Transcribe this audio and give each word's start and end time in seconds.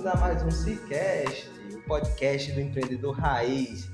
Bem-vindos 0.00 0.06
a 0.06 0.16
mais 0.16 0.42
um 0.42 0.50
Cicast, 0.50 1.46
o 1.74 1.82
podcast 1.82 2.52
do 2.52 2.60
empreendedor 2.60 3.14
raiz. 3.14 3.86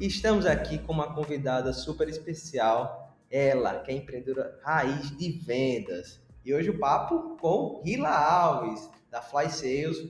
Estamos 0.00 0.46
aqui 0.46 0.78
com 0.78 0.94
uma 0.94 1.14
convidada 1.14 1.74
super 1.74 2.08
especial, 2.08 3.14
ela, 3.30 3.80
que 3.80 3.90
é 3.90 3.94
empreendedora 3.96 4.58
raiz 4.62 5.14
de 5.14 5.32
vendas. 5.32 6.22
E 6.42 6.54
hoje 6.54 6.70
o 6.70 6.78
papo 6.78 7.36
com 7.36 7.82
Rila 7.84 8.08
Alves, 8.08 8.88
da 9.10 9.20
Fly 9.20 9.50
Sales. 9.50 10.08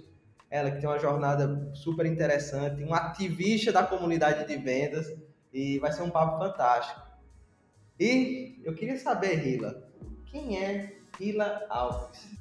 Ela 0.48 0.70
que 0.70 0.78
tem 0.78 0.88
uma 0.88 0.98
jornada 0.98 1.72
super 1.74 2.06
interessante, 2.06 2.84
um 2.84 2.94
ativista 2.94 3.72
da 3.72 3.82
comunidade 3.82 4.46
de 4.46 4.56
vendas 4.56 5.12
e 5.52 5.80
vai 5.80 5.90
ser 5.92 6.02
um 6.02 6.10
papo 6.10 6.38
fantástico. 6.38 7.02
E 7.98 8.60
eu 8.64 8.74
queria 8.74 8.96
saber, 8.96 9.34
Rila, 9.34 9.90
quem 10.26 10.62
é 10.62 10.94
Rila 11.18 11.66
Alves? 11.68 12.35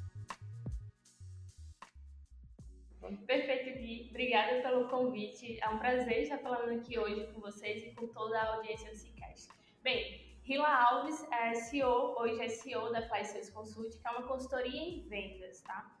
Perfeito, 3.26 3.78
Gui. 3.78 4.06
Obrigada 4.10 4.62
pelo 4.62 4.88
convite. 4.88 5.58
É 5.62 5.68
um 5.68 5.78
prazer 5.78 6.22
estar 6.22 6.38
falando 6.38 6.78
aqui 6.78 6.98
hoje 6.98 7.26
com 7.32 7.40
vocês 7.40 7.84
e 7.84 7.94
com 7.94 8.06
toda 8.08 8.38
a 8.38 8.56
audiência 8.56 8.90
do 8.90 8.96
Cicast. 8.96 9.48
Bem, 9.82 10.26
Rila 10.42 10.68
Alves 10.68 11.26
é 11.30 11.54
CEO, 11.54 12.16
hoje 12.18 12.40
é 12.40 12.48
CEO 12.48 12.92
da 12.92 13.02
Fly 13.08 13.24
Sales 13.24 13.50
Consult, 13.50 13.96
que 13.96 14.08
é 14.08 14.10
uma 14.10 14.26
consultoria 14.26 14.80
em 14.80 15.06
vendas, 15.08 15.60
tá? 15.62 15.92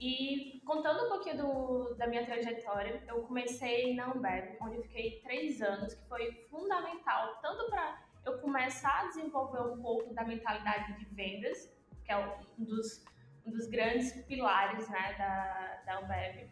E 0.00 0.60
contando 0.64 1.06
um 1.06 1.08
pouquinho 1.08 1.36
do, 1.38 1.94
da 1.94 2.06
minha 2.08 2.24
trajetória, 2.24 3.02
eu 3.06 3.22
comecei 3.22 3.94
na 3.94 4.12
Ambev, 4.12 4.56
onde 4.60 4.82
fiquei 4.82 5.20
três 5.20 5.62
anos, 5.62 5.94
que 5.94 6.08
foi 6.08 6.32
fundamental 6.50 7.38
tanto 7.40 7.70
para 7.70 8.02
eu 8.26 8.38
começar 8.40 9.02
a 9.02 9.06
desenvolver 9.06 9.62
um 9.62 9.80
pouco 9.80 10.12
da 10.14 10.24
mentalidade 10.24 10.98
de 10.98 11.04
vendas, 11.14 11.72
que 12.04 12.10
é 12.10 12.18
um 12.18 12.64
dos 12.64 13.04
um 13.46 13.50
dos 13.50 13.66
grandes 13.68 14.12
pilares 14.26 14.88
né, 14.88 15.14
da, 15.18 15.82
da 15.86 15.98
Ambev. 16.00 16.48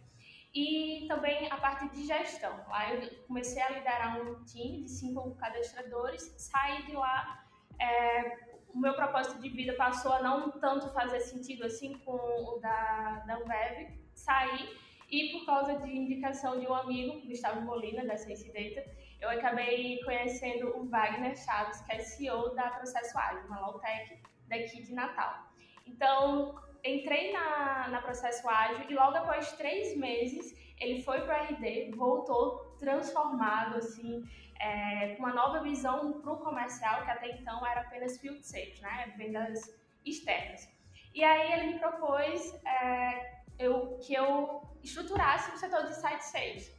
E 0.52 1.06
também 1.08 1.50
a 1.50 1.56
parte 1.56 1.88
de 1.90 2.06
gestão. 2.06 2.52
Lá 2.68 2.92
eu 2.92 3.08
comecei 3.28 3.62
a 3.62 3.70
liderar 3.70 4.20
um 4.20 4.44
time 4.44 4.82
de 4.82 4.90
cinco 4.90 5.34
cadastradores, 5.36 6.34
saí 6.36 6.84
de 6.86 6.92
lá, 6.92 7.44
é, 7.78 8.36
o 8.74 8.78
meu 8.78 8.94
propósito 8.94 9.40
de 9.40 9.48
vida 9.48 9.74
passou 9.74 10.12
a 10.12 10.22
não 10.22 10.50
tanto 10.50 10.92
fazer 10.92 11.20
sentido 11.20 11.64
assim 11.64 11.98
com 11.98 12.12
o 12.12 12.58
da, 12.60 13.22
da 13.26 13.36
Ambev, 13.36 13.96
saí 14.14 14.76
e 15.10 15.32
por 15.32 15.44
causa 15.44 15.76
de 15.78 15.90
indicação 15.90 16.58
de 16.60 16.66
um 16.66 16.74
amigo, 16.74 17.26
Gustavo 17.26 17.60
Molina, 17.62 18.04
da 18.04 18.16
Sense 18.16 18.46
Data, 18.52 18.88
eu 19.20 19.28
acabei 19.28 20.00
conhecendo 20.04 20.68
o 20.78 20.88
Wagner 20.88 21.36
Chaves, 21.36 21.80
que 21.82 21.92
é 21.92 21.98
CEO 21.98 22.54
da 22.54 22.70
Processo 22.70 23.18
Ágil, 23.18 23.44
uma 23.46 23.60
low 23.60 23.78
tech 23.80 24.18
daqui 24.48 24.82
de 24.82 24.94
Natal. 24.94 25.50
Então, 25.84 26.54
entrei 26.84 27.32
na, 27.32 27.88
na 27.88 28.02
Processo 28.02 28.48
Ágil 28.48 28.86
e 28.88 28.94
logo 28.94 29.16
após 29.16 29.52
três 29.52 29.96
meses 29.96 30.56
ele 30.78 31.02
foi 31.02 31.20
para 31.22 31.42
RD, 31.42 31.90
voltou 31.94 32.76
transformado, 32.78 33.76
assim, 33.76 34.24
é, 34.58 35.14
com 35.14 35.24
uma 35.24 35.32
nova 35.32 35.62
visão 35.62 36.20
para 36.20 36.32
o 36.32 36.38
comercial, 36.38 37.04
que 37.04 37.10
até 37.10 37.30
então 37.30 37.66
era 37.66 37.82
apenas 37.82 38.18
field 38.18 38.44
sales, 38.44 38.80
né, 38.80 39.12
vendas 39.16 39.60
externas. 40.04 40.68
E 41.14 41.22
aí 41.22 41.52
ele 41.52 41.74
me 41.74 41.78
propôs 41.78 42.54
é, 42.64 43.40
eu, 43.58 43.98
que 43.98 44.14
eu 44.14 44.62
estruturasse 44.82 45.54
o 45.54 45.58
setor 45.58 45.84
de 45.84 45.94
site 45.94 46.22
sales. 46.22 46.74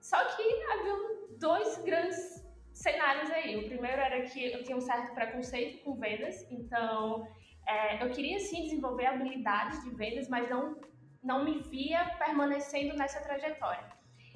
Só 0.00 0.22
que 0.24 0.42
havia 0.72 0.94
dois 1.38 1.78
grandes 1.84 2.44
cenários 2.72 3.30
aí. 3.30 3.56
O 3.56 3.68
primeiro 3.68 4.00
era 4.00 4.22
que 4.22 4.52
eu 4.52 4.62
tinha 4.64 4.76
um 4.76 4.80
certo 4.80 5.14
preconceito 5.14 5.82
com 5.84 5.94
vendas, 5.94 6.46
então 6.50 7.26
é, 7.66 8.02
eu 8.02 8.10
queria 8.10 8.38
sim 8.38 8.62
desenvolver 8.62 9.06
habilidades 9.06 9.82
de 9.82 9.90
vendas, 9.90 10.28
mas 10.28 10.48
não, 10.48 10.76
não 11.22 11.44
me 11.44 11.58
via 11.60 12.04
permanecendo 12.18 12.96
nessa 12.96 13.20
trajetória. 13.20 13.84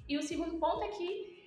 E 0.09 0.17
o 0.17 0.23
segundo 0.23 0.59
ponto 0.59 0.83
é 0.85 0.89
que 0.89 1.39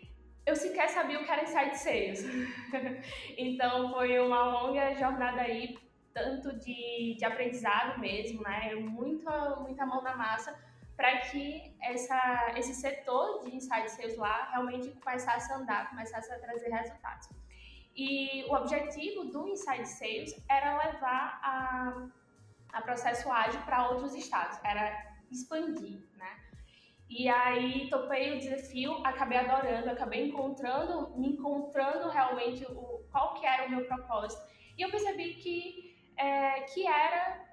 eu 0.46 0.56
sequer 0.56 0.90
sabia 0.90 1.20
o 1.20 1.24
que 1.24 1.32
era 1.32 1.44
inside 1.44 1.78
sales. 1.78 2.26
então 3.38 3.92
foi 3.94 4.20
uma 4.20 4.44
longa 4.44 4.94
jornada 4.96 5.42
aí, 5.42 5.78
tanto 6.14 6.58
de, 6.60 7.16
de 7.18 7.26
aprendizado 7.26 8.00
mesmo, 8.00 8.42
né? 8.44 8.76
Muita, 8.76 9.56
muita 9.58 9.86
mão 9.86 10.02
na 10.02 10.16
massa 10.16 10.56
para 10.96 11.18
que 11.22 11.76
essa, 11.82 12.54
esse 12.56 12.76
setor 12.76 13.44
de 13.44 13.56
inside 13.56 13.90
sales 13.90 14.18
lá 14.18 14.50
realmente 14.52 14.90
começasse 15.00 15.52
a 15.52 15.58
andar, 15.58 15.90
começasse 15.90 16.32
a 16.32 16.38
trazer 16.38 16.70
resultados. 16.70 17.28
E 17.96 18.46
o 18.46 18.56
objetivo 18.56 19.26
do 19.26 19.50
Inside 19.50 19.86
Sales 19.86 20.46
era 20.50 20.78
levar 20.78 21.40
a, 21.44 22.08
a 22.74 22.82
processo 22.82 23.30
ágil 23.32 23.62
para 23.62 23.90
outros 23.90 24.16
estados, 24.16 24.58
era 24.64 25.12
expandir, 25.30 26.00
né? 26.16 26.40
E 27.10 27.28
aí 27.28 27.90
topei 27.90 28.38
o 28.38 28.40
desafio, 28.40 29.06
acabei 29.06 29.38
adorando, 29.40 29.90
acabei 29.90 30.30
encontrando, 30.30 31.14
me 31.18 31.34
encontrando 31.34 32.08
realmente 32.08 32.66
o, 32.66 33.04
qual 33.12 33.34
que 33.34 33.46
era 33.46 33.66
o 33.66 33.70
meu 33.70 33.86
propósito. 33.86 34.42
E 34.78 34.82
eu 34.82 34.90
percebi 34.90 35.34
que, 35.36 35.98
é, 36.16 36.62
que 36.62 36.88
era 36.88 37.46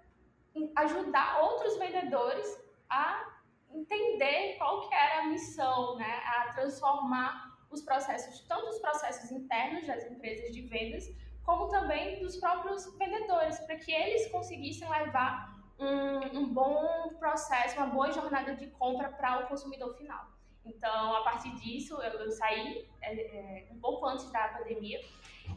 ajudar 0.77 1.41
outros 1.43 1.77
vendedores 1.77 2.47
a 2.89 3.39
entender 3.75 4.57
qual 4.59 4.89
que 4.89 4.95
era 4.95 5.23
a 5.23 5.27
missão, 5.27 5.97
né? 5.97 6.23
A 6.25 6.53
transformar 6.53 7.48
os 7.71 7.83
processos, 7.83 8.41
tanto 8.49 8.69
os 8.69 8.79
processos 8.79 9.31
internos 9.31 9.87
das 9.87 10.05
empresas 10.11 10.53
de 10.53 10.63
vendas, 10.63 11.11
como 11.45 11.69
também 11.69 12.21
dos 12.21 12.37
próprios 12.37 12.87
vendedores, 12.99 13.59
para 13.61 13.77
que 13.77 13.93
eles 13.93 14.31
conseguissem 14.31 14.89
levar 14.89 15.57
um, 15.79 16.39
um, 16.39 16.53
bom 16.53 17.15
processo, 17.19 17.77
uma 17.77 17.87
boa 17.87 18.11
jornada 18.13 18.55
de 18.55 18.67
compra 18.67 19.09
para 19.09 19.45
o 19.45 19.49
consumidor 19.49 19.97
final. 19.97 20.27
Então, 20.65 21.17
a 21.17 21.23
partir 21.23 21.55
disso, 21.57 21.95
eu, 22.03 22.21
eu 22.21 22.31
saí 22.31 22.87
é, 23.01 23.15
é, 23.15 23.69
um 23.73 23.79
pouco 23.79 24.07
antes 24.07 24.31
da 24.31 24.49
pandemia 24.49 25.01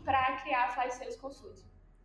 para 0.06 0.38
criar 0.38 0.66
a 0.66 0.70
Fly 0.70 0.92
Sales 0.92 1.18
Consult. 1.18 1.60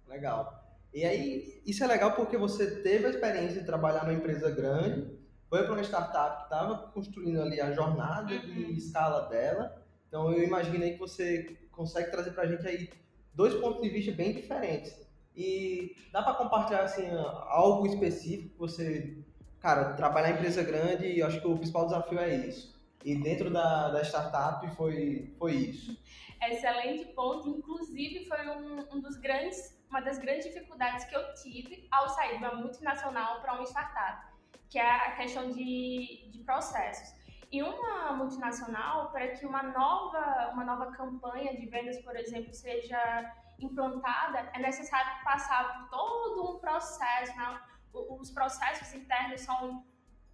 Legal. 0.09 0.65
E 0.93 1.05
aí, 1.05 1.63
isso 1.65 1.85
é 1.85 1.87
legal 1.87 2.13
porque 2.13 2.37
você 2.37 2.81
teve 2.83 3.07
a 3.07 3.11
experiência 3.11 3.61
de 3.61 3.67
trabalhar 3.67 4.05
numa 4.05 4.15
empresa 4.15 4.51
grande, 4.51 5.17
foi 5.49 5.63
para 5.63 5.73
uma 5.73 5.83
startup 5.83 6.39
que 6.39 6.43
estava 6.45 6.89
construindo 6.89 7.41
ali 7.41 7.61
a 7.61 7.73
jornada 7.73 8.35
uhum. 8.35 8.41
de 8.41 8.79
escala 8.79 9.29
dela, 9.29 9.76
então 10.09 10.33
eu 10.33 10.43
imaginei 10.43 10.93
que 10.93 10.99
você 10.99 11.57
consegue 11.73 12.11
trazer 12.11 12.33
para 12.33 12.45
a 12.45 12.47
gente 12.47 12.67
aí 12.67 12.91
dois 13.35 13.55
pontos 13.55 13.83
de 13.83 13.89
vista 13.91 14.13
bem 14.13 14.33
diferentes. 14.33 15.07
E 15.37 15.95
dá 16.11 16.23
para 16.23 16.35
compartilhar 16.35 16.83
assim 16.83 17.07
algo 17.49 17.87
específico 17.87 18.55
que 18.55 18.59
você, 18.59 19.19
cara, 19.61 19.93
trabalhar 19.93 20.31
em 20.31 20.35
empresa 20.35 20.63
grande, 20.63 21.19
eu 21.19 21.27
acho 21.27 21.41
que 21.41 21.47
o 21.47 21.57
principal 21.57 21.85
desafio 21.85 22.19
é 22.19 22.35
isso. 22.35 22.75
E 23.05 23.15
dentro 23.15 23.53
da, 23.53 23.91
da 23.91 24.03
startup 24.03 24.67
foi, 24.75 25.35
foi 25.39 25.53
isso. 25.53 25.97
Excelente 26.43 27.05
ponto. 27.13 27.49
Inclusive, 27.49 28.25
foi 28.27 28.49
um, 28.49 28.97
um 28.97 29.01
dos 29.01 29.17
grandes, 29.17 29.79
uma 29.89 30.01
das 30.01 30.19
grandes 30.19 30.47
dificuldades 30.47 31.05
que 31.05 31.15
eu 31.15 31.35
tive 31.35 31.87
ao 31.91 32.09
sair 32.09 32.39
de 32.39 32.45
uma 32.45 32.55
multinacional 32.55 33.41
para 33.43 33.55
uma 33.55 33.63
startup, 33.65 34.33
que 34.69 34.79
é 34.79 34.91
a 34.91 35.13
questão 35.13 35.51
de, 35.51 36.31
de 36.31 36.39
processos. 36.45 37.15
E 37.51 37.63
uma 37.63 38.13
multinacional, 38.13 39.11
para 39.11 39.29
que 39.29 39.47
uma 39.47 39.63
nova, 39.63 40.51
uma 40.53 40.65
nova 40.65 40.93
campanha 40.93 41.57
de 41.57 41.67
vendas, 41.67 41.99
por 42.03 42.17
exemplo, 42.17 42.53
seja 42.53 43.35
implantada, 43.59 44.51
é 44.53 44.59
necessário 44.59 45.25
passar 45.25 45.73
por 45.73 45.91
todo 45.91 46.57
um 46.57 46.59
processo. 46.59 47.37
Né? 47.37 47.61
Os 47.93 48.31
processos 48.31 48.93
internos 48.93 49.41
são 49.43 49.85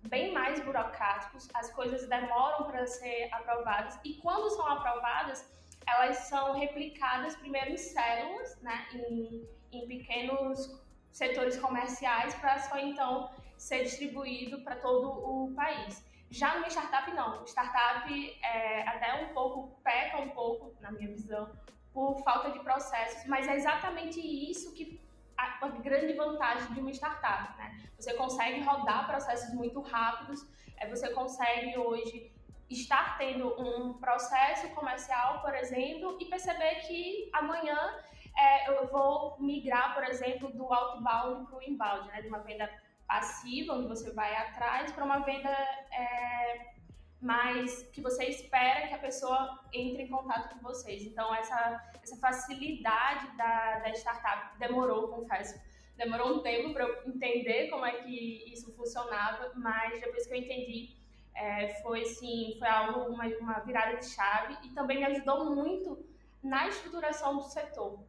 bem 0.09 0.33
mais 0.33 0.61
burocráticos, 0.61 1.49
as 1.55 1.71
coisas 1.73 2.09
demoram 2.09 2.65
para 2.65 2.87
ser 2.87 3.29
aprovadas 3.33 3.99
e 4.05 4.15
quando 4.15 4.51
são 4.51 4.67
aprovadas, 4.67 5.49
elas 5.87 6.17
são 6.19 6.59
replicadas 6.59 7.37
primeiro 7.37 7.71
em 7.71 7.77
células, 7.77 8.61
né, 8.63 8.87
em, 8.95 9.49
em 9.71 9.87
pequenos 9.87 10.81
setores 11.11 11.57
comerciais 11.59 12.35
para 12.37 12.59
só 12.59 12.79
então 12.79 13.31
ser 13.57 13.85
distribuído 13.85 14.63
para 14.63 14.77
todo 14.77 15.09
o 15.09 15.53
país. 15.55 16.05
Já 16.33 16.59
no 16.59 16.67
startup 16.67 17.13
não, 17.13 17.45
startup 17.45 18.11
é, 18.43 18.89
até 18.89 19.23
um 19.23 19.35
pouco 19.35 19.79
peca 19.83 20.17
um 20.17 20.31
pouco 20.31 20.75
na 20.81 20.91
minha 20.91 21.09
visão 21.09 21.53
por 21.93 22.23
falta 22.25 22.51
de 22.51 22.59
processos, 22.61 23.27
mas 23.27 23.47
é 23.47 23.55
exatamente 23.55 24.19
isso 24.19 24.73
que 24.73 24.99
a, 25.37 25.67
a 25.67 25.69
grande 25.69 26.15
vantagem 26.15 26.73
de 26.73 26.81
uma 26.81 26.91
startup, 26.91 27.55
né? 27.59 27.79
Você 27.99 28.15
consegue 28.15 28.63
rodar 28.63 29.07
processos 29.07 29.53
muito 29.53 29.83
rápidos, 29.83 30.41
é, 30.79 30.89
você 30.89 31.11
consegue 31.11 31.77
hoje 31.77 32.33
estar 32.71 33.19
tendo 33.19 33.49
um 33.61 33.93
processo 34.01 34.71
comercial, 34.71 35.43
por 35.43 35.55
exemplo, 35.55 36.17
e 36.19 36.25
perceber 36.25 36.77
que 36.87 37.29
amanhã 37.35 38.03
é, 38.39 38.71
eu 38.71 38.87
vou 38.87 39.37
migrar, 39.39 39.93
por 39.93 40.05
exemplo, 40.05 40.51
do 40.51 40.73
outbound 40.73 41.47
para 41.51 41.59
o 41.59 41.63
inbound, 41.63 42.09
né? 42.09 42.23
De 42.23 42.29
uma 42.29 42.39
venda 42.39 42.71
passiva, 43.13 43.75
onde 43.75 43.89
você 43.89 44.11
vai 44.13 44.35
atrás, 44.35 44.91
para 44.91 45.05
uma 45.05 45.19
venda 45.19 45.51
é, 45.51 46.73
mas 47.21 47.83
que 47.93 48.01
você 48.01 48.25
espera 48.25 48.89
que 48.89 48.95
a 48.95 48.99
pessoa 48.99 49.61
entre 49.73 50.05
em 50.05 50.09
contato 50.09 50.55
com 50.55 50.61
vocês. 50.63 51.03
Então, 51.03 51.35
essa, 51.35 51.61
essa 52.03 52.17
facilidade 52.17 53.37
da, 53.37 53.81
da 53.81 53.91
startup 53.91 54.59
demorou, 54.59 55.09
confesso. 55.09 55.61
Demorou 55.97 56.39
um 56.39 56.43
tempo 56.43 56.73
para 56.73 56.85
eu 56.85 57.07
entender 57.07 57.69
como 57.69 57.85
é 57.85 58.03
que 58.03 58.51
isso 58.51 58.75
funcionava, 58.75 59.53
mas 59.57 60.01
depois 60.01 60.27
que 60.27 60.33
eu 60.33 60.39
entendi, 60.39 60.97
é, 61.35 61.75
foi, 61.83 62.03
assim, 62.03 62.57
foi 62.59 62.69
algo, 62.69 63.13
uma, 63.13 63.27
uma 63.27 63.59
virada 63.61 63.99
de 63.99 64.07
chave 64.07 64.57
e 64.65 64.71
também 64.71 64.97
me 64.99 65.05
ajudou 65.05 65.55
muito 65.55 66.03
na 66.43 66.67
estruturação 66.67 67.37
do 67.37 67.43
setor. 67.43 68.03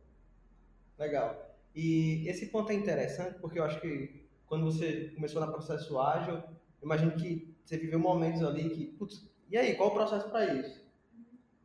Legal. 0.97 1.53
E 1.75 2.27
esse 2.29 2.47
ponto 2.47 2.71
é 2.71 2.75
interessante 2.75 3.37
porque 3.39 3.59
eu 3.59 3.65
acho 3.65 3.81
que 3.81 4.22
quando 4.53 4.65
você 4.65 5.11
começou 5.15 5.41
na 5.41 5.51
processo 5.51 5.99
ágil, 5.99 6.43
imagino 6.83 7.13
que 7.13 7.57
você 7.65 7.75
viveu 7.75 7.97
momentos 7.97 8.43
ali 8.43 8.69
que, 8.69 8.85
putz, 8.85 9.27
e 9.49 9.57
aí, 9.57 9.73
qual 9.73 9.89
o 9.89 9.93
processo 9.93 10.29
para 10.29 10.45
isso? 10.53 10.85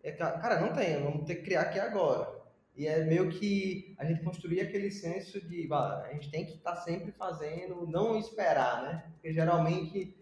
É, 0.02 0.10
cara, 0.10 0.58
não 0.58 0.72
tem, 0.72 1.02
vamos 1.02 1.26
ter 1.26 1.34
que 1.34 1.42
criar 1.42 1.62
aqui 1.62 1.78
agora. 1.78 2.34
E 2.74 2.86
é 2.86 3.04
meio 3.04 3.28
que 3.28 3.94
a 3.98 4.06
gente 4.06 4.22
construir 4.22 4.62
aquele 4.62 4.90
senso 4.90 5.38
de, 5.38 5.68
a 5.70 6.08
gente 6.14 6.30
tem 6.30 6.46
que 6.46 6.54
estar 6.54 6.76
tá 6.76 6.80
sempre 6.80 7.12
fazendo, 7.12 7.86
não 7.86 8.18
esperar, 8.18 8.82
né? 8.84 9.04
Porque 9.12 9.34
geralmente 9.34 10.16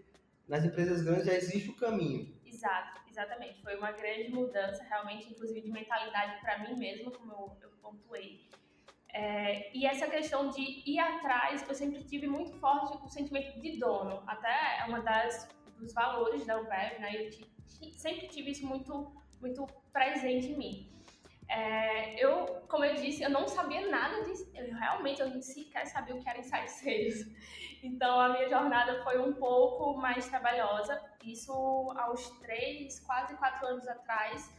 nas 0.48 0.64
empresas 0.64 1.02
grandes 1.02 1.26
já 1.26 1.34
existe 1.34 1.70
o 1.70 1.76
caminho. 1.76 2.34
Exato, 2.44 3.00
exatamente. 3.08 3.62
Foi 3.62 3.76
uma 3.76 3.92
grande 3.92 4.32
mudança, 4.32 4.82
realmente, 4.82 5.30
inclusive 5.30 5.60
de 5.60 5.70
mentalidade 5.70 6.40
para 6.40 6.58
mim 6.58 6.76
mesmo, 6.76 7.12
como 7.12 7.30
eu, 7.30 7.56
eu 7.62 7.70
pontuei. 7.80 8.40
É, 9.16 9.70
e 9.74 9.86
essa 9.86 10.06
questão 10.06 10.50
de 10.50 10.60
ir 10.84 10.98
atrás, 10.98 11.66
eu 11.66 11.74
sempre 11.74 12.04
tive 12.04 12.26
muito 12.26 12.52
forte 12.58 12.98
o 13.02 13.08
sentimento 13.08 13.58
de 13.58 13.78
dono. 13.78 14.22
Até 14.26 14.80
é 14.80 14.84
uma 14.84 15.00
das 15.00 15.48
dos 15.78 15.94
valores 15.94 16.44
da 16.44 16.60
UBEV, 16.60 16.98
né? 17.00 17.10
Eu 17.14 17.30
sempre 17.92 18.28
tive 18.28 18.50
isso 18.50 18.66
muito, 18.66 19.10
muito 19.40 19.66
presente 19.90 20.48
em 20.48 20.58
mim. 20.58 20.92
É, 21.48 22.22
eu, 22.22 22.44
como 22.68 22.84
eu 22.84 22.94
disse, 22.96 23.22
eu 23.22 23.30
não 23.30 23.48
sabia 23.48 23.88
nada 23.88 24.22
disso. 24.24 24.50
Eu 24.54 24.74
realmente 24.74 25.22
eu 25.22 25.30
nem 25.30 25.40
sequer 25.40 25.86
sabia 25.86 26.14
o 26.14 26.20
que 26.20 26.28
era 26.28 26.38
Insight 26.38 26.70
Sales. 26.70 27.26
Então 27.82 28.20
a 28.20 28.28
minha 28.30 28.48
jornada 28.50 29.02
foi 29.02 29.18
um 29.18 29.32
pouco 29.32 29.96
mais 29.96 30.28
trabalhosa. 30.28 31.00
Isso 31.24 31.52
aos 31.96 32.28
três, 32.40 33.00
quase 33.00 33.34
quatro 33.36 33.66
anos 33.66 33.88
atrás. 33.88 34.52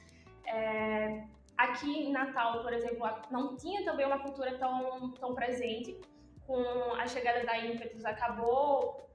É, 0.47 1.27
aqui 1.57 1.89
em 1.89 2.11
Natal, 2.11 2.61
por 2.61 2.71
exemplo, 2.71 3.09
não 3.31 3.55
tinha 3.55 3.83
também 3.83 4.05
uma 4.05 4.19
cultura 4.19 4.57
tão, 4.57 5.11
tão 5.11 5.33
presente. 5.33 5.99
Com 6.45 6.93
a 6.93 7.05
chegada 7.05 7.45
da 7.45 7.57
Impetus, 7.57 8.05
acabou 8.05 9.05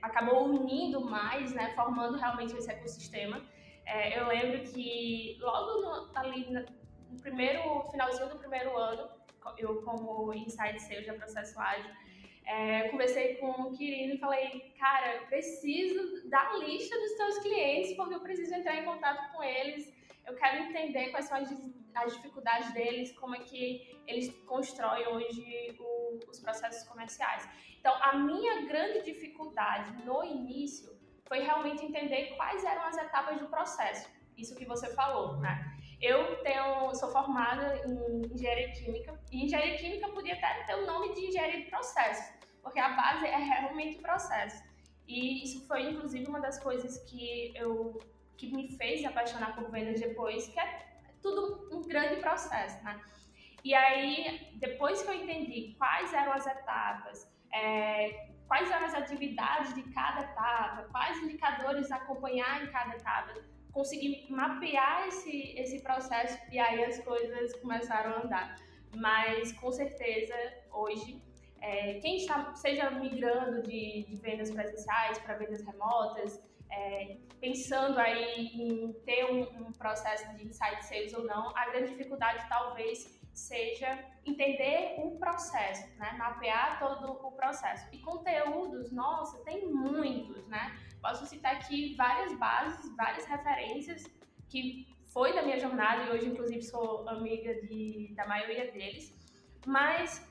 acabou 0.00 0.44
unindo 0.44 1.00
mais, 1.00 1.52
né, 1.52 1.72
formando 1.74 2.16
realmente 2.16 2.56
esse 2.56 2.70
ecossistema. 2.70 3.40
É, 3.84 4.18
eu 4.18 4.26
lembro 4.28 4.62
que 4.62 5.36
logo 5.40 5.80
no, 5.80 6.18
ali 6.18 6.50
no 6.50 6.64
primeiro 7.20 7.84
finalzinho 7.90 8.28
do 8.28 8.38
primeiro 8.38 8.76
ano, 8.76 9.08
eu 9.58 9.82
como 9.82 10.32
Inside 10.32 10.80
Sales 10.80 11.06
Processo 11.16 11.58
Ágil, 11.58 11.90
é, 12.44 12.88
conversei 12.88 13.36
com 13.36 13.50
o 13.50 13.72
Quirino 13.72 14.14
e 14.14 14.18
falei, 14.18 14.74
cara, 14.78 15.16
eu 15.16 15.26
preciso 15.26 16.28
da 16.28 16.56
lista 16.56 16.98
dos 16.98 17.12
teus 17.14 17.38
clientes 17.38 17.94
porque 17.96 18.14
eu 18.14 18.20
preciso 18.20 18.54
entrar 18.54 18.76
em 18.76 18.84
contato 18.84 19.32
com 19.32 19.42
eles. 19.42 19.92
Eu 20.26 20.34
quero 20.36 20.64
entender 20.64 21.10
quais 21.10 21.26
são 21.26 21.38
as, 21.38 21.50
as 21.94 22.14
dificuldades 22.14 22.72
deles, 22.72 23.12
como 23.18 23.34
é 23.34 23.40
que 23.40 24.02
eles 24.06 24.32
constroem 24.46 25.06
hoje 25.08 25.76
o, 25.78 26.18
os 26.30 26.40
processos 26.40 26.88
comerciais. 26.88 27.48
Então, 27.78 27.94
a 28.00 28.16
minha 28.16 28.66
grande 28.66 29.02
dificuldade 29.02 30.04
no 30.04 30.24
início 30.24 30.92
foi 31.26 31.40
realmente 31.40 31.84
entender 31.84 32.34
quais 32.36 32.64
eram 32.64 32.82
as 32.84 32.96
etapas 32.96 33.38
do 33.38 33.48
processo. 33.48 34.08
Isso 34.36 34.54
que 34.54 34.64
você 34.64 34.92
falou, 34.94 35.38
né? 35.38 35.78
Eu 36.00 36.42
tenho, 36.42 36.94
sou 36.94 37.10
formada 37.10 37.80
em 37.86 38.34
engenharia 38.34 38.72
química 38.72 39.20
e 39.30 39.44
engenharia 39.44 39.78
química 39.78 40.08
podia 40.08 40.34
até 40.34 40.64
ter 40.64 40.74
o 40.74 40.86
nome 40.86 41.14
de 41.14 41.26
engenharia 41.26 41.62
de 41.62 41.70
processo, 41.70 42.34
porque 42.62 42.80
a 42.80 42.90
base 42.90 43.26
é 43.26 43.36
realmente 43.36 44.00
processo. 44.00 44.62
E 45.06 45.44
isso 45.44 45.66
foi 45.66 45.82
inclusive 45.90 46.26
uma 46.26 46.40
das 46.40 46.58
coisas 46.58 46.98
que 47.08 47.52
eu 47.54 48.00
que 48.36 48.50
me 48.52 48.76
fez 48.76 49.04
apaixonar 49.04 49.54
por 49.54 49.70
vendas 49.70 50.00
depois, 50.00 50.48
que 50.48 50.58
é 50.58 50.91
tudo 51.22 51.68
um 51.72 51.82
grande 51.82 52.20
processo, 52.20 52.82
né? 52.84 53.00
E 53.64 53.74
aí, 53.74 54.56
depois 54.56 55.02
que 55.02 55.08
eu 55.08 55.14
entendi 55.14 55.74
quais 55.78 56.12
eram 56.12 56.32
as 56.32 56.46
etapas, 56.46 57.30
é, 57.54 58.28
quais 58.48 58.70
eram 58.70 58.86
as 58.86 58.94
atividades 58.94 59.72
de 59.74 59.82
cada 59.94 60.22
etapa, 60.22 60.88
quais 60.90 61.16
indicadores 61.22 61.90
acompanhar 61.92 62.64
em 62.64 62.72
cada 62.72 62.96
etapa, 62.96 63.34
consegui 63.72 64.26
mapear 64.28 65.08
esse, 65.08 65.54
esse 65.56 65.80
processo 65.80 66.38
e 66.50 66.58
aí 66.58 66.84
as 66.84 66.98
coisas 67.04 67.54
começaram 67.60 68.14
a 68.14 68.22
andar. 68.22 68.56
Mas 68.94 69.52
com 69.52 69.70
certeza 69.72 70.34
hoje, 70.70 71.22
é, 71.60 71.94
quem 72.00 72.16
está, 72.16 72.54
seja 72.54 72.90
migrando 72.90 73.62
de, 73.62 74.04
de 74.04 74.16
vendas 74.16 74.50
presenciais 74.50 75.18
para 75.18 75.36
vendas 75.36 75.62
remotas, 75.64 76.42
é, 76.72 77.16
pensando 77.40 77.98
aí 77.98 78.46
em 78.46 78.92
ter 79.04 79.26
um, 79.26 79.42
um 79.66 79.72
processo 79.72 80.34
de 80.36 80.46
insight 80.46 80.84
sales 80.84 81.12
ou 81.12 81.24
não, 81.24 81.54
a 81.56 81.70
grande 81.70 81.90
dificuldade 81.90 82.46
talvez 82.48 83.20
seja 83.34 83.98
entender 84.24 84.94
o 84.98 85.18
processo, 85.18 85.86
né? 85.98 86.12
mapear 86.18 86.78
todo 86.78 87.12
o 87.12 87.32
processo. 87.32 87.86
E 87.92 87.98
conteúdos, 87.98 88.90
nossa, 88.92 89.38
tem 89.44 89.66
muitos, 89.66 90.46
né? 90.48 90.78
Posso 91.00 91.26
citar 91.26 91.56
aqui 91.56 91.94
várias 91.96 92.32
bases, 92.38 92.94
várias 92.96 93.24
referências 93.26 94.04
que 94.48 94.86
foi 95.08 95.34
da 95.34 95.42
minha 95.42 95.58
jornada 95.58 96.04
e 96.04 96.10
hoje, 96.10 96.26
inclusive, 96.26 96.62
sou 96.62 97.08
amiga 97.08 97.54
de, 97.62 98.12
da 98.14 98.26
maioria 98.26 98.70
deles, 98.70 99.14
mas 99.66 100.26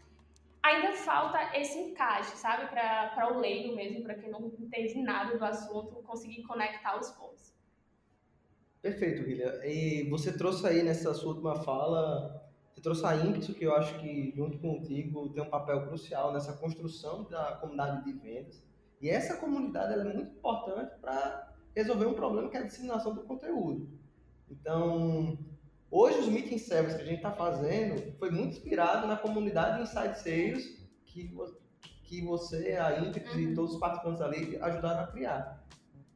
ainda 0.64 0.94
falta 0.94 1.58
esse 1.58 1.78
encaixe, 1.78 2.38
sabe? 2.38 2.68
Para 2.68 3.34
o 3.34 3.40
leigo 3.40 3.76
mesmo, 3.76 4.04
para 4.04 4.16
quem 4.16 4.30
não 4.30 4.48
entende 4.60 5.02
nada 5.02 5.38
do 5.38 5.44
assunto, 5.44 6.04
conseguir 6.04 6.44
conectar 6.44 7.00
os 7.00 7.10
pontos. 7.12 7.54
Perfeito, 8.82 9.24
William. 9.24 9.64
E 9.64 10.10
você 10.10 10.36
trouxe 10.36 10.66
aí 10.68 10.84
nessa 10.84 11.14
sua 11.14 11.34
última 11.34 11.56
fala 11.64 12.42
você 12.74 12.82
trouxe 12.82 13.06
a 13.06 13.16
Ímpeto, 13.16 13.54
que 13.54 13.66
eu 13.66 13.76
acho 13.76 14.00
que, 14.00 14.32
junto 14.36 14.58
contigo, 14.58 15.30
tem 15.30 15.44
um 15.44 15.50
papel 15.50 15.86
crucial 15.88 16.32
nessa 16.34 16.54
construção 16.54 17.26
da 17.26 17.58
comunidade 17.58 18.06
de 18.06 18.14
vendas. 18.14 18.64
E 19.02 19.10
essa 19.10 19.38
comunidade 19.38 20.00
é 20.00 20.04
muito 20.04 20.32
importante 20.38 20.98
para 21.00 21.54
resolver 21.76 22.06
um 22.06 22.14
problema 22.14 22.50
que 22.50 22.58
é 22.58 22.62
a 22.62 22.64
disseminação 22.64 23.14
do 23.14 23.24
conteúdo. 23.24 23.90
Então, 24.50 25.38
Hoje, 25.92 26.20
os 26.20 26.28
meeting 26.30 26.58
service 26.58 26.96
que 26.96 27.04
a 27.04 27.06
gente 27.06 27.18
está 27.18 27.34
fazendo 27.34 28.14
foi 28.18 28.32
muito 28.32 28.54
inspirado 28.54 29.06
na 29.06 29.18
comunidade 29.18 29.82
Inside 29.82 30.18
Sales 30.18 30.82
que, 31.06 31.30
que 32.06 32.22
você, 32.22 32.78
a 32.78 32.98
Íntex 33.02 33.34
uhum. 33.34 33.40
e 33.42 33.54
todos 33.54 33.74
os 33.74 33.80
participantes 33.80 34.22
ali 34.22 34.58
ajudaram 34.62 35.04
a 35.04 35.08
criar. 35.08 35.68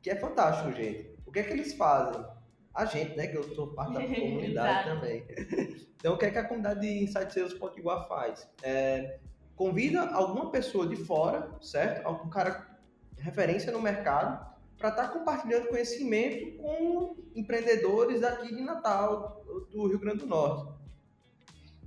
Que 0.02 0.12
é 0.12 0.16
fantástico, 0.16 0.72
gente. 0.72 1.14
O 1.26 1.32
que 1.32 1.40
é 1.40 1.44
que 1.44 1.52
eles 1.52 1.74
fazem? 1.74 2.26
A 2.74 2.86
gente, 2.86 3.18
né? 3.18 3.28
Que 3.28 3.38
eu 3.38 3.44
sou 3.54 3.74
parte 3.74 3.96
da 3.96 4.02
comunidade 4.08 4.90
também. 4.90 5.26
Então, 5.98 6.14
o 6.14 6.18
que 6.20 6.26
é 6.26 6.30
que 6.30 6.38
a 6.38 6.48
comunidade 6.48 6.82
de 6.82 7.04
Inside 7.04 7.34
Sales 7.34 7.54
Potiguar 7.56 8.08
faz? 8.08 8.48
É, 8.62 9.18
convida 9.56 10.08
alguma 10.12 10.52
pessoa 10.52 10.86
de 10.86 10.96
fora, 10.96 11.50
certo? 11.62 12.06
Algum 12.06 12.30
cara 12.30 12.78
referência 13.18 13.72
no 13.72 13.82
mercado 13.82 14.55
para 14.78 14.90
estar 14.90 15.08
tá 15.08 15.10
compartilhando 15.10 15.68
conhecimento 15.68 16.58
com 16.58 17.16
empreendedores 17.36 18.24
aqui 18.24 18.54
de 18.54 18.62
Natal, 18.62 19.44
do 19.72 19.88
Rio 19.88 20.00
Grande 20.00 20.20
do 20.20 20.28
Norte. 20.28 20.74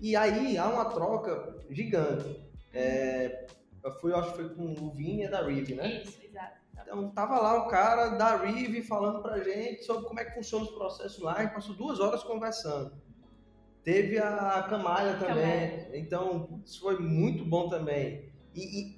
E 0.00 0.14
aí 0.16 0.56
há 0.56 0.68
uma 0.68 0.86
troca 0.86 1.56
gigante. 1.70 2.40
É, 2.72 3.46
eu 3.82 3.92
fui, 4.00 4.12
acho 4.12 4.30
que 4.30 4.36
foi 4.36 4.48
com 4.50 4.72
o 4.72 4.90
Vinha 4.92 5.30
da 5.30 5.42
Rive, 5.42 5.74
né? 5.74 6.02
Isso, 6.02 6.18
exato. 6.24 6.58
Então 6.80 7.10
tava 7.10 7.38
lá 7.40 7.64
o 7.64 7.68
cara 7.68 8.10
da 8.10 8.36
Rive 8.36 8.82
falando 8.82 9.20
pra 9.20 9.40
gente 9.40 9.84
sobre 9.84 10.06
como 10.06 10.20
é 10.20 10.24
que 10.24 10.34
funciona 10.34 10.64
os 10.64 10.70
processos 10.70 11.20
lá 11.20 11.42
e 11.42 11.48
passou 11.48 11.74
duas 11.74 12.00
horas 12.00 12.22
conversando. 12.22 12.92
Teve 13.82 14.18
a 14.18 14.66
Camalha 14.68 15.14
também, 15.18 15.70
Camalha. 15.70 15.98
então 15.98 16.62
isso 16.64 16.80
foi 16.80 16.98
muito 16.98 17.44
bom 17.44 17.68
também. 17.68 18.32
E, 18.54 18.80
e 18.80 18.97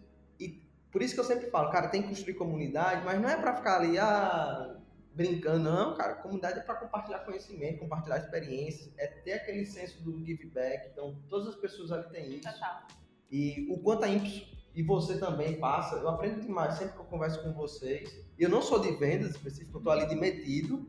por 0.90 1.02
isso 1.02 1.14
que 1.14 1.20
eu 1.20 1.24
sempre 1.24 1.50
falo, 1.50 1.70
cara, 1.70 1.88
tem 1.88 2.02
que 2.02 2.08
construir 2.08 2.34
comunidade, 2.34 3.04
mas 3.04 3.20
não 3.20 3.28
é 3.28 3.36
para 3.36 3.56
ficar 3.56 3.76
ali, 3.76 3.98
ah, 3.98 4.76
brincando, 5.14 5.70
não, 5.70 5.94
cara. 5.94 6.14
Comunidade 6.14 6.58
é 6.58 6.62
para 6.62 6.74
compartilhar 6.76 7.20
conhecimento, 7.20 7.78
compartilhar 7.78 8.18
experiências, 8.18 8.90
é 8.98 9.06
ter 9.06 9.32
aquele 9.32 9.64
senso 9.66 10.02
do 10.02 10.24
give 10.24 10.46
back. 10.46 10.88
Então, 10.92 11.16
todas 11.28 11.48
as 11.48 11.56
pessoas 11.56 11.92
ali 11.92 12.08
têm 12.10 12.36
isso. 12.36 12.52
Total. 12.52 12.86
E 13.30 13.66
o 13.70 13.78
quanto 13.78 14.04
a 14.04 14.08
Impulse 14.08 14.48
e 14.74 14.82
você 14.82 15.18
também 15.18 15.58
passa, 15.58 15.96
eu 15.96 16.08
aprendo 16.08 16.40
demais 16.40 16.74
sempre 16.74 16.94
que 16.94 17.00
eu 17.00 17.04
converso 17.04 17.42
com 17.42 17.52
vocês. 17.52 18.24
Eu 18.38 18.48
não 18.48 18.62
sou 18.62 18.80
de 18.80 18.92
vendas 18.92 19.30
específico, 19.30 19.78
eu 19.78 19.82
tô 19.82 19.90
ali 19.90 20.06
de 20.06 20.14
metido, 20.14 20.88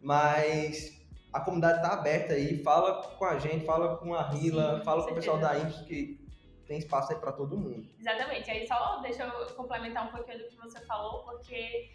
mas 0.00 1.00
a 1.32 1.40
comunidade 1.40 1.78
está 1.78 1.94
aberta 1.94 2.34
aí, 2.34 2.62
fala 2.62 3.02
com 3.16 3.24
a 3.24 3.38
gente, 3.38 3.64
fala 3.64 3.96
com 3.96 4.12
a 4.12 4.28
Rila, 4.28 4.78
Sim, 4.78 4.84
fala 4.84 5.04
com 5.04 5.12
o 5.12 5.14
pessoal 5.14 5.38
da 5.38 5.58
Impulse 5.58 5.84
que 5.84 6.21
tem 6.66 6.78
espaço 6.78 7.12
aí 7.12 7.18
para 7.18 7.32
todo 7.32 7.56
mundo. 7.56 7.88
Exatamente. 7.98 8.50
Aí 8.50 8.66
só 8.66 9.00
deixa 9.00 9.24
eu 9.24 9.54
complementar 9.54 10.08
um 10.08 10.10
pouquinho 10.10 10.38
do 10.38 10.48
que 10.48 10.56
você 10.56 10.80
falou, 10.86 11.22
porque 11.24 11.90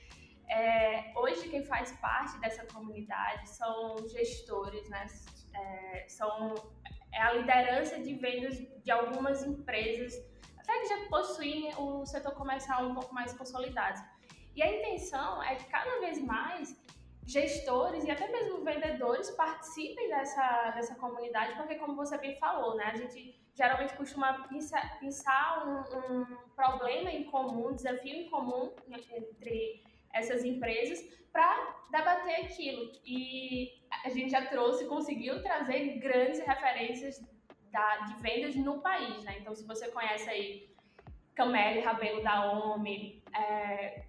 é, 0.49 1.11
hoje 1.15 1.49
quem 1.49 1.63
faz 1.65 1.91
parte 1.93 2.39
dessa 2.39 2.65
comunidade 2.67 3.49
são 3.49 3.97
gestores, 4.09 4.87
né? 4.89 5.05
É, 5.53 6.05
são 6.07 6.55
é 7.13 7.21
a 7.21 7.33
liderança 7.33 7.99
de 7.99 8.13
vendas 8.13 8.57
de 8.57 8.91
algumas 8.91 9.43
empresas, 9.43 10.13
até 10.57 10.79
que 10.79 10.87
já 10.87 11.09
possuem 11.09 11.73
o 11.75 12.05
setor 12.05 12.33
comercial 12.33 12.85
um 12.85 12.93
pouco 12.93 13.13
mais 13.13 13.33
consolidado. 13.33 13.99
E 14.55 14.61
a 14.61 14.71
intenção 14.71 15.41
é 15.43 15.55
que 15.55 15.65
cada 15.65 15.99
vez 15.99 16.21
mais 16.21 16.75
gestores 17.27 18.05
e 18.05 18.09
até 18.09 18.31
mesmo 18.31 18.63
vendedores 18.63 19.29
participem 19.31 20.07
dessa, 20.07 20.71
dessa 20.71 20.95
comunidade, 20.95 21.57
porque 21.57 21.75
como 21.75 21.93
você 21.93 22.17
bem 22.17 22.37
falou, 22.37 22.75
né, 22.77 22.85
a 22.85 22.95
gente 22.95 23.37
geralmente 23.53 23.93
costuma 23.95 24.47
pensar, 24.47 24.97
pensar 24.99 25.67
um, 25.67 26.21
um, 26.21 26.25
problema 26.55 27.11
em 27.11 27.25
comum, 27.25 27.69
um 27.69 27.75
desafio 27.75 28.15
em 28.15 28.29
comum 28.29 28.73
entre 28.87 29.83
essas 30.13 30.45
empresas 30.45 31.03
para 31.31 31.75
debater 31.91 32.45
aquilo. 32.45 32.91
E 33.03 33.83
a 34.05 34.09
gente 34.09 34.29
já 34.29 34.45
trouxe, 34.45 34.85
conseguiu 34.85 35.41
trazer 35.41 35.97
grandes 35.99 36.39
referências 36.39 37.19
da, 37.71 37.97
de 37.97 38.21
vendas 38.21 38.55
no 38.55 38.79
país, 38.79 39.23
né? 39.23 39.37
Então, 39.39 39.53
se 39.53 39.65
você 39.65 39.89
conhece 39.89 40.29
aí 40.29 40.69
Camille 41.35 41.81
Rabelo 41.81 42.23
da 42.23 42.51
OMI, 42.51 43.23
é, 43.35 44.06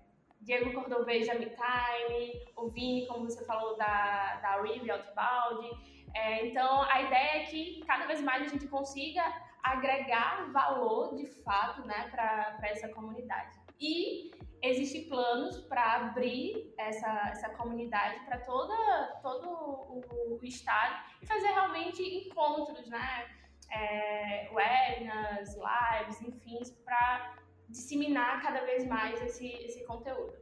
Diego 0.48 0.72
Cordoveja 0.72 1.34
Time, 1.34 2.42
o 2.56 2.68
Vini, 2.70 3.06
como 3.06 3.26
você 3.26 3.44
falou, 3.44 3.76
da, 3.76 4.36
da 4.36 4.62
Rive 4.62 4.90
Outbound. 4.90 5.68
É, 6.14 6.46
então, 6.46 6.82
a 6.84 7.02
ideia 7.02 7.42
é 7.42 7.44
que 7.44 7.84
cada 7.86 8.06
vez 8.06 8.22
mais 8.22 8.44
a 8.44 8.48
gente 8.48 8.66
consiga 8.66 9.22
agregar 9.62 10.50
valor, 10.50 11.14
de 11.14 11.26
fato, 11.42 11.86
né, 11.86 12.08
para 12.10 12.58
essa 12.62 12.88
comunidade. 12.88 13.58
E 13.78 14.30
existem 14.62 15.06
planos 15.10 15.58
para 15.66 15.96
abrir 15.96 16.72
essa, 16.78 17.28
essa 17.28 17.50
comunidade 17.50 18.18
para 18.24 18.38
todo 18.38 18.72
o, 18.72 20.38
o, 20.40 20.44
estado 20.44 20.98
e 21.20 21.26
fazer 21.26 21.48
realmente 21.48 22.02
encontros, 22.02 22.88
né, 22.88 23.28
é, 23.70 24.48
webinars, 24.50 25.54
lives, 25.54 26.22
enfim, 26.22 26.58
para 26.86 27.37
disseminar 27.68 28.42
cada 28.42 28.64
vez 28.64 28.86
mais 28.86 29.20
esse, 29.22 29.46
esse 29.46 29.84
conteúdo. 29.84 30.32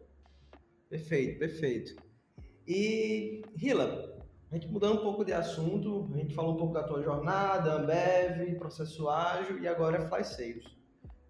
Perfeito, 0.88 1.38
perfeito. 1.38 1.96
E, 2.66 3.42
Hila, 3.60 4.16
a 4.50 4.54
gente 4.54 4.68
mudando 4.68 5.00
um 5.00 5.02
pouco 5.02 5.24
de 5.24 5.32
assunto, 5.32 6.08
a 6.14 6.18
gente 6.18 6.34
falou 6.34 6.54
um 6.54 6.56
pouco 6.56 6.74
da 6.74 6.84
tua 6.84 7.02
jornada, 7.02 7.74
Ambev, 7.74 8.56
processo 8.58 9.08
ágil 9.08 9.60
e 9.60 9.68
agora 9.68 9.98
é 9.98 10.08
Fly 10.08 10.24
Sales. 10.24 10.64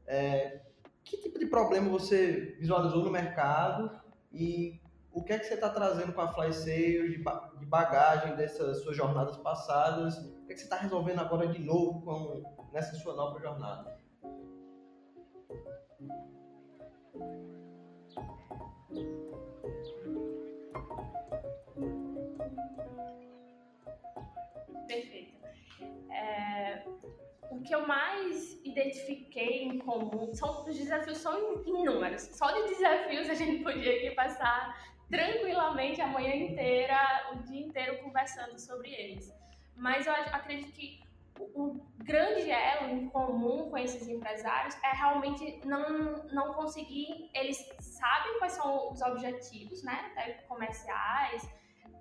É, 0.07 0.61
que 1.03 1.17
tipo 1.19 1.39
de 1.39 1.47
problema 1.47 1.89
você 1.89 2.57
visualizou 2.59 3.03
no 3.03 3.11
mercado 3.11 3.91
e 4.33 4.81
o 5.13 5.23
que 5.23 5.33
é 5.33 5.39
que 5.39 5.47
você 5.47 5.55
está 5.55 5.71
trazendo 5.71 6.13
com 6.13 6.21
a 6.21 6.29
Fly 6.29 6.53
Sales 6.53 7.17
de 7.59 7.67
bagagem 7.67 8.37
dessas 8.37 8.83
suas 8.83 8.95
jornadas 8.97 9.37
passadas? 9.39 10.19
O 10.19 10.47
que 10.47 10.53
é 10.53 10.55
que 10.55 10.59
você 10.59 10.65
está 10.65 10.77
resolvendo 10.77 11.21
agora 11.21 11.47
de 11.49 11.59
novo 11.59 12.03
com, 12.03 12.71
nessa 12.73 12.95
sua 12.97 13.15
nova 13.15 13.41
jornada? 13.41 13.97
Perfeito. 24.87 25.37
É, 26.11 26.85
o 27.51 27.61
que 27.63 27.75
eu 27.75 27.87
mais 27.87 28.61
identifiquei 28.65 29.65
em 29.65 29.79
comum 29.79 30.35
são 30.35 30.69
os 30.69 30.77
desafios 30.77 31.19
são 31.19 31.65
inúmeros. 31.65 32.23
Só 32.23 32.51
de 32.53 32.69
desafios 32.69 33.31
a 33.31 33.35
gente 33.35 33.63
podia 33.63 33.97
aqui 33.97 34.11
passar 34.11 34.77
tranquilamente 35.09 36.01
a 36.03 36.07
manhã 36.07 36.35
inteira, 36.35 37.31
o 37.33 37.37
dia 37.45 37.67
inteiro 37.67 38.03
conversando 38.03 38.59
sobre 38.59 38.91
eles. 38.91 39.33
Mas 39.75 40.07
eu 40.07 40.13
acredito 40.13 40.73
que 40.73 41.06
o 41.39 41.81
grande 41.99 42.51
elo 42.51 42.91
em 42.91 43.09
comum 43.09 43.71
com 43.71 43.79
esses 43.79 44.09
empresários 44.09 44.77
é 44.83 44.93
realmente 44.97 45.61
não, 45.65 46.25
não 46.33 46.55
conseguir. 46.55 47.31
Eles 47.35 47.59
sabem 47.81 48.39
quais 48.39 48.53
são 48.53 48.93
os 48.93 49.01
objetivos, 49.03 49.83
né, 49.83 50.43
comerciais, 50.49 51.49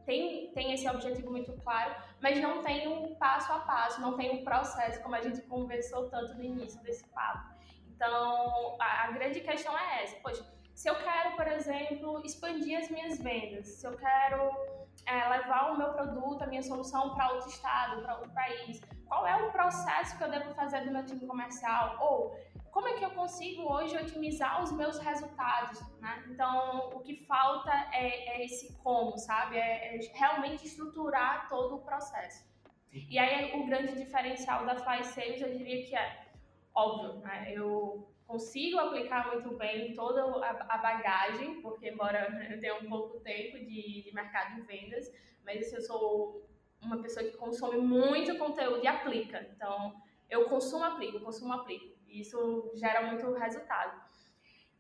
tem, 0.06 0.52
tem 0.52 0.74
esse 0.74 0.88
objetivo 0.88 1.32
muito 1.32 1.52
claro, 1.64 1.96
mas 2.22 2.40
não 2.40 2.62
tem 2.62 2.88
um 2.88 3.16
passo 3.16 3.52
a 3.52 3.60
passo, 3.60 4.00
não 4.00 4.16
tem 4.16 4.40
um 4.40 4.44
processo, 4.44 5.02
como 5.02 5.16
a 5.16 5.22
gente 5.22 5.42
conversou 5.42 6.10
tanto 6.10 6.36
no 6.36 6.44
início 6.44 6.82
desse 6.84 7.04
papo. 7.10 7.56
Então, 7.96 8.78
a, 8.80 9.06
a 9.06 9.12
grande 9.12 9.42
questão 9.42 9.78
é 9.78 10.04
essa: 10.04 10.16
poxa, 10.18 10.46
se 10.76 10.90
eu 10.90 10.96
quero, 10.96 11.36
por 11.36 11.48
exemplo, 11.48 12.22
expandir 12.24 12.78
as 12.78 12.90
minhas 12.90 13.18
vendas, 13.18 13.68
se 13.68 13.88
eu 13.88 13.98
quero 13.98 14.85
é, 15.06 15.30
levar 15.30 15.72
o 15.72 15.78
meu 15.78 15.94
produto, 15.94 16.44
a 16.44 16.48
minha 16.48 16.64
solução 16.64 17.14
para 17.14 17.32
outro 17.34 17.50
estado, 17.50 18.02
para 18.02 18.16
outro 18.16 18.32
país, 18.32 18.82
qual 19.06 19.26
é 19.26 19.36
o 19.36 19.52
processo 19.52 20.18
que 20.18 20.24
eu 20.24 20.32
devo 20.32 20.54
fazer 20.54 20.82
do 20.82 20.92
meu 20.92 21.06
time 21.06 21.26
comercial? 21.26 21.98
Ou 22.00 22.36
como 22.72 22.90
é 22.90 22.94
que 22.94 23.06
eu 23.06 23.12
consigo 23.12 23.72
hoje 23.72 23.96
otimizar 23.96 24.62
os 24.62 24.72
meus 24.74 24.98
resultados, 24.98 25.80
né? 26.02 26.26
Então, 26.30 26.90
o 26.94 27.00
que 27.00 27.26
falta 27.26 27.72
é, 27.94 28.36
é 28.36 28.46
esse 28.46 28.76
como, 28.80 29.18
sabe? 29.18 29.58
É, 29.58 29.96
é, 29.96 30.00
realmente 30.14 30.66
estruturar 30.66 31.48
todo 31.48 31.76
o 31.76 31.80
processo. 31.80 32.44
E 32.92 33.18
aí, 33.18 33.58
o 33.58 33.66
grande 33.66 33.96
diferencial 33.96 34.66
da 34.66 34.76
Fly 34.76 35.04
Sales, 35.06 35.42
eu 35.42 35.58
diria 35.58 35.86
que 35.86 35.96
é, 35.96 36.26
óbvio, 36.74 37.20
né? 37.20 37.54
Eu 37.54 38.10
consigo 38.28 38.80
aplicar 38.80 39.28
muito 39.28 39.56
bem 39.56 39.94
toda 39.94 40.24
a, 40.46 40.78
bagagem, 40.78 41.62
porque 41.62 41.90
embora 41.90 42.28
eu 42.52 42.60
tenha 42.60 42.76
um 42.76 42.90
pouco 42.90 43.20
tempo 43.20 43.58
de, 43.60 44.04
de 44.04 44.12
mercado 44.14 44.56
de 44.56 44.62
vendas, 44.62 45.12
mas 45.44 45.62
assim, 45.62 45.76
eu 45.76 45.82
sou 45.82 46.50
uma 46.82 47.02
pessoa 47.02 47.26
que 47.26 47.38
consome 47.38 47.78
muito 47.78 48.38
conteúdo 48.38 48.84
e 48.84 48.88
aplica. 48.88 49.42
Então, 49.56 49.96
eu 50.30 50.46
consumo, 50.50 50.84
aplico, 50.84 51.20
consumo, 51.20 51.54
aplico. 51.54 51.96
E 52.08 52.22
isso 52.22 52.72
gera 52.76 53.04
muito 53.08 53.32
resultado. 53.34 54.02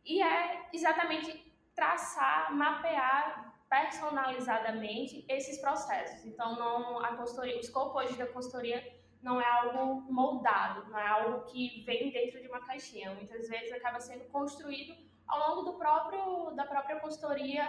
E 0.04 0.22
é 0.22 0.70
exatamente 0.74 1.54
traçar, 1.76 2.54
mapear 2.56 3.54
personalizadamente 3.70 5.26
esses 5.28 5.60
processos. 5.60 6.26
Então, 6.26 6.56
não 6.56 7.04
a 7.04 7.16
consultoria, 7.16 7.58
o 7.58 7.60
escopo 7.60 7.98
hoje 7.98 8.16
da 8.16 8.28
consultoria 8.28 8.95
não 9.26 9.42
é 9.42 9.46
algo 9.46 10.02
moldado, 10.14 10.88
não 10.92 11.00
é 11.00 11.08
algo 11.08 11.46
que 11.46 11.84
vem 11.84 12.12
dentro 12.12 12.40
de 12.40 12.48
uma 12.48 12.60
caixinha. 12.60 13.12
Muitas 13.16 13.50
vezes 13.50 13.72
acaba 13.72 14.00
sendo 14.00 14.24
construído 14.26 14.96
ao 15.28 15.50
longo 15.50 15.72
do 15.72 15.78
próprio 15.80 16.52
da 16.52 16.64
própria 16.64 17.00
consultoria 17.00 17.68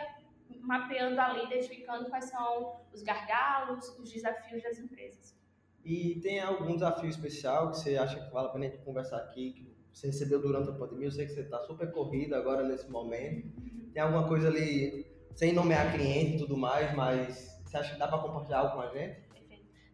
mapeando 0.60 1.18
ali, 1.18 1.44
identificando 1.46 2.10
quais 2.10 2.26
são 2.26 2.82
os 2.92 3.02
gargalos, 3.02 3.88
os 3.98 4.12
desafios 4.12 4.62
das 4.62 4.78
empresas. 4.78 5.34
E 5.82 6.20
tem 6.20 6.40
algum 6.40 6.74
desafio 6.74 7.08
especial 7.08 7.70
que 7.70 7.78
você 7.78 7.96
acha 7.96 8.20
que 8.22 8.30
vale 8.30 8.48
a 8.48 8.50
pena 8.50 8.66
a 8.66 8.68
gente 8.68 8.84
conversar 8.84 9.16
aqui, 9.16 9.52
que 9.52 9.98
você 9.98 10.08
recebeu 10.08 10.42
durante 10.42 10.68
a 10.68 10.74
pandemia? 10.74 11.06
Eu 11.06 11.10
sei 11.10 11.24
que 11.24 11.32
você 11.32 11.40
está 11.40 11.58
super 11.60 11.90
corrida 11.90 12.36
agora 12.36 12.62
nesse 12.64 12.90
momento. 12.90 13.48
Tem 13.94 14.02
alguma 14.02 14.28
coisa 14.28 14.48
ali, 14.48 15.06
sem 15.34 15.54
nomear 15.54 15.94
cliente 15.94 16.36
e 16.36 16.38
tudo 16.38 16.56
mais, 16.56 16.94
mas 16.94 17.58
você 17.64 17.78
acha 17.78 17.94
que 17.94 17.98
dá 17.98 18.06
para 18.06 18.18
compartilhar 18.18 18.58
algo 18.58 18.74
com 18.74 18.82
a 18.82 18.88
gente? 18.88 19.25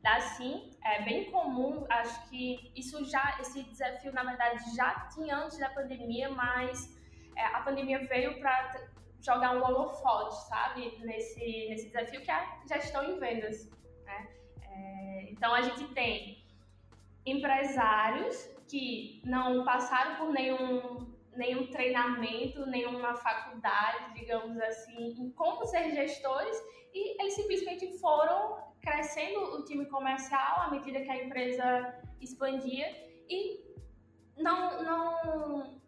Dá 0.03 0.19
sim, 0.21 0.71
é 0.85 1.03
bem 1.03 1.31
comum, 1.31 1.87
acho 1.89 2.29
que 2.29 2.73
isso 2.75 3.05
já, 3.05 3.39
esse 3.41 3.63
desafio 3.63 4.13
na 4.13 4.25
verdade 4.25 4.75
já 4.75 5.09
tinha 5.15 5.37
antes 5.37 5.59
da 5.59 5.71
pandemia, 5.71 6.29
mas 6.29 6.99
é, 7.37 7.45
a 7.47 7.61
pandemia 7.61 8.05
veio 8.09 8.41
para 8.41 8.91
jogar 9.21 9.57
um 9.57 9.63
holofote, 9.63 10.35
sabe, 10.49 10.99
nesse, 11.05 11.69
nesse 11.69 11.87
desafio 11.87 12.21
que 12.21 12.31
é 12.31 12.45
gestão 12.67 13.05
em 13.05 13.19
vendas. 13.21 13.71
Né? 14.05 14.29
É, 14.63 15.31
então, 15.31 15.55
a 15.55 15.63
gente 15.63 15.87
tem 15.95 16.45
empresários 17.25 18.51
que 18.67 19.23
não 19.25 19.65
passaram 19.65 20.17
por 20.17 20.33
nenhum, 20.33 21.15
nenhum 21.37 21.69
treinamento, 21.69 22.67
nenhuma 22.67 23.15
faculdade, 23.15 24.15
digamos 24.15 24.59
assim, 24.61 25.13
em 25.13 25.31
como 25.31 25.65
ser 25.67 25.91
gestores 25.93 26.57
e 26.93 27.23
eles 27.23 27.35
simplesmente 27.35 27.99
foram 27.99 28.72
crescendo 28.83 29.57
o 29.57 29.65
time 29.65 29.87
comercial 29.87 30.63
à 30.63 30.71
medida 30.71 31.01
que 31.01 31.11
a 31.11 31.25
empresa 31.25 31.95
expandia 32.21 32.87
e 33.29 33.63
não, 34.37 34.83
não 34.83 35.81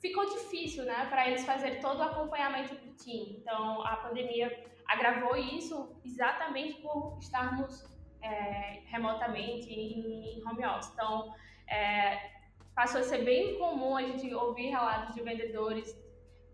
ficou 0.00 0.28
difícil 0.28 0.84
né, 0.84 1.06
para 1.08 1.28
eles 1.28 1.44
fazerem 1.44 1.80
todo 1.80 2.00
o 2.00 2.02
acompanhamento 2.02 2.74
do 2.74 2.92
time. 2.96 3.36
Então, 3.38 3.86
a 3.86 3.96
pandemia 3.96 4.64
agravou 4.86 5.36
isso 5.36 5.96
exatamente 6.04 6.80
por 6.82 7.18
estarmos 7.20 7.84
é, 8.20 8.82
remotamente 8.86 9.70
em, 9.70 10.42
home 10.44 10.66
office. 10.66 10.90
Então, 10.92 11.32
é, 11.68 12.32
passou 12.74 13.00
a 13.00 13.04
ser 13.04 13.24
bem 13.24 13.58
comum 13.58 13.96
a 13.96 14.02
gente 14.02 14.34
ouvir 14.34 14.70
relatos 14.70 15.14
de 15.14 15.22
vendedores 15.22 15.96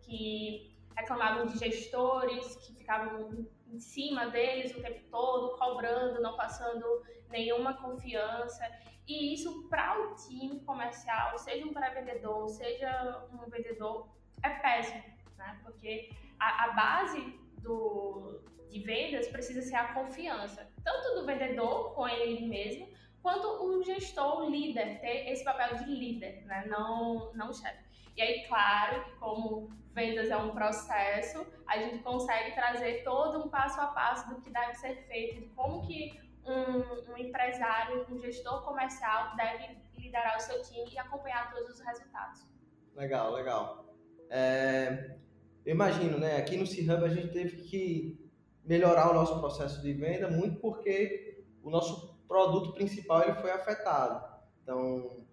que 0.03 0.77
reclamavam 0.97 1.47
de 1.47 1.59
gestores 1.59 2.57
que 2.57 2.75
ficavam 2.75 3.47
em 3.69 3.79
cima 3.79 4.27
deles 4.27 4.75
o 4.75 4.83
tempo 4.83 5.01
todo, 5.11 5.57
cobrando, 5.57 6.21
não 6.21 6.37
passando 6.37 6.85
nenhuma 7.29 7.75
confiança. 7.75 8.65
E 9.07 9.33
isso 9.35 9.69
para 9.69 10.01
o 10.01 10.15
time 10.17 10.61
comercial, 10.61 11.39
seja 11.39 11.65
um 11.65 11.73
pré-vendedor, 11.73 12.49
seja 12.49 13.25
um 13.33 13.49
vendedor, 13.49 14.09
é 14.43 14.51
péssimo, 14.51 15.03
né? 15.37 15.61
Porque 15.63 16.11
a, 16.39 16.65
a 16.65 16.73
base 16.73 17.39
do, 17.63 18.41
de 18.69 18.81
vendas 18.81 19.29
precisa 19.29 19.63
ser 19.63 19.77
a 19.77 19.95
confiança, 19.95 20.69
tanto 20.85 21.21
do 21.21 21.27
vendedor 21.27 21.95
com 21.95 22.09
ele 22.09 22.47
mesmo, 22.47 22.89
quanto 23.23 23.47
o 23.65 23.83
gestor, 23.83 24.43
o 24.43 24.51
líder, 24.51 25.01
ter 25.01 25.31
esse 25.31 25.45
papel 25.45 25.77
de 25.79 25.85
líder, 25.85 26.45
né? 26.45 26.65
não, 26.69 27.33
não 27.35 27.53
chefe. 27.53 27.86
E 28.17 28.23
aí, 28.23 28.47
claro, 28.47 29.05
que 29.05 29.11
como 29.17 29.71
vendas 29.93 30.31
é 30.31 30.37
um 30.37 30.51
processo, 30.51 31.47
a 31.67 31.79
gente 31.79 31.99
consegue 32.03 32.55
trazer 32.55 33.03
todo 33.03 33.45
um 33.45 33.49
passo 33.49 33.81
a 33.81 33.87
passo 33.89 34.29
do 34.29 34.41
que 34.41 34.51
deve 34.51 34.75
ser 34.75 34.97
feito, 35.07 35.41
de 35.41 35.49
como 35.49 35.87
que 35.87 36.19
um, 36.45 37.13
um 37.13 37.17
empresário, 37.19 38.07
um 38.11 38.19
gestor 38.21 38.63
comercial 38.63 39.35
deve 39.37 39.79
liderar 39.99 40.37
o 40.37 40.41
seu 40.41 40.63
time 40.63 40.91
e 40.93 40.99
acompanhar 40.99 41.53
todos 41.53 41.71
os 41.71 41.81
resultados. 41.81 42.47
Legal, 42.95 43.33
legal. 43.33 43.95
É, 44.31 45.17
eu 45.65 45.75
imagino, 45.75 46.19
né? 46.19 46.37
Aqui 46.37 46.57
no 46.57 46.67
C-Hub 46.67 47.05
a 47.05 47.09
gente 47.09 47.29
teve 47.29 47.57
que 47.63 48.31
melhorar 48.65 49.11
o 49.11 49.15
nosso 49.15 49.39
processo 49.41 49.83
de 49.83 49.93
venda 49.93 50.29
muito 50.29 50.61
porque 50.61 51.45
o 51.63 51.71
nosso 51.71 52.17
produto 52.27 52.73
principal 52.73 53.23
ele 53.23 53.35
foi 53.35 53.51
afetado. 53.51 54.25
Então, 54.63 55.26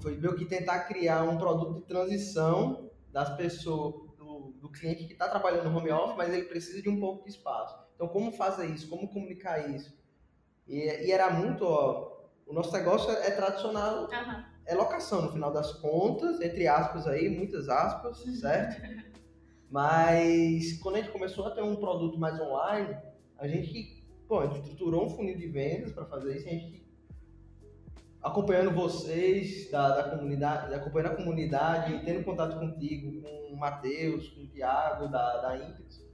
foi 0.00 0.16
meio 0.16 0.36
que 0.36 0.44
tentar 0.44 0.80
criar 0.80 1.22
um 1.22 1.36
produto 1.36 1.80
de 1.80 1.86
transição 1.86 2.90
das 3.12 3.36
pessoas, 3.36 3.94
do, 4.16 4.54
do 4.60 4.68
cliente 4.70 5.04
que 5.06 5.12
está 5.12 5.28
trabalhando 5.28 5.70
no 5.70 5.78
home 5.78 5.90
office, 5.90 6.16
mas 6.16 6.32
ele 6.32 6.44
precisa 6.44 6.80
de 6.82 6.88
um 6.88 7.00
pouco 7.00 7.24
de 7.24 7.30
espaço. 7.30 7.78
Então, 7.94 8.08
como 8.08 8.32
fazer 8.32 8.66
isso? 8.66 8.88
Como 8.88 9.08
comunicar 9.08 9.70
isso? 9.70 9.96
E, 10.66 11.06
e 11.06 11.12
era 11.12 11.30
muito, 11.30 11.64
ó, 11.64 12.18
o 12.46 12.52
nosso 12.52 12.72
negócio 12.72 13.10
é, 13.10 13.28
é 13.28 13.30
tradicional, 13.30 14.04
uhum. 14.04 14.44
é 14.66 14.74
locação, 14.74 15.22
no 15.22 15.32
final 15.32 15.52
das 15.52 15.72
contas, 15.72 16.40
entre 16.40 16.68
aspas 16.68 17.06
aí, 17.06 17.28
muitas 17.28 17.68
aspas, 17.68 18.18
certo? 18.38 18.80
Mas 19.70 20.78
quando 20.78 20.96
a 20.96 21.00
gente 21.00 21.10
começou 21.10 21.46
a 21.46 21.50
ter 21.50 21.62
um 21.62 21.76
produto 21.76 22.18
mais 22.18 22.40
online, 22.40 22.96
a 23.36 23.46
gente, 23.46 24.02
pô, 24.26 24.40
a 24.40 24.46
gente 24.46 24.60
estruturou 24.60 25.06
um 25.06 25.10
funil 25.10 25.36
de 25.36 25.46
vendas 25.46 25.92
para 25.92 26.06
fazer 26.06 26.36
isso, 26.36 26.48
a 26.48 26.50
gente 26.50 26.87
acompanhando 28.22 28.72
vocês 28.72 29.70
da, 29.70 30.02
da 30.02 30.10
comunidade, 30.10 30.74
acompanhando 30.74 31.12
a 31.12 31.16
comunidade, 31.16 32.04
tendo 32.04 32.24
contato 32.24 32.58
contigo, 32.58 33.22
com 33.22 33.54
o 33.54 33.56
Matheus, 33.56 34.28
com 34.30 34.42
o 34.42 34.46
Thiago, 34.48 35.08
da, 35.08 35.40
da 35.40 35.56
Impex, 35.56 36.06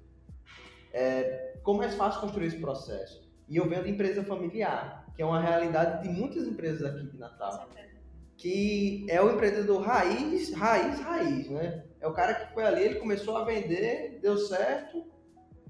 é, 0.93 1.55
ficou 1.57 1.75
mais 1.75 1.95
fácil 1.95 2.21
construir 2.21 2.47
esse 2.47 2.59
processo. 2.59 3.25
E 3.49 3.57
eu 3.57 3.69
vendo 3.69 3.89
empresa 3.89 4.23
familiar, 4.25 5.07
que 5.15 5.23
é 5.23 5.27
uma 5.27 5.41
realidade 5.41 6.03
de 6.03 6.09
muitas 6.09 6.47
empresas 6.47 6.85
aqui 6.85 7.07
de 7.07 7.19
Natal. 7.19 7.69
Que 8.37 9.07
é 9.09 9.23
o 9.23 9.31
empreendedor 9.31 9.81
raiz, 9.81 10.53
raiz, 10.53 10.99
raiz, 11.01 11.49
né? 11.49 11.85
É 12.01 12.09
o 12.09 12.13
cara 12.13 12.35
que 12.35 12.53
foi 12.53 12.65
ali, 12.65 12.83
ele 12.83 12.95
começou 12.97 13.37
a 13.37 13.45
vender, 13.45 14.19
deu 14.21 14.37
certo, 14.37 15.07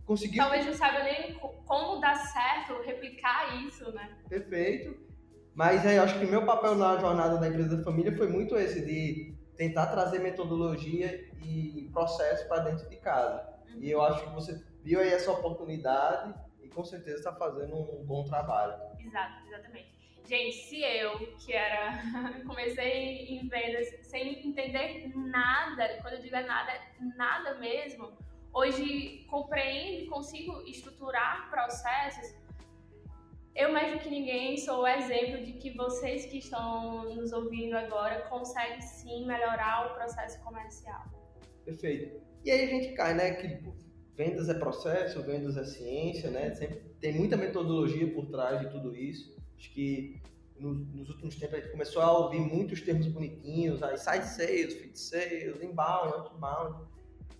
conseguiu. 0.07 0.42
Talvez 0.42 0.64
não 0.64 0.73
saiba 0.73 1.03
nem 1.05 1.35
como 1.66 2.01
dar 2.01 2.14
certo, 2.14 2.83
replicar 2.83 3.62
isso, 3.66 3.92
né? 3.92 4.16
Perfeito. 4.29 5.03
Mas 5.54 5.86
aí, 5.86 5.96
eu 5.96 6.02
acho 6.02 6.18
que 6.18 6.24
o 6.24 6.30
meu 6.30 6.44
papel 6.44 6.74
na 6.74 6.98
jornada 6.98 7.38
da 7.38 7.48
empresa 7.48 7.76
da 7.76 7.84
família 7.84 8.16
foi 8.16 8.28
muito 8.28 8.56
esse, 8.56 8.84
de 8.84 9.34
tentar 9.56 9.86
trazer 9.86 10.18
metodologia 10.18 11.28
e 11.44 11.88
processo 11.92 12.48
para 12.48 12.64
dentro 12.64 12.88
de 12.88 12.96
casa. 12.96 13.48
Uhum. 13.70 13.78
E 13.80 13.90
eu 13.90 14.02
acho 14.02 14.24
que 14.24 14.34
você 14.34 14.60
viu 14.82 15.00
aí 15.00 15.08
essa 15.08 15.30
oportunidade 15.30 16.34
e 16.60 16.68
com 16.68 16.84
certeza 16.84 17.18
está 17.18 17.32
fazendo 17.32 17.76
um 17.76 18.04
bom 18.04 18.24
trabalho. 18.24 18.74
Exato, 18.98 19.46
exatamente. 19.46 19.94
Gente, 20.26 20.56
se 20.56 20.82
eu, 20.82 21.18
que 21.36 21.52
era. 21.52 22.02
comecei 22.46 23.26
em 23.26 23.46
vendas 23.46 23.86
sem 24.02 24.46
entender 24.48 25.12
nada, 25.14 25.98
quando 26.00 26.14
eu 26.14 26.20
digo 26.20 26.34
nada, 26.34 26.72
nada 27.16 27.54
mesmo, 27.58 28.10
hoje 28.52 29.26
compreendo 29.28 30.04
e 30.04 30.06
consigo 30.06 30.62
estruturar 30.66 31.50
processos 31.50 32.34
eu, 33.54 33.72
mais 33.72 33.92
do 33.92 34.00
que 34.00 34.10
ninguém, 34.10 34.56
sou 34.56 34.82
o 34.82 34.86
exemplo 34.86 35.44
de 35.44 35.52
que 35.52 35.70
vocês 35.76 36.26
que 36.26 36.38
estão 36.38 37.14
nos 37.14 37.32
ouvindo 37.32 37.76
agora 37.76 38.22
conseguem 38.22 38.80
sim 38.80 39.24
melhorar 39.26 39.86
o 39.86 39.94
processo 39.94 40.42
comercial. 40.42 41.04
Perfeito. 41.64 42.20
E 42.44 42.50
aí 42.50 42.64
a 42.64 42.66
gente 42.66 42.94
cai, 42.94 43.14
né? 43.14 43.34
Que 43.34 43.62
vendas 44.16 44.48
é 44.48 44.54
processo, 44.54 45.22
vendas 45.22 45.56
é 45.56 45.64
ciência, 45.64 46.30
né? 46.30 46.52
Sempre 46.54 46.80
tem 47.00 47.12
muita 47.12 47.36
metodologia 47.36 48.12
por 48.12 48.26
trás 48.26 48.60
de 48.60 48.70
tudo 48.70 48.94
isso. 48.94 49.36
Acho 49.56 49.70
que 49.72 50.20
nos, 50.58 50.86
nos 50.92 51.08
últimos 51.10 51.36
tempos 51.36 51.54
a 51.54 51.60
gente 51.60 51.70
começou 51.70 52.02
a 52.02 52.18
ouvir 52.18 52.40
muitos 52.40 52.80
termos 52.80 53.06
bonitinhos, 53.06 53.82
aí 53.82 53.96
side 53.96 54.26
sales, 54.26 54.74
feed 54.74 54.98
sales, 54.98 55.62
inbound, 55.62 56.12
outbound. 56.12 56.86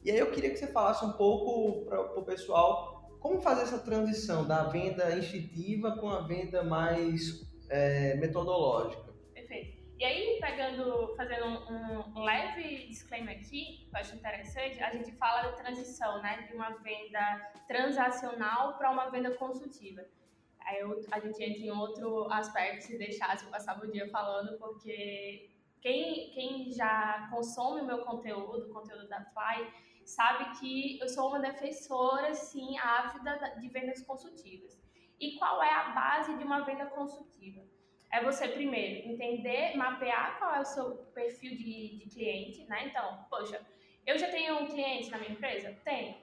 E 0.05 0.11
aí 0.11 0.19
eu 0.19 0.31
queria 0.31 0.51
que 0.51 0.57
você 0.57 0.67
falasse 0.69 1.05
um 1.05 1.13
pouco 1.13 1.87
para 1.87 2.01
o 2.19 2.23
pessoal 2.23 2.94
como 3.25 3.41
fazer 3.41 3.63
essa 3.63 3.79
transição 3.79 4.47
da 4.47 4.65
venda 4.65 5.17
instintiva 5.17 5.97
com 5.97 6.11
a 6.11 6.21
venda 6.21 6.63
mais 6.63 7.41
é, 7.71 8.17
metodológica? 8.17 9.15
Perfeito. 9.33 9.83
E 9.99 10.05
aí, 10.05 10.39
pegando, 10.39 11.17
fazendo 11.17 11.47
um, 11.47 12.19
um, 12.19 12.23
leve 12.23 12.87
disclaimer 12.87 13.39
aqui, 13.39 13.87
que 13.89 13.91
eu 13.91 13.99
acho 13.99 14.15
interessante, 14.15 14.79
a 14.83 14.91
gente 14.91 15.11
fala 15.13 15.41
da 15.41 15.53
transição, 15.53 16.21
né, 16.21 16.47
de 16.47 16.55
uma 16.55 16.69
venda 16.83 17.51
transacional 17.67 18.77
para 18.77 18.91
uma 18.91 19.09
venda 19.09 19.31
consultiva. 19.31 20.05
Aí 20.61 20.81
eu, 20.81 21.01
a 21.11 21.19
gente 21.19 21.43
entra 21.43 21.63
em 21.63 21.71
outro 21.71 22.31
aspecto, 22.31 22.85
se 22.85 22.99
deixasse, 22.99 23.47
eu 23.47 23.51
passava 23.51 23.87
o 23.87 23.91
dia 23.91 24.07
falando, 24.11 24.59
porque 24.59 25.49
quem, 25.81 26.31
quem 26.33 26.71
já 26.73 27.27
consome 27.31 27.81
o 27.81 27.87
meu 27.87 28.05
conteúdo, 28.05 28.67
o 28.67 28.75
conteúdo 28.75 29.09
da 29.09 29.25
Fly, 29.33 29.67
sabe 30.05 30.59
que 30.59 30.99
eu 31.01 31.09
sou 31.09 31.29
uma 31.29 31.41
defensora, 31.41 32.35
sim, 32.35 32.79
ávida 32.79 33.57
de 33.59 33.69
vendas 33.69 34.03
consultivas. 34.03 34.79
E 35.19 35.39
qual 35.39 35.63
é 35.63 35.73
a 35.73 35.91
base 35.91 36.37
de 36.37 36.45
uma 36.45 36.61
venda 36.61 36.87
consultiva? 36.87 37.63
É 38.13 38.23
você, 38.23 38.47
primeiro, 38.49 39.09
entender, 39.09 39.77
mapear 39.77 40.39
qual 40.39 40.55
é 40.55 40.61
o 40.61 40.65
seu 40.65 40.97
perfil 41.15 41.57
de, 41.57 41.99
de 41.99 42.11
cliente, 42.11 42.65
né? 42.67 42.87
Então, 42.87 43.27
poxa, 43.29 43.61
eu 44.07 44.19
já 44.19 44.31
tenho 44.31 44.61
um 44.61 44.67
cliente 44.67 45.11
na 45.11 45.19
minha 45.19 45.33
empresa? 45.33 45.77
Tenho. 45.85 46.15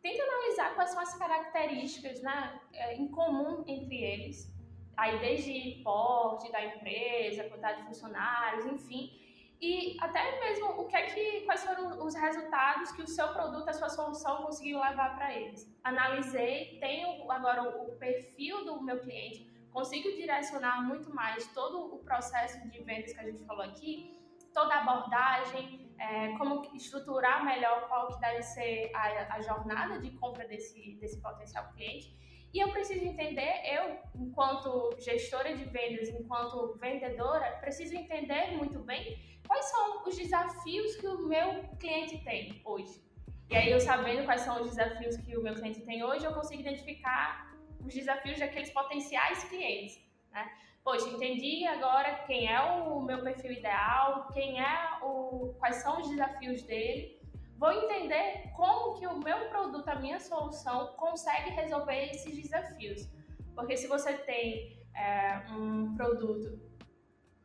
Tenta 0.00 0.22
analisar 0.22 0.74
quais 0.74 0.90
são 0.90 1.00
as 1.00 1.18
características 1.18 2.22
né, 2.22 2.60
é, 2.72 2.94
em 2.94 3.08
comum 3.08 3.64
entre 3.66 3.96
eles. 3.96 4.54
Aí, 4.96 5.18
desde 5.18 5.82
porte 5.82 6.50
da 6.52 6.64
empresa, 6.64 7.44
quantidade 7.44 7.80
de 7.80 7.88
funcionários, 7.88 8.66
enfim. 8.66 9.23
E 9.64 9.96
até 9.98 10.40
mesmo 10.40 10.66
o 10.80 10.84
que 10.86 10.94
é 10.94 11.06
que, 11.06 11.40
quais 11.46 11.64
foram 11.64 12.04
os 12.04 12.14
resultados 12.14 12.92
que 12.92 13.00
o 13.00 13.08
seu 13.08 13.28
produto, 13.28 13.66
a 13.66 13.72
sua 13.72 13.88
solução 13.88 14.42
conseguiu 14.42 14.78
levar 14.78 15.16
para 15.16 15.32
eles. 15.32 15.66
Analisei, 15.82 16.78
tenho 16.80 17.08
agora 17.32 17.62
o 17.62 17.96
perfil 17.96 18.62
do 18.66 18.82
meu 18.82 19.00
cliente, 19.00 19.50
consigo 19.72 20.10
direcionar 20.14 20.82
muito 20.82 21.08
mais 21.14 21.46
todo 21.54 21.94
o 21.94 21.98
processo 22.04 22.68
de 22.68 22.82
vendas 22.82 23.14
que 23.14 23.20
a 23.20 23.24
gente 23.24 23.42
falou 23.46 23.64
aqui, 23.64 24.14
toda 24.52 24.74
a 24.74 24.80
abordagem, 24.82 25.94
é, 25.98 26.36
como 26.36 26.62
estruturar 26.76 27.42
melhor 27.42 27.88
qual 27.88 28.08
que 28.08 28.20
deve 28.20 28.42
ser 28.42 28.90
a, 28.94 29.34
a 29.34 29.40
jornada 29.40 29.98
de 29.98 30.10
compra 30.18 30.46
desse, 30.46 30.96
desse 31.00 31.18
potencial 31.22 31.72
cliente. 31.72 32.14
E 32.54 32.60
eu 32.60 32.68
preciso 32.70 33.04
entender, 33.04 33.52
eu, 33.64 33.98
enquanto 34.14 34.96
gestora 35.00 35.56
de 35.56 35.64
vendas, 35.64 36.08
enquanto 36.08 36.78
vendedora, 36.78 37.58
preciso 37.60 37.96
entender 37.96 38.56
muito 38.56 38.78
bem 38.78 39.18
quais 39.44 39.64
são 39.64 40.06
os 40.06 40.16
desafios 40.16 40.94
que 40.94 41.08
o 41.08 41.26
meu 41.26 41.64
cliente 41.80 42.16
tem 42.18 42.62
hoje. 42.64 43.02
E 43.50 43.56
aí, 43.56 43.72
eu 43.72 43.80
sabendo 43.80 44.24
quais 44.24 44.42
são 44.42 44.62
os 44.62 44.68
desafios 44.68 45.16
que 45.16 45.36
o 45.36 45.42
meu 45.42 45.54
cliente 45.54 45.80
tem 45.80 46.04
hoje, 46.04 46.24
eu 46.24 46.32
consigo 46.32 46.60
identificar 46.60 47.52
os 47.80 47.92
desafios 47.92 48.38
daqueles 48.38 48.70
potenciais 48.70 49.42
clientes. 49.42 50.00
Né? 50.30 50.48
Poxa, 50.84 51.08
entendi 51.08 51.66
agora 51.66 52.22
quem 52.24 52.46
é 52.48 52.60
o 52.60 53.00
meu 53.00 53.20
perfil 53.24 53.50
ideal, 53.50 54.28
quem 54.32 54.60
é 54.60 54.98
o, 55.02 55.54
quais 55.58 55.76
são 55.76 56.00
os 56.00 56.08
desafios 56.08 56.62
dele. 56.62 57.20
Vou 57.64 57.72
entender 57.72 58.50
como 58.54 58.98
que 58.98 59.06
o 59.06 59.16
meu 59.20 59.48
produto, 59.48 59.88
a 59.88 59.94
minha 59.94 60.20
solução, 60.20 60.88
consegue 60.98 61.48
resolver 61.48 62.10
esses 62.10 62.36
desafios. 62.36 63.08
Porque 63.54 63.74
se 63.74 63.86
você 63.88 64.12
tem 64.18 64.86
é, 64.94 65.46
um 65.50 65.94
produto 65.96 66.60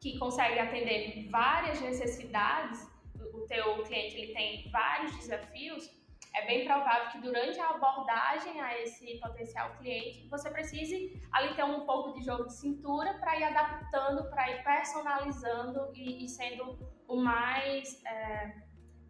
que 0.01 0.19
consegue 0.19 0.59
atender 0.59 1.29
várias 1.29 1.79
necessidades, 1.79 2.85
o 3.33 3.47
teu 3.47 3.81
cliente 3.83 4.17
ele 4.17 4.33
tem 4.33 4.69
vários 4.69 5.15
desafios, 5.15 5.89
é 6.35 6.45
bem 6.45 6.65
provável 6.65 7.11
que 7.13 7.21
durante 7.21 7.57
a 7.57 7.69
abordagem 7.69 8.59
a 8.59 8.77
esse 8.77 9.17
potencial 9.21 9.77
cliente, 9.77 10.27
você 10.27 10.49
precise 10.51 11.17
ali 11.31 11.55
ter 11.55 11.63
um 11.63 11.85
pouco 11.85 12.11
de 12.11 12.25
jogo 12.25 12.43
de 12.47 12.55
cintura 12.55 13.13
para 13.13 13.39
ir 13.39 13.45
adaptando, 13.45 14.29
para 14.29 14.51
ir 14.51 14.65
personalizando 14.65 15.93
e, 15.95 16.25
e, 16.25 16.27
sendo 16.27 16.77
o 17.07 17.15
mais. 17.15 18.03
É, 18.03 18.67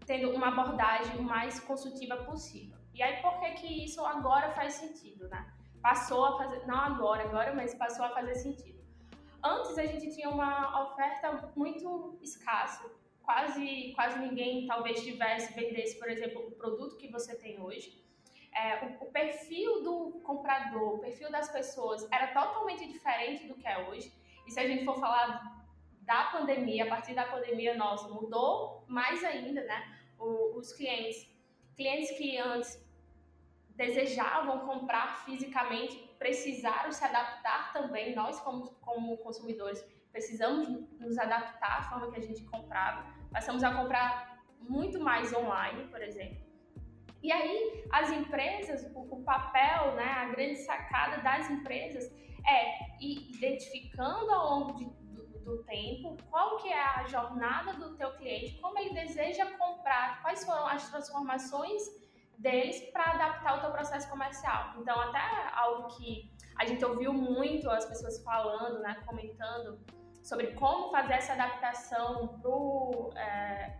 tendo 0.09 0.31
uma 0.31 0.47
abordagem 0.47 1.17
o 1.17 1.21
mais 1.21 1.59
consultiva 1.59 2.17
possível. 2.17 2.75
E 2.95 3.03
aí, 3.03 3.21
por 3.21 3.39
que, 3.39 3.51
que 3.59 3.85
isso 3.85 4.03
agora 4.03 4.49
faz 4.53 4.73
sentido, 4.73 5.27
né? 5.29 5.53
Passou 5.83 6.25
a 6.25 6.35
fazer. 6.35 6.65
Não 6.65 6.79
agora, 6.79 7.25
agora, 7.25 7.53
mas 7.53 7.75
passou 7.75 8.03
a 8.03 8.09
fazer 8.09 8.33
sentido. 8.33 8.79
Antes 9.43 9.77
a 9.77 9.85
gente 9.85 10.13
tinha 10.15 10.27
uma 10.27 10.83
oferta 10.83 11.51
muito 11.55 12.17
escassa 12.23 12.89
quase, 13.21 13.93
quase 13.93 14.17
ninguém 14.17 14.65
talvez 14.65 15.03
tivesse, 15.03 15.53
vendesse, 15.53 15.99
por 15.99 16.09
exemplo, 16.09 16.47
o 16.47 16.51
produto 16.53 16.97
que 16.97 17.07
você 17.07 17.35
tem 17.35 17.61
hoje. 17.61 18.03
É, 18.51 18.83
o, 18.85 19.03
o, 19.03 19.11
perfil 19.11 19.83
do 19.83 20.19
comprador, 20.23 20.95
o 20.95 20.99
perfil 20.99 21.31
das 21.31 21.51
pessoas 21.51 22.07
era 22.11 22.33
totalmente 22.33 22.83
diferente 22.87 23.47
do 23.47 23.53
que 23.53 23.67
é 23.67 23.87
hoje. 23.87 24.11
E 24.47 24.51
se 24.51 24.59
a 24.59 24.67
gente 24.67 24.83
for 24.83 24.99
falar 24.99 25.63
da 26.01 26.23
pandemia, 26.31 26.85
a 26.85 26.87
partir 26.87 27.13
da 27.13 27.25
pandemia, 27.25 27.75
nossa, 27.75 28.07
mudou 28.09 28.83
mais 28.87 29.23
ainda, 29.23 29.63
né? 29.63 29.98
O, 30.19 30.57
os 30.57 30.73
clientes, 30.73 31.27
clientes 31.75 32.11
que 32.17 32.37
antes 32.37 32.85
desejavam 33.75 34.59
comprar 34.67 35.23
fisicamente, 35.25 35.95
precisaram 36.19 36.91
se 36.91 37.03
adaptar 37.03 37.71
também, 37.71 38.13
nós 38.13 38.39
como, 38.41 38.69
como 38.81 39.17
consumidores 39.17 39.83
precisamos 40.11 40.67
nos 40.99 41.17
adaptar 41.17 41.79
à 41.79 41.83
forma 41.83 42.11
que 42.11 42.19
a 42.19 42.21
gente 42.21 42.43
comprava. 42.45 43.05
Passamos 43.31 43.63
a 43.63 43.73
comprar 43.73 44.43
muito 44.59 44.99
mais 44.99 45.33
online, 45.33 45.87
por 45.87 46.01
exemplo. 46.01 46.49
E 47.21 47.31
aí, 47.31 47.85
as 47.91 48.11
empresas, 48.11 48.89
o, 48.95 49.01
o 49.01 49.23
papel, 49.23 49.95
né, 49.95 50.05
a 50.05 50.25
grande 50.29 50.57
sacada 50.57 51.21
das 51.21 51.49
empresas 51.49 52.11
é 52.47 53.03
ir 53.03 53.29
identificando 53.35 54.31
ao 54.31 54.59
longo 54.59 54.73
de, 54.77 54.89
do, 55.43 55.63
tempo 55.63 56.17
qual 56.29 56.57
que 56.57 56.69
é 56.69 56.81
a 56.81 57.05
jornada 57.07 57.73
do 57.73 57.95
teu 57.95 58.11
cliente, 58.13 58.59
como 58.59 58.77
ele 58.79 58.93
deseja 58.93 59.45
comprar, 59.57 60.21
quais 60.21 60.45
foram 60.45 60.67
as 60.67 60.89
transformações 60.89 61.81
deles 62.37 62.79
para 62.91 63.11
adaptar 63.11 63.57
o 63.57 63.61
teu 63.61 63.71
processo 63.71 64.09
comercial. 64.09 64.75
Então, 64.77 64.99
até 64.99 65.19
algo 65.53 65.87
que 65.97 66.31
a 66.57 66.65
gente 66.65 66.83
ouviu 66.83 67.13
muito 67.13 67.69
as 67.69 67.85
pessoas 67.85 68.21
falando, 68.23 68.79
né, 68.79 69.01
comentando 69.05 69.79
sobre 70.21 70.47
como 70.53 70.91
fazer 70.91 71.13
essa 71.13 71.33
adaptação 71.33 72.39
para 72.41 73.21
é, 73.21 73.79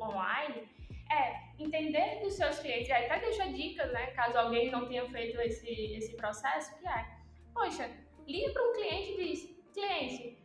online, 0.00 0.68
é 1.10 1.62
entender 1.62 2.20
dos 2.22 2.34
seus 2.34 2.58
clientes. 2.58 2.90
Aí 2.90 3.06
até 3.06 3.20
deixa 3.20 3.48
dicas, 3.48 3.90
né? 3.92 4.08
Caso 4.08 4.36
alguém 4.38 4.70
não 4.70 4.86
tenha 4.86 5.08
feito 5.08 5.40
esse, 5.40 5.68
esse 5.68 6.16
processo, 6.16 6.78
que 6.78 6.86
é, 6.86 7.06
poxa, 7.52 7.90
liga 8.26 8.52
para 8.52 8.68
um 8.68 8.72
cliente 8.74 9.12
e 9.12 9.16
diz, 9.16 9.72
cliente, 9.72 10.37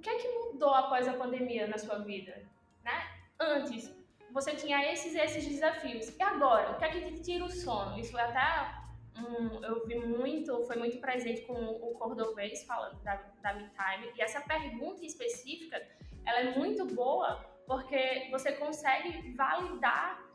o 0.00 0.02
que 0.02 0.08
é 0.08 0.16
que 0.16 0.28
mudou 0.28 0.72
após 0.72 1.06
a 1.06 1.12
pandemia 1.12 1.66
na 1.66 1.76
sua 1.76 1.98
vida? 1.98 2.42
Né? 2.82 3.06
Antes, 3.38 3.94
você 4.32 4.54
tinha 4.54 4.90
esses 4.90 5.14
esses 5.14 5.46
desafios. 5.46 6.08
E 6.18 6.22
agora, 6.22 6.70
o 6.70 6.78
que 6.78 6.84
é 6.86 6.88
que 6.88 7.12
te 7.12 7.20
tira 7.20 7.44
o 7.44 7.50
sono? 7.50 7.98
Isso 7.98 8.16
é 8.18 8.22
até 8.22 8.80
um, 9.18 9.62
eu 9.62 9.86
vi 9.86 9.96
muito, 9.96 10.64
foi 10.64 10.76
muito 10.76 10.98
presente 11.00 11.42
com 11.42 11.52
o 11.52 11.92
Cordovez 11.98 12.64
falando 12.64 12.98
da, 13.02 13.16
da 13.42 13.52
MeTime. 13.52 14.10
E 14.16 14.22
essa 14.22 14.40
pergunta 14.40 15.04
específica, 15.04 15.86
ela 16.24 16.40
é 16.40 16.56
muito 16.56 16.86
boa 16.86 17.44
porque 17.66 18.28
você 18.30 18.52
consegue 18.52 19.34
validar 19.34 20.30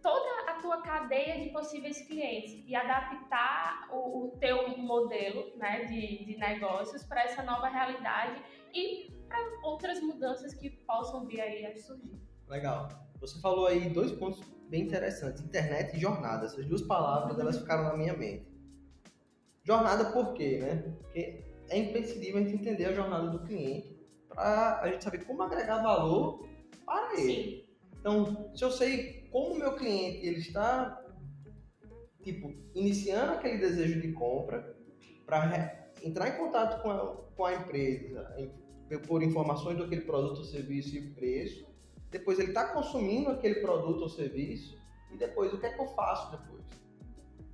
toda 0.00 0.50
a 0.52 0.54
tua 0.62 0.82
cadeia 0.82 1.40
de 1.40 1.50
possíveis 1.50 2.00
clientes 2.06 2.62
e 2.64 2.76
adaptar 2.76 3.88
o, 3.90 4.26
o 4.26 4.38
teu 4.38 4.78
modelo 4.78 5.50
né, 5.56 5.84
de, 5.86 6.24
de 6.24 6.36
negócios 6.36 7.02
para 7.04 7.24
essa 7.24 7.42
nova 7.42 7.66
realidade 7.66 8.40
e 8.74 9.10
para 9.28 9.38
outras 9.64 10.00
mudanças 10.00 10.54
que 10.54 10.70
possam 10.70 11.26
vir 11.26 11.40
aí 11.40 11.66
a 11.66 11.76
surgir. 11.76 12.20
Legal. 12.48 12.88
Você 13.20 13.40
falou 13.40 13.66
aí 13.66 13.90
dois 13.90 14.12
pontos 14.12 14.40
bem 14.68 14.82
interessantes, 14.82 15.42
internet 15.42 15.96
e 15.96 16.00
jornada. 16.00 16.46
Essas 16.46 16.66
duas 16.66 16.82
palavras 16.82 17.38
elas 17.38 17.58
ficaram 17.58 17.84
na 17.84 17.96
minha 17.96 18.16
mente. 18.16 18.46
Jornada 19.62 20.06
por 20.12 20.32
quê, 20.34 20.58
né? 20.58 20.76
Porque 20.98 21.44
é 21.68 21.78
imprescindível 21.78 22.40
a 22.40 22.44
gente 22.44 22.54
entender 22.54 22.86
a 22.86 22.92
jornada 22.92 23.30
do 23.30 23.44
cliente 23.44 24.00
para 24.28 24.80
a 24.80 24.90
gente 24.90 25.04
saber 25.04 25.24
como 25.24 25.42
agregar 25.42 25.82
valor 25.82 26.48
para 26.84 27.20
ele. 27.20 27.34
Sim. 27.34 27.64
Então, 27.98 28.50
se 28.54 28.64
eu 28.64 28.70
sei 28.70 29.28
como 29.30 29.54
o 29.54 29.58
meu 29.58 29.76
cliente 29.76 30.26
ele 30.26 30.38
está 30.38 31.04
tipo 32.22 32.52
iniciando 32.74 33.32
aquele 33.32 33.58
desejo 33.58 34.00
de 34.00 34.12
compra 34.12 34.76
para 35.26 35.90
entrar 36.02 36.28
em 36.28 36.38
contato 36.38 36.82
com 36.82 36.90
a, 36.90 37.16
com 37.36 37.44
a 37.44 37.54
empresa 37.54 38.34
por 38.98 39.22
informações 39.22 39.76
do 39.76 39.84
aquele 39.84 40.02
produto 40.02 40.38
ou 40.38 40.44
serviço 40.44 40.96
e 40.96 41.00
preço 41.10 41.70
depois 42.10 42.38
ele 42.38 42.48
está 42.48 42.64
consumindo 42.64 43.30
aquele 43.30 43.56
produto 43.56 44.02
ou 44.02 44.08
serviço, 44.08 44.76
e 45.12 45.16
depois 45.16 45.52
o 45.52 45.58
que 45.58 45.66
é 45.66 45.70
que 45.70 45.80
eu 45.80 45.86
faço 45.88 46.32
depois? 46.32 46.64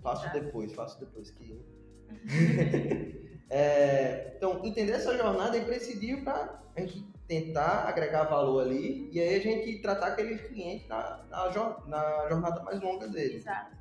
Faço 0.02 0.32
depois, 0.32 0.72
faço 0.72 1.00
depois 1.00 1.30
que. 1.30 1.60
é, 3.50 4.32
então, 4.36 4.64
entender 4.64 4.92
essa 4.92 5.16
jornada 5.16 5.56
é 5.56 5.60
imprescindível 5.60 6.24
para 6.24 6.62
a 6.74 6.80
gente 6.80 7.04
tentar 7.26 7.88
agregar 7.88 8.24
valor 8.24 8.62
ali 8.62 9.10
e 9.12 9.20
aí 9.20 9.34
a 9.34 9.40
gente 9.40 9.78
tratar 9.82 10.08
aquele 10.08 10.38
cliente 10.38 10.88
na, 10.88 11.24
na, 11.28 11.50
na 11.86 12.28
jornada 12.28 12.62
mais 12.62 12.80
longa 12.80 13.08
dele. 13.08 13.36
Exato. 13.36 13.76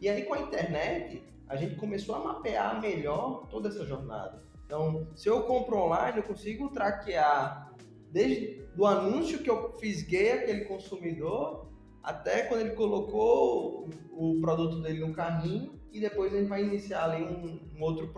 E 0.00 0.08
aí 0.08 0.24
com 0.24 0.34
a 0.34 0.40
internet, 0.40 1.22
a 1.48 1.56
gente 1.56 1.76
começou 1.76 2.16
a 2.16 2.18
mapear 2.20 2.80
melhor 2.80 3.46
toda 3.48 3.70
essa 3.70 3.84
jornada. 3.86 4.42
Então, 4.66 5.06
se 5.14 5.28
eu 5.28 5.44
compro 5.44 5.78
online, 5.78 6.18
eu 6.18 6.24
consigo 6.24 6.68
traquear 6.68 7.72
desde 8.10 8.66
do 8.74 8.84
anúncio 8.84 9.38
que 9.38 9.48
eu 9.48 9.78
fisguei 9.78 10.32
aquele 10.32 10.64
consumidor 10.64 11.70
até 12.02 12.42
quando 12.42 12.60
ele 12.60 12.74
colocou 12.74 13.88
o, 14.10 14.40
produto 14.40 14.80
dele 14.82 15.00
no 15.00 15.12
carrinho 15.12 15.80
e 15.92 16.00
depois 16.00 16.34
a 16.34 16.38
gente 16.38 16.48
vai 16.48 16.62
iniciar 16.62 17.04
ali 17.04 17.24
um, 17.24 17.60
um 17.74 17.82
outro 17.82 18.12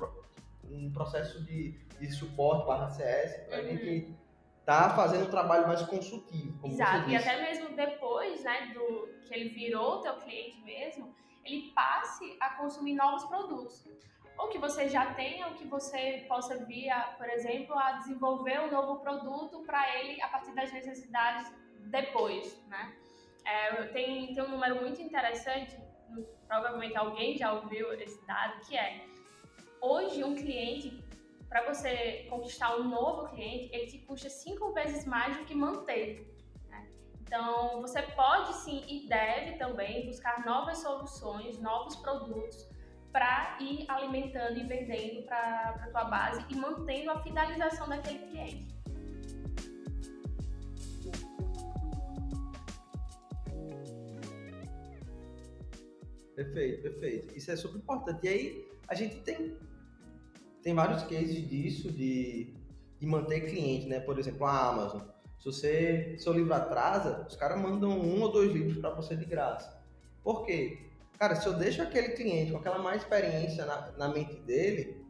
um 0.70 0.90
processo 0.92 1.42
de, 1.44 1.72
de 1.98 2.10
suporte 2.10 2.66
barra 2.66 2.90
CS 2.90 3.46
para 3.46 3.58
a 3.58 3.62
uhum. 3.62 3.68
gente 3.68 4.16
tá 4.64 4.90
fazendo 4.90 5.26
um 5.26 5.30
trabalho 5.30 5.66
mais 5.66 5.80
consultivo. 5.82 6.66
Exato, 6.66 7.08
e 7.08 7.16
até 7.16 7.40
mesmo 7.42 7.74
depois 7.74 8.44
né, 8.44 8.72
do 8.74 9.08
que 9.24 9.34
ele 9.34 9.48
virou 9.50 10.00
teu 10.00 10.14
cliente 10.16 10.60
mesmo, 10.62 11.14
ele 11.42 11.72
passe 11.74 12.36
a 12.40 12.50
consumir 12.50 12.94
novos 12.94 13.24
produtos 13.24 13.82
ou 14.38 14.48
que 14.48 14.58
você 14.58 14.88
já 14.88 15.12
tenha, 15.14 15.48
ou 15.48 15.54
que 15.54 15.66
você 15.66 16.24
possa 16.28 16.64
vir, 16.64 16.90
por 17.16 17.28
exemplo, 17.28 17.76
a 17.76 17.92
desenvolver 17.92 18.60
um 18.60 18.70
novo 18.70 19.00
produto 19.00 19.62
para 19.66 19.96
ele 19.98 20.22
a 20.22 20.28
partir 20.28 20.54
das 20.54 20.72
necessidades 20.72 21.52
depois, 21.86 22.56
né? 22.68 22.96
É, 23.44 23.82
tem, 23.86 24.32
tem 24.32 24.42
um 24.42 24.50
número 24.50 24.76
muito 24.76 25.02
interessante, 25.02 25.76
provavelmente 26.46 26.96
alguém 26.96 27.36
já 27.36 27.52
ouviu 27.52 27.92
esse 27.94 28.24
dado, 28.26 28.60
que 28.66 28.76
é 28.76 29.04
hoje 29.80 30.22
um 30.22 30.34
cliente, 30.34 31.02
para 31.48 31.64
você 31.64 32.26
conquistar 32.28 32.76
um 32.76 32.84
novo 32.84 33.28
cliente, 33.28 33.74
ele 33.74 33.86
te 33.86 33.98
custa 34.00 34.28
cinco 34.28 34.72
vezes 34.72 35.06
mais 35.06 35.36
do 35.36 35.44
que 35.44 35.54
manter. 35.54 36.26
Então, 37.22 37.82
você 37.82 38.00
pode 38.02 38.54
sim 38.54 38.84
e 38.88 39.06
deve 39.06 39.58
também 39.58 40.06
buscar 40.06 40.46
novas 40.46 40.78
soluções, 40.78 41.58
novos 41.58 41.96
produtos 41.96 42.66
para 43.12 43.56
ir 43.60 43.84
alimentando 43.88 44.58
e 44.58 44.64
vendendo 44.64 45.22
para 45.22 45.70
a 45.70 45.90
tua 45.90 46.04
base 46.04 46.44
e 46.50 46.56
mantendo 46.56 47.10
a 47.10 47.22
fidelização 47.22 47.88
daquele 47.88 48.18
cliente. 48.26 48.78
Perfeito, 56.38 56.82
perfeito. 56.82 57.36
Isso 57.36 57.50
é 57.50 57.56
super 57.56 57.78
importante. 57.78 58.24
E 58.24 58.28
aí, 58.28 58.68
a 58.86 58.94
gente 58.94 59.16
tem, 59.22 59.56
tem 60.62 60.72
vários 60.72 61.02
cases 61.02 61.48
disso, 61.48 61.90
de, 61.90 62.54
de 63.00 63.06
manter 63.06 63.40
cliente, 63.40 63.88
né? 63.88 63.98
Por 63.98 64.18
exemplo, 64.20 64.46
a 64.46 64.68
Amazon. 64.68 65.00
Se 65.38 65.44
você 65.46 66.16
seu 66.18 66.32
livro 66.32 66.54
atrasa, 66.54 67.26
os 67.28 67.34
caras 67.34 67.60
mandam 67.60 67.90
um 67.90 68.22
ou 68.22 68.30
dois 68.30 68.52
livros 68.52 68.78
para 68.78 68.90
você 68.90 69.16
de 69.16 69.24
graça. 69.24 69.82
Por 70.22 70.44
quê? 70.44 70.87
Cara, 71.18 71.34
se 71.34 71.46
eu 71.46 71.54
deixo 71.54 71.82
aquele 71.82 72.10
cliente 72.10 72.52
com 72.52 72.58
aquela 72.58 72.78
má 72.78 72.94
experiência 72.94 73.64
na, 73.66 73.92
na 73.92 74.08
mente 74.08 74.36
dele, 74.40 75.04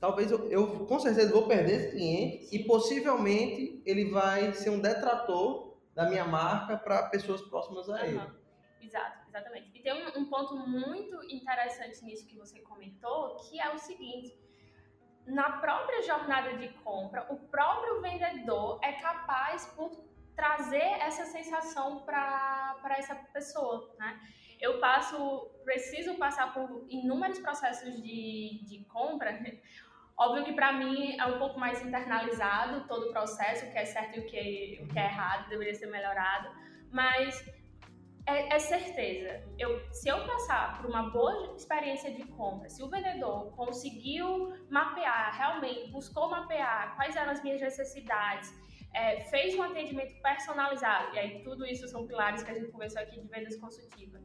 talvez 0.00 0.30
eu, 0.30 0.50
eu, 0.50 0.86
com 0.86 0.98
certeza 0.98 1.32
vou 1.32 1.46
perder 1.46 1.74
esse 1.74 1.90
cliente 1.92 2.48
e 2.54 2.64
possivelmente 2.64 3.82
ele 3.86 4.10
vai 4.10 4.52
ser 4.52 4.70
um 4.70 4.80
detrator 4.80 5.78
da 5.94 6.08
minha 6.08 6.24
marca 6.24 6.76
para 6.76 7.08
pessoas 7.10 7.42
próximas 7.42 7.88
a 7.88 8.06
ele. 8.06 8.18
Uhum. 8.18 8.40
Exato, 8.80 9.28
exatamente. 9.28 9.70
E 9.74 9.82
tem 9.82 9.92
um, 9.92 10.20
um 10.20 10.24
ponto 10.24 10.56
muito 10.56 11.22
interessante 11.24 12.04
nisso 12.04 12.26
que 12.26 12.36
você 12.36 12.58
comentou, 12.60 13.36
que 13.36 13.60
é 13.60 13.72
o 13.72 13.78
seguinte 13.78 14.34
na 15.26 15.58
própria 15.58 16.02
jornada 16.02 16.56
de 16.56 16.68
compra, 16.82 17.26
o 17.30 17.36
próprio 17.36 18.00
vendedor 18.00 18.78
é 18.82 18.92
capaz 18.92 19.66
por 19.76 19.90
trazer 20.34 20.78
essa 20.78 21.24
sensação 21.26 22.00
para 22.00 22.96
essa 22.98 23.14
pessoa, 23.14 23.94
né? 23.98 24.18
Eu 24.60 24.78
passo, 24.78 25.50
preciso 25.64 26.14
passar 26.16 26.52
por 26.52 26.86
inúmeros 26.88 27.38
processos 27.38 28.02
de, 28.02 28.62
de 28.64 28.84
compra. 28.84 29.40
Óbvio 30.16 30.44
que 30.44 30.52
para 30.52 30.72
mim 30.72 31.18
é 31.18 31.24
um 31.24 31.38
pouco 31.38 31.58
mais 31.58 31.82
internalizado 31.82 32.86
todo 32.86 33.08
o 33.08 33.10
processo, 33.10 33.64
o 33.64 33.72
que 33.72 33.78
é 33.78 33.86
certo 33.86 34.18
e 34.18 34.20
o 34.20 34.26
que, 34.26 34.80
o 34.82 34.88
que 34.88 34.98
é 34.98 35.04
errado, 35.04 35.48
deveria 35.48 35.74
ser 35.74 35.86
melhorado, 35.86 36.50
mas 36.92 37.42
é, 38.26 38.54
é, 38.54 38.58
certeza. 38.58 39.42
Eu, 39.58 39.80
se 39.92 40.08
eu 40.08 40.26
passar 40.26 40.76
por 40.76 40.90
uma 40.90 41.10
boa 41.10 41.56
experiência 41.56 42.12
de 42.12 42.22
compra, 42.24 42.68
se 42.68 42.82
o 42.82 42.88
vendedor 42.90 43.50
conseguiu 43.56 44.52
mapear, 44.68 45.34
realmente 45.36 45.90
buscou 45.90 46.28
mapear 46.28 46.94
quais 46.96 47.16
eram 47.16 47.32
as 47.32 47.42
minhas 47.42 47.60
necessidades, 47.62 48.52
é, 48.94 49.20
fez 49.30 49.54
um 49.54 49.62
atendimento 49.62 50.20
personalizado, 50.20 51.14
e 51.14 51.18
aí 51.18 51.42
tudo 51.42 51.64
isso 51.64 51.88
são 51.88 52.06
pilares 52.06 52.42
que 52.42 52.50
a 52.50 52.54
gente 52.54 52.70
conversou 52.70 53.00
aqui 53.00 53.20
de 53.20 53.28
vendas 53.28 53.56
consultiva. 53.56 54.20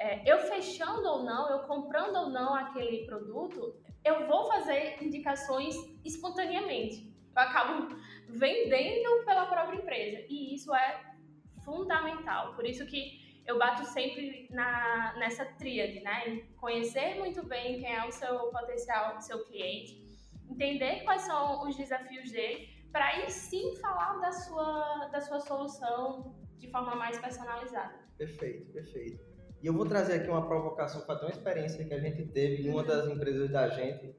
É, 0.00 0.22
eu 0.24 0.38
fechando 0.38 1.06
ou 1.06 1.22
não, 1.22 1.50
eu 1.50 1.58
comprando 1.66 2.16
ou 2.16 2.30
não 2.30 2.54
aquele 2.54 3.04
produto, 3.04 3.76
eu 4.02 4.26
vou 4.26 4.46
fazer 4.46 4.96
indicações 5.04 5.76
espontaneamente. 6.02 7.14
Eu 7.36 7.42
acabo 7.42 7.94
vendendo 8.26 9.24
pela 9.26 9.44
própria 9.44 9.76
empresa. 9.76 10.24
E 10.26 10.54
isso 10.54 10.74
é 10.74 11.14
fundamental. 11.62 12.54
Por 12.54 12.64
isso 12.64 12.86
que 12.86 13.42
eu 13.46 13.58
bato 13.58 13.84
sempre 13.84 14.48
na, 14.50 15.14
nessa 15.18 15.44
tríade, 15.44 16.00
né? 16.00 16.46
Conhecer 16.58 17.16
muito 17.16 17.44
bem 17.44 17.78
quem 17.80 17.94
é 17.94 18.06
o 18.06 18.10
seu 18.10 18.50
potencial, 18.50 19.20
seu 19.20 19.44
cliente, 19.44 20.02
entender 20.48 21.04
quais 21.04 21.22
são 21.22 21.68
os 21.68 21.76
desafios 21.76 22.32
dele, 22.32 22.68
para 22.90 23.04
aí 23.04 23.30
sim 23.30 23.76
falar 23.76 24.18
da 24.18 24.32
sua, 24.32 25.08
da 25.12 25.20
sua 25.20 25.40
solução 25.40 26.34
de 26.56 26.70
forma 26.70 26.94
mais 26.94 27.18
personalizada. 27.18 28.00
Perfeito, 28.16 28.72
perfeito. 28.72 29.29
E 29.62 29.66
eu 29.66 29.74
vou 29.74 29.84
trazer 29.84 30.14
aqui 30.14 30.28
uma 30.28 30.46
provocação 30.46 31.02
para 31.02 31.20
uma 31.20 31.30
experiência 31.30 31.84
que 31.84 31.92
a 31.92 32.00
gente 32.00 32.24
teve 32.26 32.62
em 32.62 32.70
uma 32.70 32.82
das 32.82 33.06
empresas 33.08 33.50
da 33.50 33.68
gente 33.68 34.14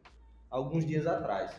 alguns 0.49 0.85
dias 0.85 1.07
atrás. 1.07 1.51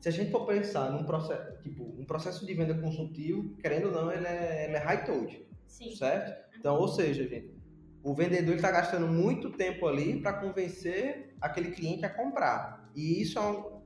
Se 0.00 0.08
a 0.08 0.12
gente 0.12 0.30
for 0.30 0.46
pensar 0.46 0.92
num 0.92 1.04
processo, 1.04 1.60
tipo, 1.62 1.82
um 1.82 2.04
processo 2.04 2.46
de 2.46 2.54
venda 2.54 2.74
consultivo, 2.74 3.56
querendo 3.56 3.86
ou 3.86 3.92
não, 3.92 4.12
ele 4.12 4.26
é, 4.26 4.66
ele 4.66 4.76
é 4.76 4.78
high 4.78 5.04
touch, 5.04 5.44
Sim. 5.66 5.96
certo? 5.96 6.56
Então, 6.56 6.76
ou 6.76 6.86
seja, 6.86 7.26
gente, 7.28 7.58
o 8.02 8.14
vendedor 8.14 8.54
está 8.54 8.70
gastando 8.70 9.08
muito 9.08 9.50
tempo 9.50 9.86
ali 9.88 10.20
para 10.20 10.34
convencer 10.34 11.34
aquele 11.40 11.72
cliente 11.72 12.06
a 12.06 12.10
comprar. 12.10 12.88
E 12.94 13.20
isso 13.20 13.38
é 13.38 13.42
um, 13.42 13.82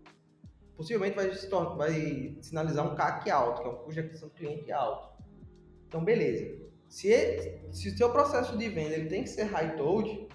possivelmente 0.76 1.16
vai, 1.16 1.30
vai, 1.76 2.36
sinalizar 2.42 2.86
um 2.86 2.94
CAC 2.94 3.30
alto, 3.30 3.62
que 3.62 3.68
é 3.68 3.70
um 3.70 3.76
custo 3.76 3.92
de 3.94 4.00
aquisição 4.00 4.28
do 4.28 4.34
cliente 4.34 4.70
alto. 4.70 5.22
Então, 5.88 6.04
beleza. 6.04 6.61
Se, 6.92 7.08
ele, 7.08 7.72
se 7.72 7.88
o 7.88 7.96
seu 7.96 8.12
processo 8.12 8.54
de 8.54 8.68
venda 8.68 8.94
ele 8.94 9.08
tem 9.08 9.22
que 9.22 9.30
ser 9.30 9.44
high 9.44 9.76
touch, 9.76 10.28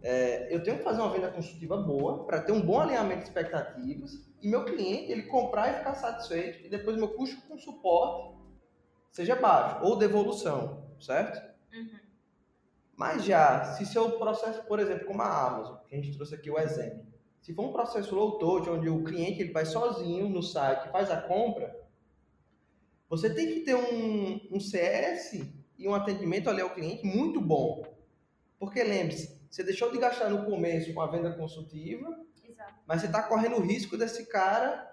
é, 0.00 0.48
eu 0.54 0.62
tenho 0.62 0.78
que 0.78 0.82
fazer 0.82 1.02
uma 1.02 1.10
venda 1.10 1.30
consultiva 1.30 1.76
boa 1.76 2.24
para 2.24 2.40
ter 2.40 2.52
um 2.52 2.60
bom 2.62 2.80
alinhamento 2.80 3.18
de 3.18 3.24
expectativas 3.24 4.26
e 4.40 4.48
meu 4.48 4.64
cliente 4.64 5.12
ele 5.12 5.24
comprar 5.24 5.68
e 5.68 5.76
ficar 5.76 5.94
satisfeito 5.94 6.64
e 6.64 6.70
depois 6.70 6.96
meu 6.96 7.08
custo 7.08 7.46
com 7.46 7.58
suporte 7.58 8.34
seja 9.10 9.36
baixo 9.36 9.84
ou 9.84 9.96
devolução 9.96 10.88
certo? 10.98 11.38
Uhum. 11.70 11.98
Mas 12.96 13.24
já, 13.24 13.74
se 13.74 13.84
seu 13.84 14.12
processo, 14.12 14.62
por 14.64 14.80
exemplo, 14.80 15.06
como 15.06 15.20
a 15.20 15.48
Amazon, 15.48 15.76
que 15.86 15.94
a 15.94 15.98
gente 15.98 16.16
trouxe 16.16 16.34
aqui 16.34 16.50
o 16.50 16.58
exemplo, 16.58 17.06
se 17.42 17.52
for 17.52 17.66
um 17.66 17.72
processo 17.74 18.14
low 18.14 18.38
touch, 18.38 18.70
onde 18.70 18.88
o 18.88 19.04
cliente 19.04 19.42
ele 19.42 19.52
vai 19.52 19.66
sozinho 19.66 20.30
no 20.30 20.42
site, 20.42 20.90
faz 20.90 21.10
a 21.10 21.20
compra, 21.20 21.78
você 23.06 23.34
tem 23.34 23.48
que 23.48 23.60
ter 23.60 23.74
um, 23.74 24.48
um 24.50 24.58
CS 24.58 25.57
e 25.78 25.86
um 25.86 25.94
atendimento 25.94 26.50
ali 26.50 26.60
ao 26.60 26.70
cliente 26.70 27.06
muito 27.06 27.40
bom. 27.40 27.82
Porque 28.58 28.82
lembre-se, 28.82 29.40
você 29.48 29.62
deixou 29.62 29.90
de 29.92 29.98
gastar 29.98 30.28
no 30.28 30.44
começo 30.44 30.92
com 30.92 31.00
a 31.00 31.06
venda 31.06 31.32
consultiva, 31.32 32.08
Exato. 32.44 32.74
mas 32.86 33.00
você 33.00 33.06
está 33.06 33.22
correndo 33.22 33.56
o 33.56 33.62
risco 33.62 33.96
desse 33.96 34.26
cara 34.26 34.86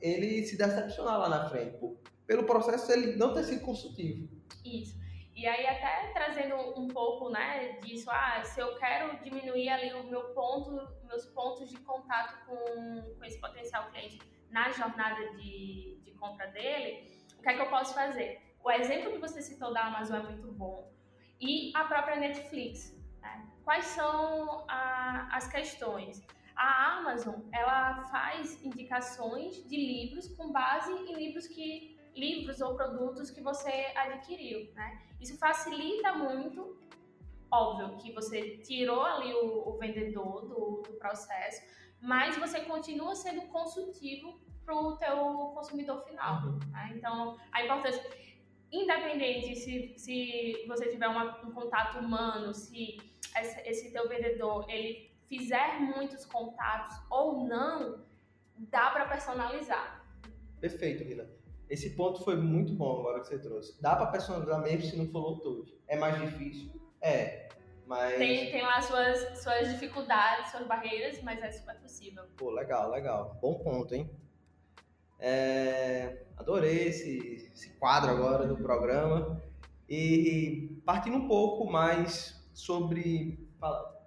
ele 0.00 0.44
se 0.44 0.56
decepcionar 0.56 1.18
lá 1.18 1.28
na 1.28 1.48
frente, 1.48 1.78
pelo 2.26 2.44
processo 2.44 2.90
ele 2.90 3.16
não 3.16 3.34
ter 3.34 3.44
sido 3.44 3.60
consultivo. 3.62 4.28
Isso. 4.64 4.98
E 5.34 5.46
aí 5.46 5.66
até 5.66 6.12
trazendo 6.12 6.54
um 6.78 6.88
pouco, 6.88 7.30
né, 7.30 7.78
disso, 7.82 8.10
ah, 8.10 8.42
se 8.44 8.60
eu 8.60 8.76
quero 8.76 9.22
diminuir 9.22 9.68
ali 9.68 9.92
o 9.94 10.04
meu 10.04 10.34
ponto, 10.34 10.70
meus 11.06 11.26
pontos 11.26 11.68
de 11.68 11.78
contato 11.78 12.46
com, 12.46 13.14
com 13.18 13.24
esse 13.24 13.40
potencial 13.40 13.90
cliente 13.90 14.18
na 14.50 14.70
jornada 14.70 15.34
de, 15.36 15.98
de 16.04 16.12
compra 16.12 16.46
dele, 16.48 17.06
o 17.38 17.42
que 17.42 17.48
é 17.48 17.54
que 17.54 17.60
eu 17.60 17.70
posso 17.70 17.94
fazer? 17.94 18.49
O 18.62 18.70
exemplo 18.70 19.12
que 19.12 19.18
você 19.18 19.40
citou 19.42 19.72
da 19.72 19.86
Amazon 19.86 20.20
é 20.20 20.22
muito 20.22 20.52
bom. 20.52 20.92
E 21.40 21.72
a 21.74 21.84
própria 21.84 22.16
Netflix. 22.16 22.96
Né? 23.20 23.48
Quais 23.64 23.86
são 23.86 24.64
a, 24.68 25.28
as 25.36 25.48
questões? 25.48 26.22
A 26.54 26.98
Amazon, 26.98 27.40
ela 27.52 28.04
faz 28.08 28.62
indicações 28.62 29.66
de 29.66 29.76
livros 29.76 30.28
com 30.36 30.52
base 30.52 30.92
em 30.92 31.14
livros 31.14 31.46
que 31.46 31.98
livros 32.14 32.60
ou 32.60 32.74
produtos 32.74 33.30
que 33.30 33.40
você 33.40 33.92
adquiriu, 33.96 34.72
né? 34.74 35.00
Isso 35.20 35.38
facilita 35.38 36.12
muito, 36.12 36.78
óbvio 37.50 37.96
que 37.98 38.12
você 38.12 38.58
tirou 38.58 39.02
ali 39.02 39.32
o, 39.34 39.68
o 39.68 39.78
vendedor 39.78 40.42
do, 40.42 40.82
do, 40.82 40.92
processo, 40.98 41.62
mas 42.00 42.36
você 42.36 42.60
continua 42.60 43.14
sendo 43.14 43.42
consultivo 43.48 44.40
para 44.64 44.74
o 44.74 44.96
teu 44.96 45.16
consumidor 45.54 46.02
final. 46.04 46.42
Uhum. 46.44 46.58
Né? 46.70 46.92
Então, 46.96 47.38
a 47.52 47.64
importância, 47.64 48.02
independente 48.72 49.56
se, 49.56 49.94
se 49.96 50.64
você 50.66 50.88
tiver 50.88 51.08
uma, 51.08 51.40
um 51.44 51.52
contato 51.52 51.98
humano, 51.98 52.54
se 52.54 52.98
esse, 53.38 53.68
esse 53.68 53.92
teu 53.92 54.08
vendedor 54.08 54.66
ele 54.68 55.10
fizer 55.28 55.80
muitos 55.80 56.24
contatos 56.24 56.96
ou 57.10 57.46
não, 57.46 58.04
dá 58.56 58.90
para 58.90 59.06
personalizar. 59.06 60.04
Perfeito, 60.60 61.04
Vila. 61.04 61.28
Esse 61.68 61.94
ponto 61.94 62.24
foi 62.24 62.36
muito 62.36 62.74
bom 62.74 62.98
agora 62.98 63.20
que 63.20 63.28
você 63.28 63.38
trouxe. 63.38 63.80
Dá 63.80 63.94
para 63.94 64.06
personalizar 64.06 64.60
mesmo 64.60 64.82
se 64.82 64.96
não 64.96 65.06
for 65.06 65.38
touch. 65.40 65.72
É 65.86 65.96
mais 65.96 66.20
difícil? 66.20 66.72
É. 67.00 67.48
Mas... 67.86 68.18
Tem, 68.18 68.50
tem 68.50 68.62
lá 68.62 68.80
suas, 68.80 69.38
suas 69.40 69.68
dificuldades, 69.68 70.50
suas 70.50 70.66
barreiras, 70.66 71.22
mas 71.22 71.40
é 71.42 71.50
super 71.50 71.76
possível. 71.76 72.24
Pô, 72.36 72.50
legal, 72.50 72.90
legal. 72.90 73.38
Bom 73.40 73.54
ponto, 73.60 73.94
hein? 73.94 74.10
É, 75.20 76.22
adorei 76.36 76.88
esse, 76.88 77.50
esse 77.54 77.70
quadro 77.74 78.10
agora 78.10 78.46
do 78.46 78.56
programa. 78.56 79.40
E 79.88 80.80
partindo 80.84 81.16
um 81.16 81.28
pouco 81.28 81.70
mais 81.70 82.48
sobre 82.52 83.48
fala, 83.58 84.00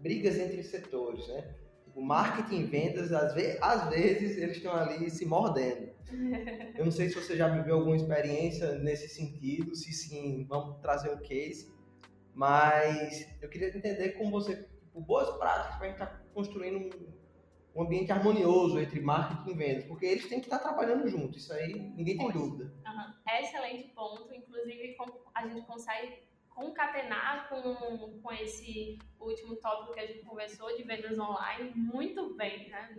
brigas 0.00 0.38
entre 0.38 0.62
setores, 0.62 1.26
né? 1.28 1.54
O 1.94 2.02
marketing 2.02 2.60
e 2.60 2.64
vendas, 2.64 3.12
às 3.12 3.34
vezes, 3.34 3.62
às 3.62 3.88
vezes 3.88 4.36
eles 4.36 4.56
estão 4.56 4.74
ali 4.74 5.10
se 5.10 5.24
mordendo. 5.24 5.92
Eu 6.76 6.84
não 6.84 6.92
sei 6.92 7.08
se 7.08 7.14
você 7.14 7.36
já 7.36 7.48
viveu 7.48 7.76
alguma 7.76 7.96
experiência 7.96 8.78
nesse 8.78 9.08
sentido, 9.08 9.74
se 9.74 9.92
sim, 9.92 10.44
vamos 10.48 10.80
trazer 10.80 11.10
um 11.10 11.18
case. 11.18 11.72
Mas 12.34 13.28
eu 13.40 13.48
queria 13.48 13.68
entender 13.68 14.10
com 14.10 14.28
você 14.28 14.56
tipo, 14.56 15.00
boas 15.00 15.30
práticas 15.38 15.76
para 15.76 15.86
a 15.86 15.88
gente 15.88 15.94
estar 15.94 16.06
tá 16.06 16.20
construindo 16.34 16.78
um 16.78 16.90
ambiente 17.82 18.12
harmonioso 18.12 18.78
entre 18.78 19.00
marketing 19.00 19.50
e 19.50 19.54
vendas, 19.54 19.84
porque 19.84 20.06
eles 20.06 20.28
têm 20.28 20.40
que 20.40 20.46
estar 20.46 20.58
trabalhando 20.58 21.08
junto, 21.08 21.36
isso 21.36 21.52
aí 21.52 21.72
ninguém 21.96 22.16
tem 22.16 22.30
dúvida. 22.30 22.72
Uhum. 22.86 23.38
Excelente 23.40 23.88
ponto, 23.88 24.32
inclusive 24.32 24.96
a 25.34 25.46
gente 25.48 25.66
consegue 25.66 26.22
concatenar 26.48 27.48
com, 27.48 28.20
com 28.22 28.32
esse 28.32 28.98
último 29.18 29.56
tópico 29.56 29.92
que 29.94 30.00
a 30.00 30.06
gente 30.06 30.24
conversou 30.24 30.74
de 30.76 30.84
vendas 30.84 31.18
online 31.18 31.72
muito 31.74 32.34
bem, 32.34 32.68
né? 32.68 32.96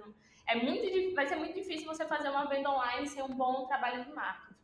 É 0.48 0.56
muito, 0.56 1.16
vai 1.16 1.26
ser 1.26 1.38
muito 1.38 1.56
difícil 1.56 1.88
você 1.88 2.06
fazer 2.06 2.30
uma 2.30 2.46
venda 2.46 2.70
online 2.70 3.08
sem 3.08 3.24
um 3.24 3.34
bom 3.34 3.66
trabalho 3.66 4.04
de 4.04 4.12
marketing. 4.12 4.56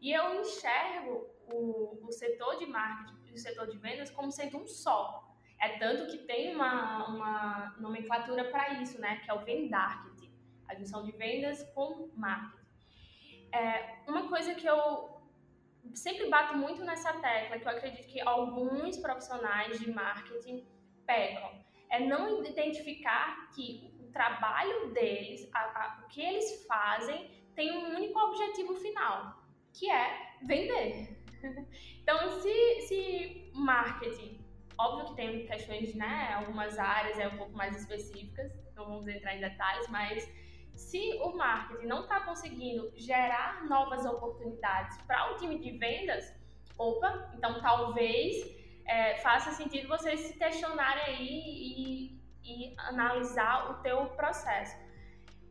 E 0.00 0.12
eu 0.12 0.40
enxergo 0.40 1.26
o, 1.52 2.06
o 2.06 2.12
setor 2.12 2.58
de 2.58 2.66
marketing 2.66 3.16
e 3.30 3.32
o 3.32 3.38
setor 3.38 3.68
de 3.68 3.78
vendas 3.78 4.10
como 4.10 4.30
sendo 4.32 4.58
um 4.58 4.66
só. 4.66 5.31
É 5.62 5.78
tanto 5.78 6.10
que 6.10 6.18
tem 6.18 6.54
uma, 6.56 7.06
uma 7.06 7.76
nomenclatura 7.78 8.50
para 8.50 8.80
isso, 8.82 9.00
né? 9.00 9.20
Que 9.24 9.30
é 9.30 9.34
o 9.34 9.44
Vendarketing, 9.44 10.34
a 10.68 10.74
junção 10.74 11.04
de 11.04 11.12
vendas 11.12 11.62
com 11.72 12.10
marketing. 12.16 12.66
É, 13.52 14.02
uma 14.08 14.28
coisa 14.28 14.54
que 14.56 14.66
eu 14.66 15.22
sempre 15.94 16.28
bato 16.28 16.56
muito 16.56 16.84
nessa 16.84 17.12
tecla, 17.12 17.60
que 17.60 17.64
eu 17.64 17.70
acredito 17.70 18.08
que 18.08 18.20
alguns 18.20 18.96
profissionais 18.96 19.78
de 19.78 19.92
marketing 19.92 20.66
pecam, 21.06 21.62
é 21.90 22.00
não 22.00 22.44
identificar 22.44 23.48
que 23.54 23.94
o 24.00 24.10
trabalho 24.10 24.92
deles, 24.92 25.48
a, 25.54 25.60
a, 25.60 26.02
o 26.04 26.08
que 26.08 26.20
eles 26.20 26.66
fazem, 26.66 27.30
tem 27.54 27.70
um 27.70 27.94
único 27.94 28.18
objetivo 28.18 28.74
final, 28.74 29.44
que 29.72 29.88
é 29.88 30.36
vender. 30.42 31.18
Então, 32.02 32.40
se, 32.40 32.80
se 32.80 33.52
marketing 33.54 34.41
Óbvio 34.84 35.06
que 35.10 35.14
tem 35.14 35.46
questões, 35.46 35.94
né, 35.94 36.32
algumas 36.34 36.76
áreas 36.76 37.16
é 37.16 37.28
um 37.28 37.36
pouco 37.36 37.52
mais 37.52 37.76
específicas, 37.76 38.50
não 38.74 38.86
vamos 38.86 39.06
entrar 39.06 39.36
em 39.36 39.40
detalhes, 39.40 39.86
mas 39.88 40.28
se 40.74 41.20
o 41.22 41.36
marketing 41.36 41.86
não 41.86 42.00
está 42.02 42.18
conseguindo 42.20 42.92
gerar 42.96 43.64
novas 43.68 44.04
oportunidades 44.04 45.00
para 45.02 45.32
o 45.32 45.36
time 45.36 45.56
de 45.60 45.78
vendas, 45.78 46.34
opa, 46.76 47.30
então 47.36 47.60
talvez 47.60 48.34
é, 48.84 49.18
faça 49.18 49.52
sentido 49.52 49.86
vocês 49.86 50.18
se 50.18 50.36
questionarem 50.36 51.04
aí 51.04 51.42
e, 51.46 52.20
e 52.42 52.74
analisar 52.78 53.70
o 53.70 53.74
teu 53.82 54.06
processo. 54.16 54.76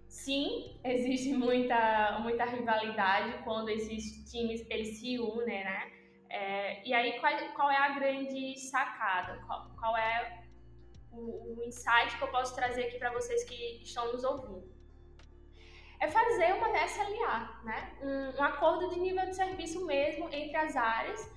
Sim, 0.09 0.77
existe 0.83 1.33
muita, 1.33 2.19
muita 2.19 2.43
rivalidade 2.43 3.43
quando 3.45 3.69
esses 3.69 4.29
times 4.29 4.65
eles 4.69 4.99
se 4.99 5.17
unem, 5.17 5.63
né? 5.63 6.00
É, 6.31 6.81
e 6.87 6.93
aí, 6.93 7.19
qual, 7.19 7.33
qual, 7.53 7.69
é 7.69 7.75
a 7.75 7.89
grande 7.89 8.57
sacada? 8.57 9.37
Qual, 9.45 9.69
qual 9.77 9.97
é 9.97 10.45
o, 11.11 11.59
o, 11.59 11.63
insight 11.65 12.17
que 12.17 12.23
eu 12.23 12.29
posso 12.29 12.55
trazer 12.55 12.85
aqui 12.85 12.97
para 12.97 13.11
vocês 13.11 13.43
que 13.43 13.83
estão 13.83 14.13
nos 14.13 14.23
ouvindo? 14.23 14.71
É 15.99 16.07
fazer 16.07 16.53
uma 16.53 16.69
SLA, 16.85 17.61
né? 17.65 17.97
Um, 18.01 18.39
um 18.39 18.43
acordo 18.43 18.89
de 18.91 18.99
nível 19.01 19.25
de 19.25 19.35
serviço 19.35 19.85
mesmo 19.85 20.29
entre 20.31 20.55
as 20.55 20.77
áreas. 20.77 21.29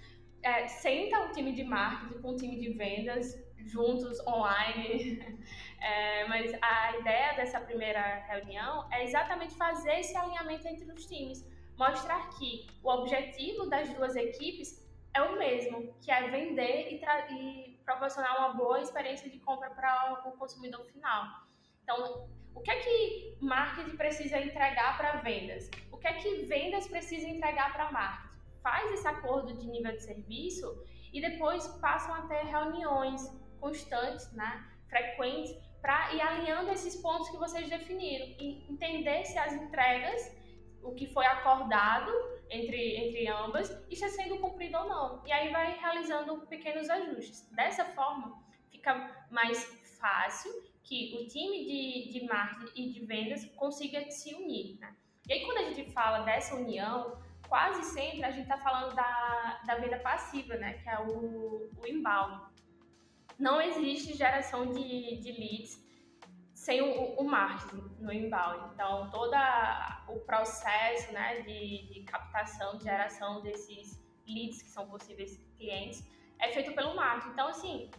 É, 0.45 0.69
senta 0.69 1.25
o 1.25 1.33
time 1.33 1.53
de 1.53 1.65
marketing 1.65 2.23
com 2.23 2.31
o 2.31 2.37
time 2.37 2.57
de 2.57 2.73
vendas 2.75 3.37
juntos 3.67 4.25
online. 4.27 5.45
É, 5.85 6.27
mas 6.29 6.51
a 6.63 6.97
ideia 6.97 7.35
dessa 7.35 7.61
primeira 7.61 8.01
reunião 8.27 8.89
é 8.91 9.05
exatamente 9.05 9.55
fazer 9.55 9.99
esse 9.99 10.17
alinhamento 10.17 10.67
entre 10.67 10.91
os 10.91 11.05
times, 11.05 11.47
mostrar 11.77 12.31
que 12.31 12.67
o 12.83 12.89
objetivo 12.89 13.69
das 13.69 13.93
duas 13.93 14.17
equipes 14.17 14.83
é 15.14 15.22
o 15.22 15.38
mesmo, 15.38 15.94
que 16.00 16.11
é 16.11 16.29
vender 16.29 16.92
e, 16.92 17.35
e 17.35 17.81
proporcionar 17.85 18.38
uma 18.38 18.55
boa 18.55 18.81
experiência 18.81 19.31
de 19.31 19.38
compra 19.38 19.70
para 19.70 20.22
o 20.27 20.33
consumidor 20.33 20.85
final. 20.87 21.44
Então, 21.83 22.29
o 22.55 22.61
que 22.61 22.70
é 22.70 22.81
que 22.81 23.38
marketing 23.40 23.96
precisa 23.96 24.38
entregar 24.38 24.96
para 24.96 25.16
vendas? 25.18 25.70
O 25.92 25.96
que 25.98 26.09
é 26.09 26.14
que 26.14 26.44
vendas 26.46 26.88
precisa 26.88 27.29
entregar 27.29 27.72
para 27.72 27.90
marketing? 27.90 28.35
Faz 28.62 28.92
esse 28.92 29.07
acordo 29.07 29.53
de 29.55 29.66
nível 29.66 29.92
de 29.92 30.03
serviço 30.03 30.85
e 31.12 31.20
depois 31.20 31.66
passam 31.81 32.14
a 32.14 32.22
ter 32.22 32.44
reuniões 32.46 33.22
constantes, 33.61 34.31
né, 34.33 34.66
frequentes, 34.88 35.55
para 35.81 36.14
ir 36.14 36.20
alinhando 36.20 36.70
esses 36.70 36.96
pontos 36.96 37.29
que 37.29 37.37
vocês 37.37 37.68
definiram 37.68 38.27
e 38.38 38.66
entender 38.70 39.24
se 39.27 39.38
as 39.38 39.53
entregas, 39.53 40.35
o 40.83 40.92
que 40.94 41.07
foi 41.07 41.27
acordado, 41.27 42.11
entre, 42.51 42.97
entre 42.97 43.29
ambas 43.29 43.71
está 43.91 44.09
sendo 44.09 44.39
cumprido 44.39 44.79
ou 44.79 44.89
não. 44.89 45.23
E 45.27 45.33
aí 45.33 45.51
vai 45.51 45.79
realizando 45.79 46.47
pequenos 46.47 46.89
ajustes. 46.89 47.49
Dessa 47.51 47.85
forma, 47.85 48.43
fica 48.71 49.27
mais 49.31 49.65
fácil 49.99 50.53
que 50.83 51.17
o 51.19 51.27
time 51.27 51.65
de, 51.65 52.13
de 52.13 52.27
marketing 52.27 52.73
e 52.75 52.93
de 52.93 53.07
vendas 53.07 53.45
consiga 53.57 54.11
se 54.11 54.35
unir. 54.35 54.79
Né? 54.79 54.95
E 55.27 55.33
aí, 55.33 55.45
quando 55.45 55.59
a 55.59 55.73
gente 55.73 55.91
fala 55.93 56.21
dessa 56.21 56.55
união, 56.55 57.19
quase 57.49 57.83
sempre 57.85 58.25
a 58.25 58.31
gente 58.31 58.43
está 58.43 58.59
falando 58.59 58.95
da, 58.95 59.63
da 59.67 59.77
venda 59.77 59.99
passiva, 59.99 60.57
né? 60.57 60.75
que 60.75 60.89
é 60.89 61.01
o, 61.01 61.71
o 61.77 61.87
inbound. 61.87 62.53
Não 63.39 63.61
existe 63.61 64.17
geração 64.17 64.71
de, 64.71 65.17
de 65.17 65.33
leads 65.33 65.84
sem 66.64 66.81
o, 66.81 67.20
o, 67.20 67.24
marketing 67.24 67.85
no 67.98 68.11
inbound. 68.11 68.72
Então, 68.72 69.11
todo 69.11 69.35
o 70.09 70.18
processo 70.20 71.12
né, 71.12 71.42
de, 71.42 71.92
de, 71.92 72.05
captação, 72.05 72.79
de 72.79 72.85
geração 72.85 73.42
desses 73.42 74.03
leads 74.27 74.62
que 74.62 74.70
são 74.70 74.88
possíveis 74.88 75.37
clientes 75.59 76.03
é 76.38 76.50
feito 76.53 76.74
pelo 76.74 76.96
marketing. 76.96 77.33
Então, 77.33 77.48
assim, 77.48 77.90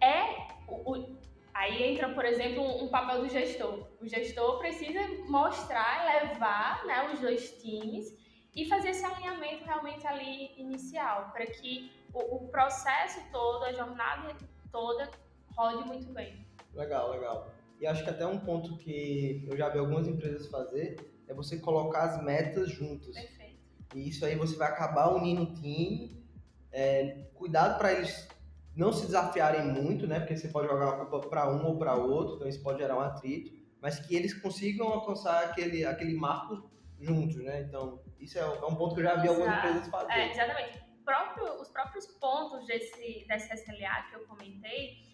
é 0.00 0.46
o, 0.68 0.92
o, 0.92 1.18
aí 1.52 1.82
entra, 1.82 2.14
por 2.14 2.24
exemplo, 2.24 2.62
um, 2.62 2.84
um, 2.84 2.88
papel 2.88 3.22
do 3.22 3.28
gestor. 3.28 3.88
O 4.00 4.06
gestor 4.06 4.60
precisa 4.60 5.00
mostrar, 5.28 6.22
levar 6.22 6.86
né, 6.86 7.10
os 7.12 7.18
dois 7.18 7.60
times 7.60 8.06
e 8.54 8.68
fazer 8.68 8.90
esse 8.90 9.04
alinhamento 9.04 9.64
realmente 9.64 10.06
ali 10.06 10.54
inicial, 10.56 11.32
para 11.32 11.44
que 11.46 11.90
o, 12.12 12.36
o 12.36 12.48
processo 12.50 13.20
todo, 13.32 13.64
a 13.64 13.72
jornada 13.72 14.32
toda, 14.70 15.10
rode 15.56 15.88
muito 15.88 16.12
bem. 16.12 16.46
Legal, 16.72 17.10
legal. 17.10 17.48
E 17.80 17.86
acho 17.86 18.04
que 18.04 18.10
até 18.10 18.26
um 18.26 18.38
ponto 18.38 18.76
que 18.76 19.46
eu 19.50 19.56
já 19.56 19.68
vi 19.68 19.78
algumas 19.78 20.06
empresas 20.06 20.46
fazer 20.48 20.96
é 21.26 21.34
você 21.34 21.58
colocar 21.58 22.04
as 22.04 22.22
metas 22.22 22.70
juntas. 22.70 23.14
Perfeito. 23.14 23.62
E 23.94 24.08
isso 24.08 24.24
aí 24.24 24.36
você 24.36 24.56
vai 24.56 24.68
acabar 24.68 25.14
unindo 25.14 25.42
o 25.42 25.54
time. 25.54 26.24
É, 26.72 27.28
cuidado 27.34 27.78
para 27.78 27.92
eles 27.92 28.28
não 28.74 28.92
se 28.92 29.06
desafiarem 29.06 29.64
muito, 29.66 30.06
né? 30.06 30.18
Porque 30.18 30.36
você 30.36 30.48
pode 30.48 30.68
jogar 30.68 30.88
a 30.88 31.06
culpa 31.06 31.28
para 31.28 31.50
um 31.50 31.64
ou 31.66 31.78
para 31.78 31.94
outro, 31.94 32.36
então 32.36 32.48
isso 32.48 32.62
pode 32.62 32.78
gerar 32.78 32.96
um 32.96 33.00
atrito. 33.00 33.52
Mas 33.80 33.98
que 33.98 34.16
eles 34.16 34.34
consigam 34.34 34.88
alcançar 34.88 35.44
aquele, 35.44 35.84
aquele 35.84 36.14
marco 36.14 36.68
juntos, 36.98 37.36
né? 37.36 37.62
Então, 37.62 38.02
isso 38.18 38.38
é, 38.38 38.42
é 38.42 38.66
um 38.66 38.74
ponto 38.74 38.94
que 38.94 39.00
eu 39.00 39.04
já 39.04 39.16
vi 39.16 39.28
Exato. 39.28 39.40
algumas 39.40 39.58
empresas 39.58 39.88
fazer. 39.88 40.12
É, 40.12 40.32
exatamente. 40.32 40.84
Próprio, 41.04 41.60
os 41.60 41.68
próprios 41.68 42.06
pontos 42.06 42.66
desse, 42.66 43.26
dessa 43.28 43.54
SLA 43.54 44.06
que 44.08 44.16
eu 44.16 44.26
comentei, 44.26 45.13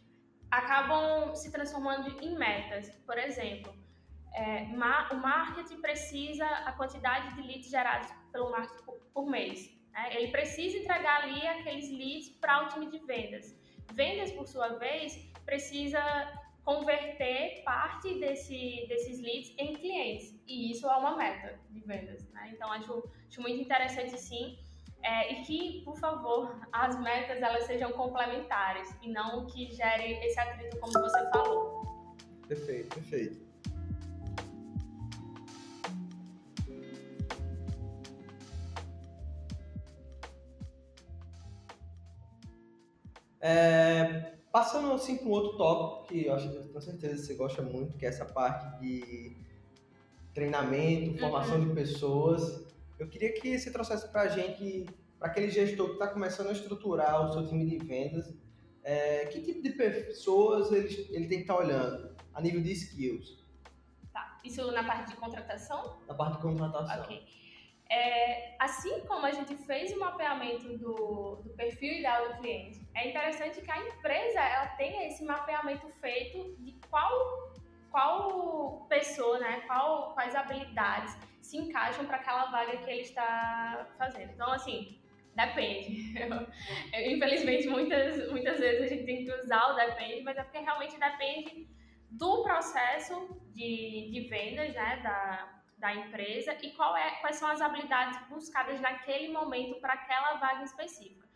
acabam 0.50 1.34
se 1.34 1.50
transformando 1.50 2.22
em 2.22 2.36
metas. 2.36 2.90
Por 3.06 3.18
exemplo, 3.18 3.74
é, 4.34 4.62
o 5.12 5.16
marketing 5.16 5.80
precisa 5.80 6.46
a 6.46 6.72
quantidade 6.72 7.34
de 7.34 7.42
leads 7.42 7.70
gerados 7.70 8.10
pelo 8.32 8.50
marketing 8.50 8.84
por, 8.84 8.96
por 9.12 9.26
mês. 9.26 9.70
Né? 9.92 10.16
Ele 10.16 10.30
precisa 10.30 10.78
entregar 10.78 11.22
ali 11.22 11.46
aqueles 11.46 11.90
leads 11.90 12.30
para 12.40 12.64
o 12.64 12.68
time 12.68 12.90
de 12.90 12.98
vendas. 13.06 13.58
Vendas, 13.92 14.30
por 14.32 14.46
sua 14.46 14.78
vez, 14.78 15.16
precisa 15.44 16.00
converter 16.64 17.62
parte 17.64 18.20
desse, 18.20 18.86
desses 18.88 19.20
leads 19.20 19.52
em 19.58 19.74
clientes. 19.74 20.40
E 20.46 20.70
isso 20.70 20.88
é 20.88 20.96
uma 20.96 21.16
meta 21.16 21.58
de 21.70 21.80
vendas. 21.80 22.28
Né? 22.30 22.50
Então, 22.52 22.70
acho, 22.70 23.10
acho 23.28 23.40
muito 23.40 23.60
interessante, 23.60 24.18
sim, 24.18 24.58
é, 25.02 25.32
e 25.32 25.42
que, 25.42 25.82
por 25.84 25.96
favor, 25.98 26.60
as 26.72 26.98
metas 27.00 27.40
elas 27.40 27.64
sejam 27.64 27.92
complementares 27.92 28.88
e 29.02 29.10
não 29.10 29.46
que 29.46 29.70
gerem 29.72 30.22
esse 30.24 30.38
atrito 30.38 30.78
como 30.78 30.92
você 30.92 31.30
falou. 31.30 32.16
Perfeito, 32.46 32.94
perfeito. 32.94 33.50
É, 43.42 44.34
passando 44.52 44.92
assim 44.92 45.16
para 45.16 45.26
um 45.26 45.30
outro 45.30 45.56
tópico 45.56 46.08
que 46.08 46.26
eu 46.26 46.34
acho 46.34 46.48
que 46.50 46.68
tenho 46.68 46.80
certeza 46.82 47.24
você 47.24 47.34
gosta 47.34 47.62
muito, 47.62 47.96
que 47.96 48.04
é 48.04 48.08
essa 48.10 48.26
parte 48.26 48.78
de 48.80 49.36
treinamento, 50.34 51.18
formação 51.18 51.58
uhum. 51.58 51.68
de 51.68 51.74
pessoas. 51.74 52.66
Eu 53.00 53.08
queria 53.08 53.32
que 53.32 53.58
você 53.58 53.72
trouxesse 53.72 54.06
para 54.12 54.20
a 54.20 54.28
gente, 54.28 54.86
para 55.18 55.28
aquele 55.28 55.50
gestor 55.50 55.86
que 55.86 55.92
está 55.94 56.08
começando 56.08 56.50
a 56.50 56.52
estruturar 56.52 57.24
o 57.24 57.32
seu 57.32 57.48
time 57.48 57.64
de 57.64 57.78
vendas, 57.78 58.30
é, 58.84 59.24
que 59.24 59.40
tipo 59.40 59.62
de 59.62 59.70
pessoas 59.70 60.70
ele, 60.70 61.08
ele 61.10 61.26
tem 61.26 61.38
que 61.38 61.44
estar 61.44 61.54
tá 61.54 61.60
olhando 61.60 62.14
a 62.34 62.42
nível 62.42 62.60
de 62.60 62.72
skills? 62.72 63.42
Tá. 64.12 64.38
Isso 64.44 64.70
na 64.72 64.84
parte 64.84 65.12
de 65.12 65.16
contratação? 65.16 65.98
Na 66.06 66.14
parte 66.14 66.36
de 66.36 66.42
contratação. 66.42 67.02
Ok. 67.02 67.26
É, 67.90 68.54
assim 68.60 69.00
como 69.00 69.24
a 69.24 69.32
gente 69.32 69.56
fez 69.56 69.92
o 69.92 69.98
mapeamento 69.98 70.78
do, 70.78 71.36
do 71.42 71.50
perfil 71.56 71.94
ideal 71.94 72.28
do 72.28 72.38
cliente, 72.38 72.86
é 72.94 73.08
interessante 73.08 73.62
que 73.62 73.70
a 73.70 73.78
empresa 73.78 74.40
ela 74.40 74.66
tenha 74.76 75.08
esse 75.08 75.24
mapeamento 75.24 75.88
feito 76.00 76.54
de 76.58 76.72
qual 76.88 77.19
pessoa, 79.00 79.38
né, 79.38 79.62
qual, 79.66 80.12
quais 80.14 80.34
habilidades 80.34 81.16
se 81.40 81.56
encaixam 81.56 82.04
para 82.06 82.18
aquela 82.18 82.46
vaga 82.46 82.76
que 82.76 82.90
ele 82.90 83.00
está 83.00 83.88
fazendo. 83.98 84.30
Então, 84.32 84.52
assim, 84.52 85.00
depende. 85.34 86.14
Eu, 86.18 86.36
infelizmente, 87.16 87.66
muitas, 87.68 88.30
muitas 88.30 88.58
vezes 88.60 88.82
a 88.82 88.94
gente 88.94 89.04
tem 89.04 89.24
que 89.24 89.32
usar 89.32 89.72
o 89.72 89.74
depende, 89.74 90.22
mas 90.22 90.36
é 90.36 90.42
porque 90.44 90.58
realmente 90.58 90.98
depende 90.98 91.68
do 92.10 92.42
processo 92.42 93.14
de, 93.54 94.10
de 94.12 94.28
vendas 94.28 94.74
né, 94.74 95.00
da, 95.02 95.60
da 95.78 95.94
empresa 95.94 96.56
e 96.62 96.70
qual 96.72 96.96
é, 96.96 97.10
quais 97.22 97.36
são 97.36 97.48
as 97.48 97.60
habilidades 97.60 98.18
buscadas 98.28 98.80
naquele 98.80 99.28
momento 99.32 99.80
para 99.80 99.94
aquela 99.94 100.34
vaga 100.34 100.62
específica. 100.64 101.26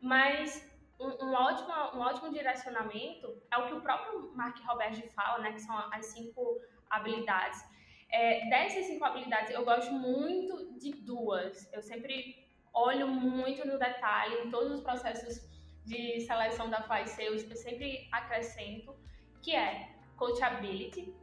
Mas 0.00 0.64
um, 1.00 1.08
um, 1.26 1.32
ótimo, 1.34 1.72
um 1.96 2.00
ótimo 2.00 2.30
direcionamento 2.30 3.42
é 3.50 3.56
o 3.58 3.66
que 3.66 3.74
o 3.74 3.80
próprio 3.80 4.32
Mark 4.36 4.56
Roberge 4.64 5.08
fala, 5.10 5.38
né, 5.40 5.52
que 5.52 5.60
são 5.60 5.76
as 5.92 6.06
cinco 6.06 6.60
habilidades. 6.90 7.64
É, 8.10 8.48
dessas 8.48 8.86
cinco 8.86 9.04
habilidades, 9.04 9.50
eu 9.50 9.64
gosto 9.64 9.92
muito 9.92 10.78
de 10.78 10.92
duas. 10.92 11.70
Eu 11.72 11.82
sempre 11.82 12.48
olho 12.72 13.08
muito 13.08 13.66
no 13.66 13.78
detalhe 13.78 14.46
em 14.46 14.50
todos 14.50 14.72
os 14.72 14.80
processos 14.80 15.48
de 15.84 16.20
seleção 16.20 16.68
da 16.68 16.82
Fly 16.82 17.06
Sales, 17.08 17.50
eu 17.50 17.56
sempre 17.56 18.08
acrescento, 18.12 18.94
que 19.42 19.54
é 19.54 19.90
coachability. 20.16 21.14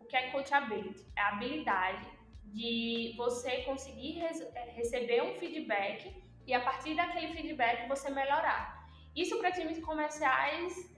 O 0.00 0.04
que 0.06 0.16
é 0.16 0.30
coachability? 0.30 1.04
É 1.16 1.20
a 1.20 1.28
habilidade 1.28 2.06
de 2.46 3.14
você 3.16 3.62
conseguir 3.62 4.22
é, 4.22 4.70
receber 4.70 5.22
um 5.22 5.34
feedback 5.34 6.14
e 6.46 6.54
a 6.54 6.60
partir 6.60 6.94
daquele 6.94 7.34
feedback 7.34 7.86
você 7.88 8.10
melhorar. 8.10 8.88
Isso 9.14 9.38
para 9.38 9.50
times 9.50 9.78
comerciais 9.84 10.95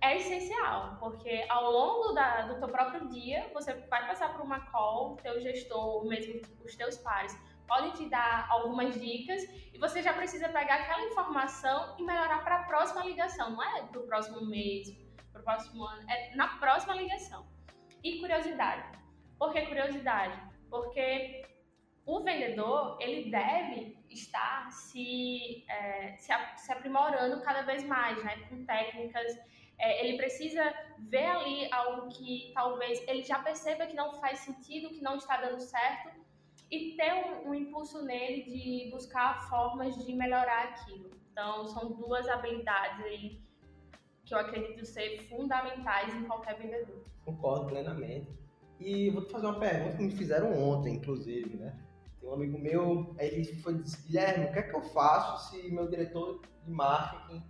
é 0.00 0.18
essencial, 0.18 0.96
porque 1.00 1.46
ao 1.48 1.70
longo 1.70 2.12
da, 2.12 2.42
do 2.42 2.58
teu 2.58 2.68
próprio 2.68 3.08
dia, 3.08 3.50
você 3.54 3.74
vai 3.74 4.06
passar 4.06 4.32
por 4.32 4.42
uma 4.42 4.60
call, 4.70 5.16
teu 5.16 5.40
gestor, 5.40 6.04
mesmo 6.06 6.42
os 6.64 6.76
teus 6.76 6.98
pares, 6.98 7.34
podem 7.66 7.92
te 7.92 8.08
dar 8.08 8.46
algumas 8.50 9.00
dicas 9.00 9.42
e 9.72 9.78
você 9.78 10.02
já 10.02 10.12
precisa 10.12 10.48
pegar 10.48 10.74
aquela 10.74 11.04
informação 11.04 11.96
e 11.98 12.02
melhorar 12.02 12.44
para 12.44 12.56
a 12.56 12.62
próxima 12.64 13.04
ligação, 13.04 13.50
não 13.50 13.62
é 13.62 13.82
para 13.82 14.00
o 14.00 14.06
próximo 14.06 14.44
mês, 14.44 14.88
para 15.32 15.40
o 15.40 15.44
próximo 15.44 15.84
ano, 15.84 16.10
é 16.10 16.34
na 16.36 16.58
próxima 16.58 16.94
ligação. 16.94 17.46
E 18.02 18.20
curiosidade. 18.20 18.98
Por 19.38 19.52
que 19.52 19.62
curiosidade? 19.62 20.38
Porque 20.68 21.44
o 22.06 22.22
vendedor 22.22 22.98
ele 23.00 23.30
deve 23.30 23.96
estar 24.10 24.70
se, 24.70 25.64
é, 25.68 26.16
se, 26.16 26.72
aprimorando 26.72 27.42
cada 27.42 27.62
vez 27.62 27.82
mais, 27.84 28.22
né? 28.22 28.36
Com 28.48 28.64
técnicas. 28.64 29.32
É, 29.78 30.04
ele 30.06 30.16
precisa 30.16 30.62
ver 30.98 31.26
ali 31.26 31.72
algo 31.72 32.08
que 32.08 32.52
talvez 32.54 33.02
ele 33.08 33.22
já 33.22 33.38
perceba 33.38 33.86
que 33.86 33.94
não 33.94 34.14
faz 34.14 34.40
sentido, 34.40 34.90
que 34.90 35.02
não 35.02 35.16
está 35.16 35.36
dando 35.36 35.60
certo, 35.60 36.10
e 36.70 36.96
ter 36.96 37.12
um, 37.12 37.50
um 37.50 37.54
impulso 37.54 38.04
nele 38.04 38.42
de 38.44 38.90
buscar 38.90 39.48
formas 39.48 39.96
de 40.04 40.12
melhorar 40.14 40.64
aquilo. 40.64 41.10
Então, 41.30 41.66
são 41.66 41.92
duas 41.92 42.28
habilidades 42.28 43.04
aí 43.04 43.40
que 44.24 44.34
eu 44.34 44.38
acredito 44.38 44.86
ser 44.86 45.28
fundamentais 45.28 46.14
em 46.14 46.24
qualquer 46.24 46.56
vendedor. 46.56 47.04
Concordo 47.24 47.66
plenamente. 47.66 48.32
E 48.80 49.10
vou 49.10 49.24
te 49.24 49.32
fazer 49.32 49.46
uma 49.46 49.58
pergunta 49.58 49.96
que 49.96 50.02
me 50.02 50.10
fizeram 50.12 50.52
ontem, 50.58 50.96
inclusive, 50.96 51.56
né? 51.56 51.78
Tem 52.20 52.28
um 52.28 52.34
amigo 52.34 52.58
meu, 52.58 53.14
ele 53.18 53.44
foi 53.56 53.74
disse, 53.74 54.06
Guilherme, 54.06 54.46
o 54.46 54.52
que 54.52 54.58
é 54.58 54.62
que 54.62 54.74
eu 54.74 54.82
faço 54.82 55.50
se 55.50 55.70
meu 55.70 55.88
diretor 55.88 56.40
de 56.64 56.70
marketing 56.70 57.42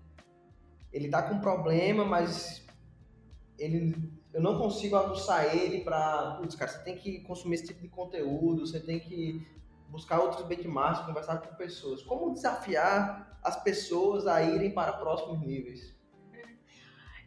ele 0.94 1.08
tá 1.08 1.22
com 1.22 1.40
problema, 1.40 2.04
mas 2.04 2.64
ele 3.58 4.12
eu 4.32 4.40
não 4.40 4.58
consigo 4.58 4.96
aguçar 4.96 5.54
ele 5.54 5.82
para, 5.82 6.36
putz, 6.40 6.56
cara, 6.56 6.68
você 6.68 6.82
tem 6.82 6.96
que 6.96 7.20
consumir 7.20 7.54
esse 7.54 7.68
tipo 7.68 7.80
de 7.80 7.88
conteúdo, 7.88 8.66
você 8.66 8.80
tem 8.80 8.98
que 8.98 9.46
buscar 9.88 10.18
outros 10.18 10.44
benchmarks, 10.46 11.06
conversar 11.06 11.38
com 11.38 11.54
pessoas. 11.54 12.02
Como 12.02 12.32
desafiar 12.32 13.38
as 13.44 13.62
pessoas 13.62 14.26
a 14.26 14.42
irem 14.42 14.72
para 14.72 14.94
próximos 14.94 15.40
níveis? 15.40 15.94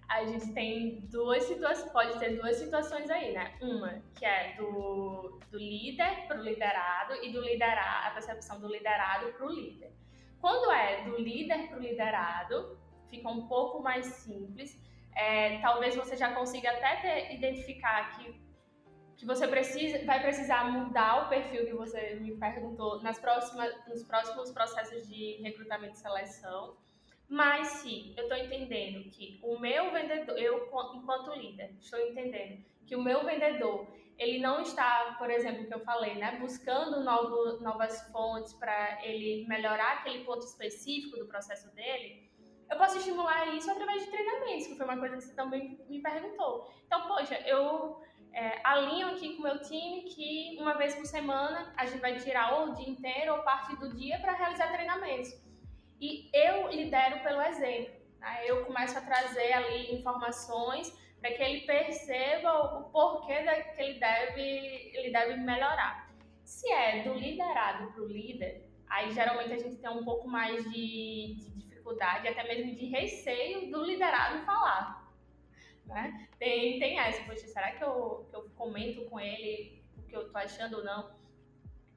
a 0.09 0.24
gente 0.24 0.53
tem 0.53 1.01
duas 1.11 1.43
situações, 1.43 1.91
pode 1.91 2.18
ter 2.20 2.38
duas 2.38 2.55
situações 2.55 3.09
aí, 3.09 3.34
né? 3.34 3.53
Uma 3.61 4.01
que 4.15 4.26
é 4.26 4.55
do, 4.55 5.39
do 5.51 5.57
líder 5.57 6.28
para 6.28 6.39
o 6.39 6.43
liderado 6.43 7.13
e 7.15 7.32
do 7.32 7.41
liderado, 7.41 8.07
a 8.07 8.11
percepção 8.11 8.59
do 8.59 8.68
liderado 8.68 9.34
para 9.34 9.45
o 9.45 9.51
líder. 9.51 9.91
Quando 10.39 10.72
é 10.72 11.03
do 11.03 11.18
líder 11.18 11.68
para 11.68 11.78
o 11.78 11.82
liderado, 11.82 12.80
fica 13.10 13.30
um 13.30 13.47
pouco 13.47 13.82
mais 13.82 14.05
simples. 14.05 14.80
É, 15.16 15.60
talvez 15.60 15.95
você 15.95 16.16
já 16.16 16.34
consiga 16.34 16.70
até 16.72 16.95
ter, 16.97 17.36
identificar 17.36 18.18
que, 18.18 18.39
que 19.16 19.26
você 19.26 19.47
precisa, 19.47 20.05
vai 20.05 20.22
precisar 20.22 20.72
mudar 20.72 21.26
o 21.26 21.30
perfil 21.30 21.66
que 21.66 21.74
você 21.74 22.16
me 22.16 22.38
perguntou 22.38 23.01
nas 23.01 23.20
próximas, 23.20 23.74
nos 23.88 24.03
próximos 24.03 24.51
processos 24.51 25.08
de 25.08 25.41
recrutamento 25.41 25.95
e 25.95 25.97
seleção. 25.97 26.78
Mas 27.28 27.68
se 27.80 28.14
eu 28.16 28.24
estou 28.24 28.38
entendendo 28.38 29.10
que 29.10 29.39
o 29.43 29.60
meu 29.60 29.91
vendedor, 29.91 30.38
eu 30.38 30.70
enquanto 30.95 31.34
líder, 31.34 31.76
estou 31.80 31.99
entendendo 31.99 32.64
que 32.86 32.95
o 32.95 33.03
meu 33.03 33.26
vendedor, 33.26 33.86
ele 34.18 34.39
não 34.39 34.62
está, 34.62 35.16
por 35.20 35.30
exemplo, 35.30 35.68
que 35.68 35.74
eu 35.74 35.82
falei, 35.82 36.16
né, 36.16 36.38
buscando 36.39 37.03
novo, 37.03 37.62
novas 37.62 38.01
fontes 38.12 38.53
para 38.53 39.05
ele 39.05 39.45
melhorar 39.47 39.97
aquele 39.97 40.24
ponto 40.24 40.45
específico 40.45 41.18
do 41.18 41.28
processo 41.28 41.70
dele, 41.76 42.30
eu 42.70 42.78
posso 42.78 42.97
estimular 42.97 43.47
isso 43.55 43.72
através 43.72 44.03
de 44.03 44.11
treinamentos, 44.11 44.68
que 44.68 44.76
foi 44.76 44.86
uma 44.86 44.97
coisa 44.97 45.18
que 45.18 45.24
você 45.24 45.36
também 45.36 45.80
me 45.89 46.01
perguntou. 46.01 46.70
Então, 46.86 47.07
poxa, 47.07 47.36
eu 47.47 48.01
é, 48.34 48.59
alinho 48.63 49.07
aqui 49.07 49.36
com 49.36 49.41
o 49.41 49.43
meu 49.43 49.59
time 49.61 50.03
que 50.03 50.57
uma 50.59 50.78
vez 50.78 50.93
por 50.95 51.05
semana 51.05 51.74
a 51.76 51.86
gente 51.86 52.01
vai 52.01 52.18
tirar 52.18 52.53
ou 52.53 52.70
o 52.70 52.74
dia 52.76 52.89
inteiro 52.89 53.34
ou 53.34 53.43
parte 53.43 53.76
do 53.78 53.95
dia 53.95 54.20
para 54.20 54.34
realizar 54.34 54.72
treinamentos. 54.72 55.30
E 55.99 56.30
eu 56.34 56.68
lidero 56.70 57.24
pelo 57.24 57.41
exemplo. 57.41 57.95
Né? 58.20 58.43
Eu 58.45 58.65
começo 58.65 58.97
a 58.97 59.01
trazer 59.01 59.53
ali 59.53 59.95
informações 59.95 60.95
para 61.20 61.32
que 61.32 61.41
ele 61.41 61.61
perceba 61.61 62.78
o 62.78 62.91
porquê 62.91 63.43
que 63.76 63.82
ele 63.82 63.99
deve, 63.99 64.91
ele 64.93 65.11
deve 65.11 65.38
melhorar. 65.38 66.07
Se 66.43 66.72
é 66.72 67.03
do 67.03 67.13
liderado 67.13 67.91
para 67.91 68.03
o 68.03 68.07
líder, 68.07 68.70
aí 68.88 69.11
geralmente 69.11 69.53
a 69.53 69.57
gente 69.57 69.78
tem 69.78 69.89
um 69.89 70.05
pouco 70.05 70.28
mais 70.28 70.63
de, 70.72 71.36
de 71.55 71.66
dificuldade, 71.88 72.27
até 72.27 72.43
mesmo 72.43 72.75
de 72.75 72.85
receio 72.85 73.71
do 73.71 73.85
liderado 73.85 74.45
falar. 74.45 75.07
Né? 75.85 76.27
Tem, 76.38 76.79
tem 76.79 76.99
essa, 76.99 77.23
poxa, 77.23 77.47
será 77.47 77.71
que 77.71 77.83
eu, 77.83 78.27
que 78.29 78.35
eu 78.35 78.49
comento 78.55 79.05
com 79.05 79.19
ele 79.19 79.81
o 79.97 80.01
que 80.03 80.15
eu 80.15 80.29
tô 80.29 80.38
achando 80.38 80.77
ou 80.77 80.83
não? 80.83 81.15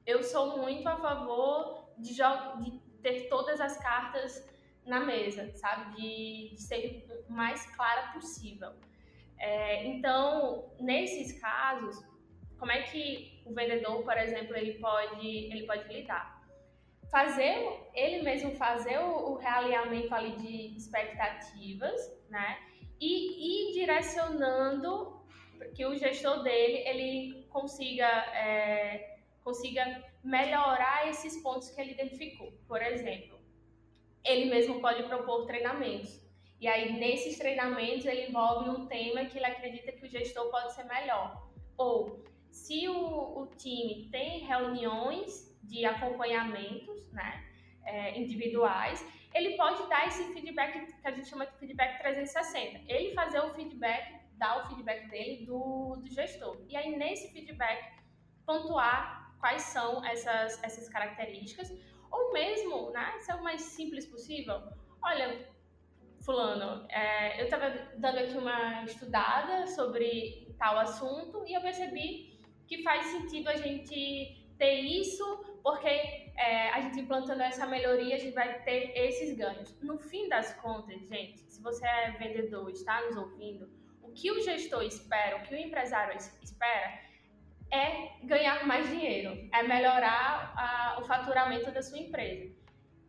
Eu 0.05 0.23
sou 0.23 0.57
muito 0.57 0.87
a 0.87 0.95
favor 0.95 1.89
de, 1.97 2.13
de 2.13 2.79
ter 3.01 3.27
todas 3.27 3.59
as 3.59 3.77
cartas 3.77 4.49
na 4.85 5.01
mesa, 5.01 5.51
sabe? 5.57 5.95
De, 5.95 6.55
de 6.55 6.61
ser 6.61 7.05
o 7.27 7.33
mais 7.33 7.65
clara 7.75 8.13
possível. 8.13 8.71
É, 9.37 9.85
então, 9.85 10.71
nesses 10.79 11.39
casos, 11.39 12.03
como 12.57 12.71
é 12.71 12.83
que 12.83 13.41
o 13.45 13.53
vendedor, 13.53 14.03
por 14.03 14.17
exemplo, 14.17 14.55
ele 14.55 14.79
pode, 14.79 15.27
ele 15.27 15.65
pode 15.65 15.91
lidar? 15.91 16.40
Fazer, 17.11 17.89
ele 17.93 18.23
mesmo 18.23 18.51
fazer 18.55 18.97
o, 18.99 19.31
o 19.31 19.35
realinhamento 19.35 20.15
ali 20.15 20.31
de 20.37 20.77
expectativas, 20.77 21.99
né? 22.29 22.57
E 22.99 23.69
ir 23.69 23.73
direcionando 23.73 25.21
que 25.75 25.85
o 25.85 25.97
gestor 25.97 26.41
dele, 26.41 26.77
ele 26.87 27.45
consiga, 27.49 28.07
é, 28.33 29.17
consiga 29.43 30.03
melhorar 30.23 31.09
esses 31.09 31.41
pontos 31.41 31.69
que 31.69 31.81
ele 31.81 31.91
identificou. 31.91 32.53
Por 32.67 32.81
exemplo, 32.81 33.39
ele 34.23 34.45
mesmo 34.45 34.79
pode 34.79 35.03
propor 35.03 35.45
treinamentos. 35.45 36.21
E 36.59 36.67
aí, 36.67 36.93
nesses 36.93 37.37
treinamentos, 37.37 38.05
ele 38.05 38.27
envolve 38.27 38.69
um 38.69 38.85
tema 38.85 39.25
que 39.25 39.37
ele 39.37 39.45
acredita 39.45 39.91
que 39.91 40.05
o 40.05 40.09
gestor 40.09 40.49
pode 40.51 40.73
ser 40.73 40.83
melhor. 40.83 41.49
Ou, 41.75 42.23
se 42.51 42.87
o, 42.87 43.41
o 43.41 43.47
time 43.57 44.09
tem 44.11 44.45
reuniões 44.45 45.50
de 45.63 45.85
acompanhamentos 45.85 47.11
né, 47.11 47.43
é, 47.85 48.19
individuais, 48.19 49.05
ele 49.33 49.55
pode 49.55 49.87
dar 49.87 50.07
esse 50.07 50.23
feedback 50.33 50.85
que 51.01 51.07
a 51.07 51.11
gente 51.11 51.27
chama 51.27 51.45
de 51.45 51.57
feedback 51.57 51.99
360. 51.99 52.81
Ele 52.91 53.13
fazer 53.13 53.39
o 53.39 53.53
feedback, 53.53 54.19
dar 54.37 54.63
o 54.63 54.67
feedback 54.67 55.09
dele 55.09 55.45
do, 55.45 55.95
do 55.97 56.07
gestor. 56.09 56.61
E 56.67 56.75
aí, 56.75 56.95
nesse 56.97 57.31
feedback, 57.31 57.93
pontuar 58.45 59.33
quais 59.39 59.61
são 59.63 60.05
essas, 60.05 60.61
essas 60.63 60.89
características, 60.89 61.71
ou 62.11 62.33
mesmo, 62.33 62.91
né, 62.91 63.17
ser 63.19 63.35
o 63.35 63.43
mais 63.43 63.61
simples 63.61 64.05
possível. 64.05 64.61
Olha, 65.01 65.49
fulano, 66.23 66.85
é, 66.89 67.39
eu 67.39 67.45
estava 67.45 67.69
dando 67.97 68.19
aqui 68.19 68.37
uma 68.37 68.83
estudada 68.83 69.67
sobre 69.67 70.53
tal 70.57 70.77
assunto 70.77 71.43
e 71.47 71.53
eu 71.53 71.61
percebi 71.61 72.39
que 72.67 72.83
faz 72.83 73.05
sentido 73.07 73.49
a 73.49 73.55
gente 73.55 74.47
ter 74.57 74.79
isso, 74.81 75.50
porque 75.63 75.87
é, 76.37 76.69
a 76.71 76.81
gente 76.81 76.99
implantando 76.99 77.41
essa 77.41 77.65
melhoria, 77.65 78.15
a 78.15 78.19
gente 78.19 78.33
vai 78.33 78.61
ter 78.63 78.91
esses 78.95 79.35
ganhos. 79.37 79.79
No 79.81 79.97
fim 79.97 80.27
das 80.27 80.53
contas, 80.55 80.99
gente, 81.07 81.39
se 81.51 81.61
você 81.61 81.85
é 81.85 82.11
vendedor 82.11 82.69
está 82.69 83.01
nos 83.01 83.17
ouvindo, 83.17 83.69
o 84.01 84.11
o 84.11 84.13
que 84.13 84.29
o 84.29 84.41
gestor 84.41 84.83
espera, 84.83 85.37
o 85.37 85.43
que 85.43 85.55
o 85.55 85.57
empresário 85.57 86.15
espera, 86.43 86.99
é 87.71 88.09
ganhar 88.23 88.67
mais 88.67 88.87
dinheiro, 88.89 89.49
é 89.53 89.63
melhorar 89.63 90.53
a, 90.55 90.99
o 90.99 91.05
faturamento 91.05 91.71
da 91.71 91.81
sua 91.81 91.97
empresa. 91.97 92.53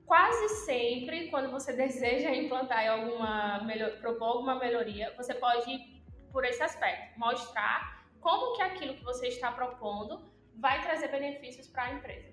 Quase 0.06 0.48
sempre, 0.64 1.28
quando 1.28 1.50
você 1.50 1.72
deseja 1.84 2.30
implantar 2.30 2.88
alguma 2.88 3.64
melhor, 3.64 3.98
propor 3.98 4.26
alguma 4.26 4.54
melhoria, 4.54 5.12
você 5.16 5.34
pode 5.34 5.68
ir 5.70 6.02
por 6.30 6.44
esse 6.44 6.62
aspecto, 6.62 7.18
mostrar 7.18 8.06
como 8.20 8.54
que 8.54 8.62
aquilo 8.62 8.94
que 8.94 9.04
você 9.04 9.26
está 9.26 9.50
propondo 9.50 10.30
vai 10.54 10.80
trazer 10.82 11.08
benefícios 11.08 11.66
para 11.66 11.84
a 11.84 11.92
empresa. 11.94 12.31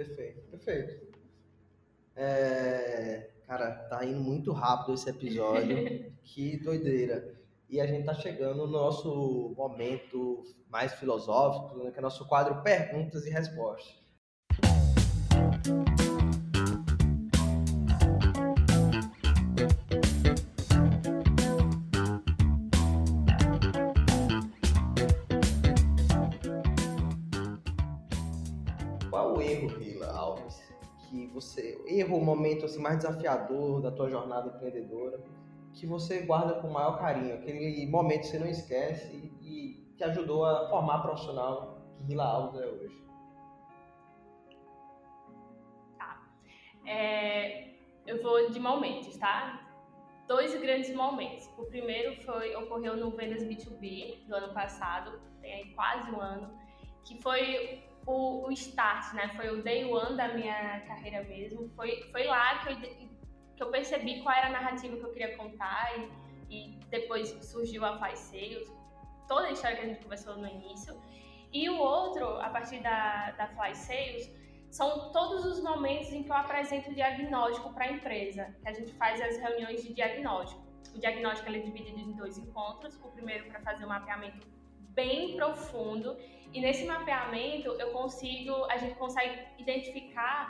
Perfeito, 0.00 0.40
perfeito. 0.50 1.18
É, 2.16 3.28
cara, 3.46 3.70
tá 3.90 4.02
indo 4.02 4.18
muito 4.18 4.50
rápido 4.50 4.94
esse 4.94 5.10
episódio. 5.10 6.10
que 6.24 6.56
doideira. 6.56 7.38
E 7.68 7.78
a 7.78 7.86
gente 7.86 8.06
tá 8.06 8.14
chegando 8.14 8.66
no 8.66 8.66
nosso 8.66 9.54
momento 9.54 10.42
mais 10.70 10.94
filosófico, 10.94 11.76
né, 11.84 11.90
que 11.90 11.98
é 11.98 12.00
o 12.00 12.02
nosso 12.02 12.26
quadro 12.26 12.62
Perguntas 12.62 13.26
e 13.26 13.30
Respostas. 13.30 14.00
Qual 29.10 29.36
o 29.36 29.42
erro, 29.42 29.66
Rila 29.66 30.06
Alves, 30.12 30.62
que 31.08 31.26
você 31.26 31.82
erro 31.84 32.16
o 32.16 32.24
momento 32.24 32.64
assim 32.64 32.80
mais 32.80 32.98
desafiador 32.98 33.82
da 33.82 33.90
tua 33.90 34.08
jornada 34.08 34.48
empreendedora, 34.48 35.20
que 35.74 35.84
você 35.84 36.22
guarda 36.22 36.54
com 36.60 36.68
o 36.68 36.72
maior 36.72 36.96
carinho, 36.96 37.34
aquele 37.34 37.84
momento 37.86 38.20
que 38.20 38.28
você 38.28 38.38
não 38.38 38.46
esquece 38.46 39.12
e, 39.12 39.32
e 39.40 39.94
te 39.96 40.04
ajudou 40.04 40.44
a 40.44 40.68
formar 40.68 40.96
a 40.96 41.02
profissional 41.02 41.82
que 41.96 42.04
Rila 42.04 42.24
Alves 42.24 42.60
é 42.60 42.66
hoje. 42.66 43.04
Tá. 45.98 46.22
É, 46.86 47.74
eu 48.06 48.22
vou 48.22 48.48
de 48.50 48.60
momentos, 48.60 49.16
tá? 49.16 49.66
Dois 50.28 50.54
grandes 50.60 50.94
momentos. 50.94 51.50
O 51.58 51.64
primeiro 51.64 52.22
foi 52.22 52.54
ocorreu 52.54 52.96
no 52.96 53.10
Vendas 53.10 53.42
B2B 53.42 54.26
do 54.28 54.36
ano 54.36 54.54
passado, 54.54 55.20
tem 55.40 55.74
quase 55.74 56.08
um 56.12 56.20
ano, 56.20 56.56
que 57.04 57.20
foi 57.20 57.89
o, 58.06 58.46
o 58.46 58.52
start, 58.52 59.14
né? 59.14 59.28
Foi 59.36 59.48
o 59.50 59.62
day 59.62 59.84
one 59.84 60.16
da 60.16 60.28
minha 60.28 60.80
carreira 60.86 61.22
mesmo. 61.24 61.68
Foi, 61.70 62.08
foi 62.10 62.24
lá 62.24 62.58
que 62.58 62.72
eu, 62.72 62.76
que 63.56 63.62
eu 63.62 63.70
percebi 63.70 64.22
qual 64.22 64.34
era 64.34 64.48
a 64.48 64.50
narrativa 64.50 64.96
que 64.96 65.04
eu 65.04 65.12
queria 65.12 65.36
contar 65.36 65.92
e, 65.98 66.10
e 66.50 66.80
depois 66.88 67.28
surgiu 67.44 67.84
a 67.84 67.98
Fly 67.98 68.16
Sales, 68.16 68.72
toda 69.28 69.46
a 69.46 69.52
história 69.52 69.76
que 69.76 69.84
a 69.84 69.88
gente 69.88 70.02
conversou 70.02 70.36
no 70.36 70.46
início. 70.46 71.00
E 71.52 71.68
o 71.68 71.78
outro, 71.78 72.26
a 72.40 72.48
partir 72.48 72.80
da, 72.80 73.32
da 73.32 73.48
Fly 73.48 73.74
Sales, 73.74 74.30
são 74.70 75.10
todos 75.10 75.44
os 75.44 75.62
momentos 75.62 76.12
em 76.12 76.22
que 76.22 76.30
eu 76.30 76.36
apresento 76.36 76.90
o 76.90 76.94
diagnóstico 76.94 77.72
para 77.74 77.86
a 77.86 77.92
empresa, 77.92 78.54
que 78.62 78.68
a 78.68 78.72
gente 78.72 78.92
faz 78.94 79.20
as 79.20 79.36
reuniões 79.36 79.82
de 79.82 79.92
diagnóstico. 79.92 80.62
O 80.94 80.98
diagnóstico 80.98 81.50
é 81.50 81.58
dividido 81.58 81.98
em 81.98 82.12
dois 82.12 82.38
encontros, 82.38 82.96
o 83.02 83.08
primeiro 83.08 83.46
para 83.46 83.60
fazer 83.60 83.84
um 83.84 83.88
mapeamento 83.88 84.46
bem 85.00 85.34
profundo 85.36 86.16
e 86.52 86.60
nesse 86.60 86.84
mapeamento 86.84 87.68
eu 87.82 87.90
consigo, 87.92 88.54
a 88.66 88.76
gente 88.76 88.94
consegue 88.96 89.34
identificar 89.58 90.40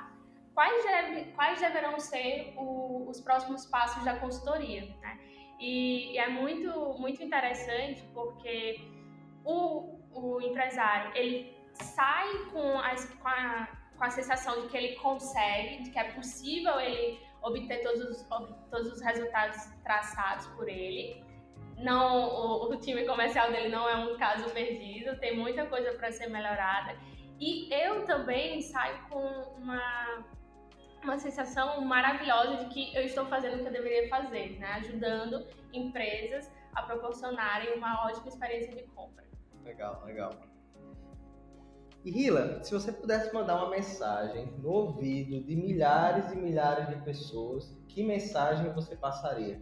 quais, 0.54 0.84
deve, 0.84 1.32
quais 1.32 1.60
deverão 1.60 2.00
ser 2.00 2.54
o, 2.56 3.08
os 3.08 3.20
próximos 3.20 3.66
passos 3.66 4.04
da 4.04 4.16
consultoria, 4.16 4.82
né? 5.00 5.18
E, 5.58 6.12
e, 6.12 6.18
é 6.18 6.28
muito, 6.28 6.70
muito 6.98 7.22
interessante 7.22 8.02
porque 8.14 8.80
o, 9.44 9.98
o 10.10 10.40
empresário, 10.40 11.12
ele 11.14 11.54
sai 11.74 12.28
com, 12.50 12.78
as, 12.78 13.04
com, 13.20 13.28
a, 13.28 13.68
com 13.96 14.04
a 14.04 14.10
sensação 14.10 14.62
de 14.62 14.68
que 14.68 14.76
ele 14.76 14.96
consegue, 14.96 15.82
de 15.82 15.90
que 15.90 15.98
é 15.98 16.12
possível 16.12 16.80
ele 16.80 17.20
obter 17.42 17.82
todos 17.82 18.02
os, 18.10 18.26
todos 18.70 18.92
os 18.94 19.02
resultados 19.02 19.58
traçados 19.84 20.46
por 20.56 20.66
ele, 20.66 21.22
não 21.82 22.28
o, 22.28 22.72
o, 22.72 22.76
time 22.76 23.04
comercial 23.04 23.50
dele 23.50 23.68
não 23.68 23.88
é 23.88 23.96
um 23.96 24.16
caso 24.16 24.48
perdido, 24.50 25.18
tem 25.18 25.36
muita 25.36 25.66
coisa 25.66 25.92
para 25.92 26.12
ser 26.12 26.28
melhorada. 26.28 26.96
E 27.38 27.72
eu 27.72 28.04
também 28.04 28.60
saio 28.60 29.02
com 29.08 29.18
uma, 29.58 30.24
uma 31.02 31.18
sensação 31.18 31.80
maravilhosa 31.80 32.64
de 32.64 32.66
que 32.66 32.94
eu 32.94 33.02
estou 33.02 33.26
fazendo 33.26 33.56
o 33.56 33.58
que 33.60 33.68
eu 33.68 33.72
deveria 33.72 34.08
fazer, 34.08 34.58
né? 34.58 34.74
ajudando 34.74 35.46
empresas 35.72 36.50
a 36.74 36.82
proporcionarem 36.82 37.74
uma 37.74 38.06
ótima 38.06 38.28
experiência 38.28 38.74
de 38.74 38.82
compra. 38.88 39.24
Legal, 39.64 40.02
legal. 40.04 40.30
E 42.04 42.10
Hila, 42.10 42.62
se 42.62 42.72
você 42.72 42.90
pudesse 42.90 43.32
mandar 43.34 43.56
uma 43.56 43.70
mensagem 43.70 44.46
no 44.58 44.70
ouvido 44.70 45.44
de 45.44 45.54
milhares 45.54 46.32
e 46.32 46.36
milhares 46.36 46.88
de 46.88 46.96
pessoas, 47.04 47.76
que 47.88 48.02
mensagem 48.02 48.72
você 48.72 48.96
passaria? 48.96 49.60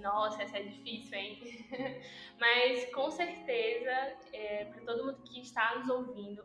Nossa, 0.00 0.42
essa 0.42 0.58
é 0.58 0.62
difícil, 0.62 1.16
hein? 1.16 1.38
Mas 2.38 2.92
com 2.94 3.10
certeza, 3.10 3.90
é, 4.32 4.64
para 4.64 4.84
todo 4.84 5.04
mundo 5.04 5.22
que 5.22 5.40
está 5.40 5.76
nos 5.76 5.88
ouvindo, 5.88 6.44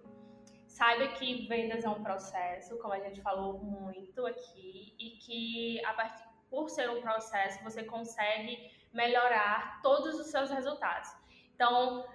saiba 0.67 1.07
que 1.09 1.47
vendas 1.47 1.83
é 1.85 1.89
um 1.89 2.03
processo, 2.03 2.77
como 2.79 2.93
a 2.93 2.99
gente 2.99 3.21
falou 3.21 3.59
muito 3.59 4.25
aqui, 4.25 4.93
e 4.99 5.11
que 5.17 5.85
a 5.85 5.93
partir, 5.93 6.23
por 6.49 6.69
ser 6.69 6.89
um 6.89 7.01
processo, 7.01 7.63
você 7.63 7.83
consegue 7.83 8.71
melhorar 8.93 9.81
todos 9.81 10.19
os 10.19 10.27
seus 10.27 10.49
resultados. 10.49 11.09
Então, 11.53 12.05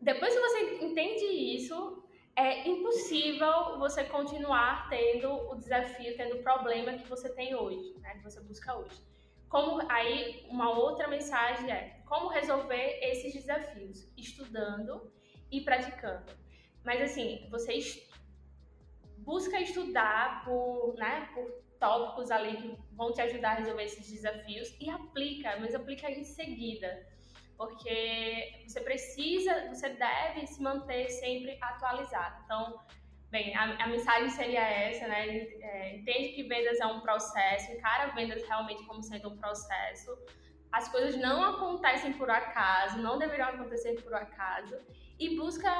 depois 0.00 0.32
que 0.32 0.40
você 0.40 0.84
entende 0.84 1.24
isso, 1.24 2.02
é 2.36 2.68
impossível 2.68 3.78
você 3.78 4.04
continuar 4.04 4.88
tendo 4.88 5.30
o 5.50 5.56
desafio, 5.56 6.16
tendo 6.16 6.36
o 6.36 6.42
problema 6.42 6.92
que 6.94 7.06
você 7.08 7.28
tem 7.28 7.54
hoje, 7.54 7.98
né, 7.98 8.14
que 8.14 8.22
você 8.22 8.40
busca 8.40 8.76
hoje. 8.76 9.09
Como 9.50 9.82
aí 9.90 10.46
uma 10.48 10.70
outra 10.70 11.08
mensagem 11.08 11.70
é 11.70 12.00
como 12.06 12.28
resolver 12.28 13.00
esses 13.02 13.34
desafios, 13.34 14.08
estudando 14.16 15.12
e 15.50 15.60
praticando. 15.60 16.32
Mas 16.84 17.02
assim, 17.02 17.48
você 17.50 17.74
est 17.74 18.08
busca 19.18 19.60
estudar 19.60 20.44
por, 20.44 20.94
né, 20.94 21.28
por 21.34 21.46
tópicos 21.78 22.30
ali 22.30 22.56
que 22.56 22.78
vão 22.92 23.12
te 23.12 23.20
ajudar 23.22 23.50
a 23.50 23.54
resolver 23.54 23.84
esses 23.84 24.08
desafios 24.10 24.74
e 24.80 24.88
aplica, 24.88 25.58
mas 25.58 25.74
aplica 25.74 26.10
em 26.10 26.24
seguida. 26.24 27.06
Porque 27.56 28.64
você 28.66 28.80
precisa, 28.80 29.68
você 29.68 29.88
deve 29.90 30.46
se 30.46 30.62
manter 30.62 31.08
sempre 31.10 31.58
atualizado. 31.60 32.42
Então, 32.44 32.80
Bem, 33.30 33.54
a, 33.54 33.84
a, 33.84 33.86
mensagem 33.86 34.28
seria 34.28 34.60
essa, 34.60 35.06
né? 35.06 35.28
É, 35.28 35.96
entende 35.96 36.30
que 36.30 36.42
vendas 36.42 36.80
é 36.80 36.86
um 36.86 37.00
processo, 37.00 37.70
encara 37.72 38.12
vendas 38.12 38.42
realmente 38.42 38.84
como 38.84 39.02
sendo 39.02 39.28
um 39.28 39.36
processo. 39.36 40.18
As 40.72 40.88
coisas 40.88 41.16
não 41.16 41.42
acontecem 41.44 42.12
por 42.14 42.28
acaso, 42.28 42.98
não 42.98 43.18
deveriam 43.18 43.48
acontecer 43.48 44.00
por 44.02 44.14
acaso. 44.14 44.76
E 45.18 45.36
busca, 45.36 45.70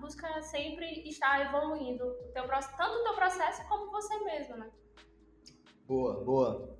busca 0.00 0.42
sempre 0.42 1.08
estar 1.08 1.46
evoluindo, 1.46 2.04
o 2.04 2.32
teu, 2.32 2.46
tanto 2.76 2.98
o 2.98 3.04
teu 3.04 3.14
processo 3.14 3.66
como 3.68 3.90
você 3.90 4.18
mesmo, 4.24 4.56
né? 4.56 4.70
Boa, 5.86 6.22
boa. 6.22 6.78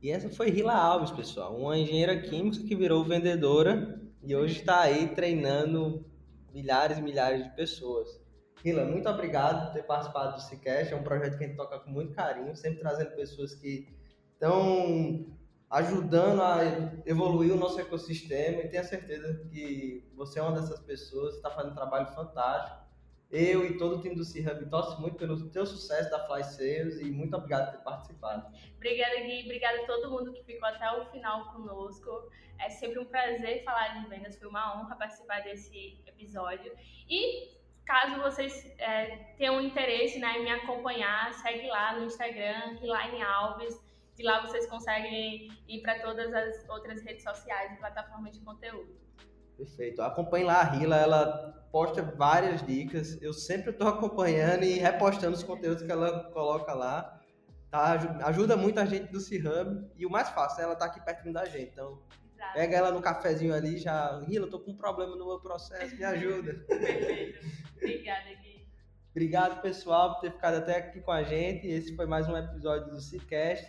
E 0.00 0.10
essa 0.10 0.30
foi 0.30 0.50
Rila 0.50 0.74
Alves, 0.74 1.10
pessoal, 1.10 1.54
uma 1.56 1.76
engenheira 1.76 2.18
química 2.20 2.62
que 2.62 2.76
virou 2.76 3.04
vendedora 3.04 4.00
e 4.22 4.34
hoje 4.34 4.60
está 4.60 4.82
aí 4.82 5.08
treinando 5.14 6.04
milhares 6.52 6.98
e 6.98 7.02
milhares 7.02 7.44
de 7.44 7.50
pessoas. 7.56 8.23
Rila, 8.62 8.84
muito 8.84 9.08
obrigado 9.08 9.66
por 9.66 9.74
ter 9.74 9.82
participado 9.82 10.36
do 10.36 10.40
Cicast. 10.40 10.92
É 10.92 10.96
um 10.96 11.02
projeto 11.02 11.36
que 11.36 11.44
a 11.44 11.46
gente 11.46 11.56
toca 11.56 11.78
com 11.80 11.90
muito 11.90 12.14
carinho, 12.14 12.54
sempre 12.56 12.80
trazendo 12.80 13.14
pessoas 13.14 13.54
que 13.54 13.88
estão 14.32 15.26
ajudando 15.70 16.40
a 16.40 16.60
evoluir 17.04 17.52
o 17.52 17.56
nosso 17.56 17.80
ecossistema 17.80 18.60
e 18.62 18.68
tenho 18.68 18.84
certeza 18.84 19.34
que 19.50 20.08
você 20.14 20.38
é 20.38 20.42
uma 20.42 20.52
dessas 20.52 20.80
pessoas, 20.80 21.34
está 21.34 21.50
fazendo 21.50 21.72
um 21.72 21.74
trabalho 21.74 22.06
fantástico. 22.14 22.84
Eu 23.30 23.66
e 23.66 23.76
todo 23.76 23.96
o 23.96 24.00
time 24.00 24.14
do 24.14 24.24
C-Hub 24.24 24.66
torce 24.70 25.00
muito 25.00 25.16
pelo 25.16 25.50
teu 25.50 25.66
sucesso 25.66 26.08
da 26.08 26.24
Fly 26.26 26.44
Sales 26.44 27.00
e 27.00 27.10
muito 27.10 27.36
obrigado 27.36 27.72
por 27.72 27.78
ter 27.78 27.84
participado. 27.84 28.46
Obrigada, 28.76 29.16
Gui. 29.16 29.42
Obrigada 29.42 29.82
a 29.82 29.86
todo 29.86 30.10
mundo 30.10 30.32
que 30.32 30.44
ficou 30.44 30.68
até 30.68 30.88
o 30.92 31.06
final 31.06 31.52
conosco. 31.52 32.30
É 32.60 32.70
sempre 32.70 33.00
um 33.00 33.04
prazer 33.04 33.64
falar 33.64 34.00
de 34.00 34.08
vendas. 34.08 34.36
Foi 34.36 34.46
uma 34.46 34.80
honra 34.80 34.94
participar 34.94 35.42
desse 35.42 36.00
episódio. 36.06 36.72
E 37.08 37.63
Caso 37.86 38.20
vocês 38.22 38.72
é, 38.78 39.16
tenham 39.36 39.60
interesse 39.60 40.18
né, 40.18 40.38
em 40.38 40.44
me 40.44 40.50
acompanhar, 40.50 41.32
segue 41.34 41.66
lá 41.68 41.98
no 41.98 42.06
Instagram, 42.06 42.78
Line 42.80 43.22
Alves. 43.22 43.78
De 44.16 44.22
lá 44.22 44.40
vocês 44.40 44.66
conseguem 44.66 45.48
ir 45.68 45.80
para 45.82 46.00
todas 46.00 46.32
as 46.32 46.68
outras 46.68 47.02
redes 47.02 47.22
sociais 47.22 47.72
e 47.72 47.76
plataformas 47.76 48.32
de 48.32 48.40
conteúdo. 48.44 48.94
Perfeito. 49.56 50.02
Acompanhe 50.02 50.44
lá 50.44 50.60
a 50.60 50.64
Rila, 50.64 50.96
ela 50.96 51.66
posta 51.70 52.02
várias 52.02 52.64
dicas. 52.64 53.20
Eu 53.20 53.32
sempre 53.32 53.70
estou 53.70 53.86
acompanhando 53.88 54.64
e 54.64 54.78
repostando 54.78 55.34
os 55.34 55.42
conteúdos 55.42 55.82
que 55.82 55.90
ela 55.90 56.30
coloca 56.30 56.72
lá. 56.72 57.20
Tá? 57.70 57.98
Ajuda 58.24 58.56
muito 58.56 58.78
a 58.78 58.84
gente 58.84 59.10
do 59.10 59.20
C-Hub. 59.20 59.90
E 59.96 60.06
o 60.06 60.10
mais 60.10 60.28
fácil, 60.30 60.62
ela 60.62 60.74
está 60.74 60.86
aqui 60.86 61.00
perto 61.04 61.32
da 61.32 61.44
gente. 61.44 61.72
Então, 61.72 62.00
Tá. 62.44 62.52
Pega 62.52 62.76
ela 62.76 62.90
no 62.90 63.00
cafezinho 63.00 63.54
ali 63.54 63.78
já. 63.78 64.20
Rila, 64.20 64.46
eu 64.46 64.50
tô 64.50 64.60
com 64.60 64.72
um 64.72 64.76
problema 64.76 65.16
no 65.16 65.26
meu 65.26 65.40
processo, 65.40 65.96
me 65.96 66.04
ajuda. 66.04 66.54
Perfeito. 66.68 67.46
Obrigada, 67.76 68.34
Gui. 68.42 68.66
Obrigado, 69.10 69.62
pessoal, 69.62 70.14
por 70.14 70.20
ter 70.20 70.32
ficado 70.32 70.56
até 70.56 70.76
aqui 70.76 71.00
com 71.00 71.12
a 71.12 71.22
gente. 71.22 71.66
Esse 71.66 71.94
foi 71.94 72.06
mais 72.06 72.28
um 72.28 72.36
episódio 72.36 72.90
do 72.90 73.00
Cicast. 73.00 73.64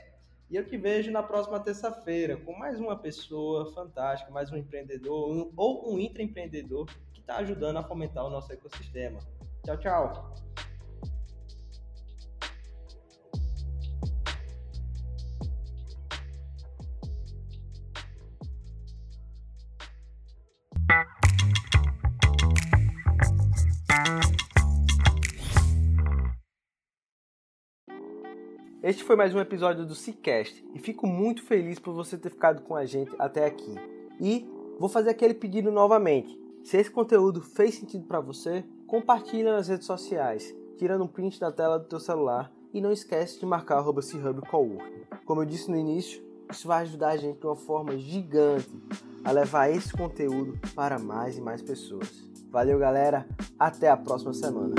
E 0.50 0.56
eu 0.56 0.66
te 0.66 0.78
vejo 0.78 1.12
na 1.12 1.24
próxima 1.24 1.60
terça-feira 1.60 2.38
com 2.38 2.54
mais 2.54 2.80
uma 2.80 2.96
pessoa 2.96 3.72
fantástica, 3.74 4.32
mais 4.32 4.52
um 4.52 4.58
empreendedor 4.58 5.32
um, 5.32 5.52
ou 5.56 5.94
um 5.94 6.00
intraempreendedor 6.00 6.86
que 7.14 7.20
está 7.20 7.38
ajudando 7.38 7.78
a 7.78 7.84
fomentar 7.84 8.26
o 8.26 8.30
nosso 8.30 8.52
ecossistema. 8.52 9.20
Tchau, 9.64 9.78
tchau! 9.78 10.36
Este 28.86 29.04
foi 29.04 29.16
mais 29.16 29.34
um 29.34 29.40
episódio 29.40 29.84
do 29.84 29.96
Cicast 29.96 30.64
e 30.72 30.78
fico 30.78 31.08
muito 31.08 31.42
feliz 31.42 31.80
por 31.80 31.92
você 31.92 32.20
ter 32.20 32.30
ficado 32.30 32.62
com 32.62 32.76
a 32.76 32.86
gente 32.86 33.12
até 33.18 33.44
aqui. 33.44 33.74
E 34.22 34.48
vou 34.80 34.88
fazer 34.88 35.10
aquele 35.10 35.34
pedido 35.34 35.72
novamente. 35.72 36.40
Se 36.64 36.78
esse 36.78 36.92
conteúdo 36.92 37.42
fez 37.42 37.74
sentido 37.74 38.06
para 38.06 38.20
você, 38.20 38.64
compartilha 38.86 39.52
nas 39.54 39.70
redes 39.70 39.88
sociais, 39.88 40.56
tirando 40.78 41.04
um 41.04 41.08
print 41.08 41.40
da 41.40 41.52
tela 41.52 41.80
do 41.80 41.86
teu 41.86 42.00
celular 42.00 42.52
e 42.72 42.80
não 42.80 42.92
esquece 42.92 43.40
de 43.40 43.46
marcar 43.48 43.84
Coworking. 43.84 45.02
Como 45.26 45.42
eu 45.42 45.46
disse 45.48 45.72
no 45.72 45.78
início, 45.78 46.22
isso 46.52 46.68
vai 46.68 46.84
ajudar 46.84 47.10
a 47.10 47.18
gente 47.18 47.40
de 47.40 47.48
uma 47.48 47.56
forma 47.56 47.98
gigante 47.98 48.70
a 49.24 49.32
levar 49.32 49.68
esse 49.68 49.92
conteúdo 49.94 50.60
para 50.76 51.00
mais 51.00 51.40
e 51.40 51.42
mais 51.42 51.60
pessoas. 51.60 52.24
Valeu, 52.52 52.78
galera. 52.78 53.28
Até 53.58 53.90
a 53.90 53.98
próxima 53.98 54.32
semana. 54.32 54.76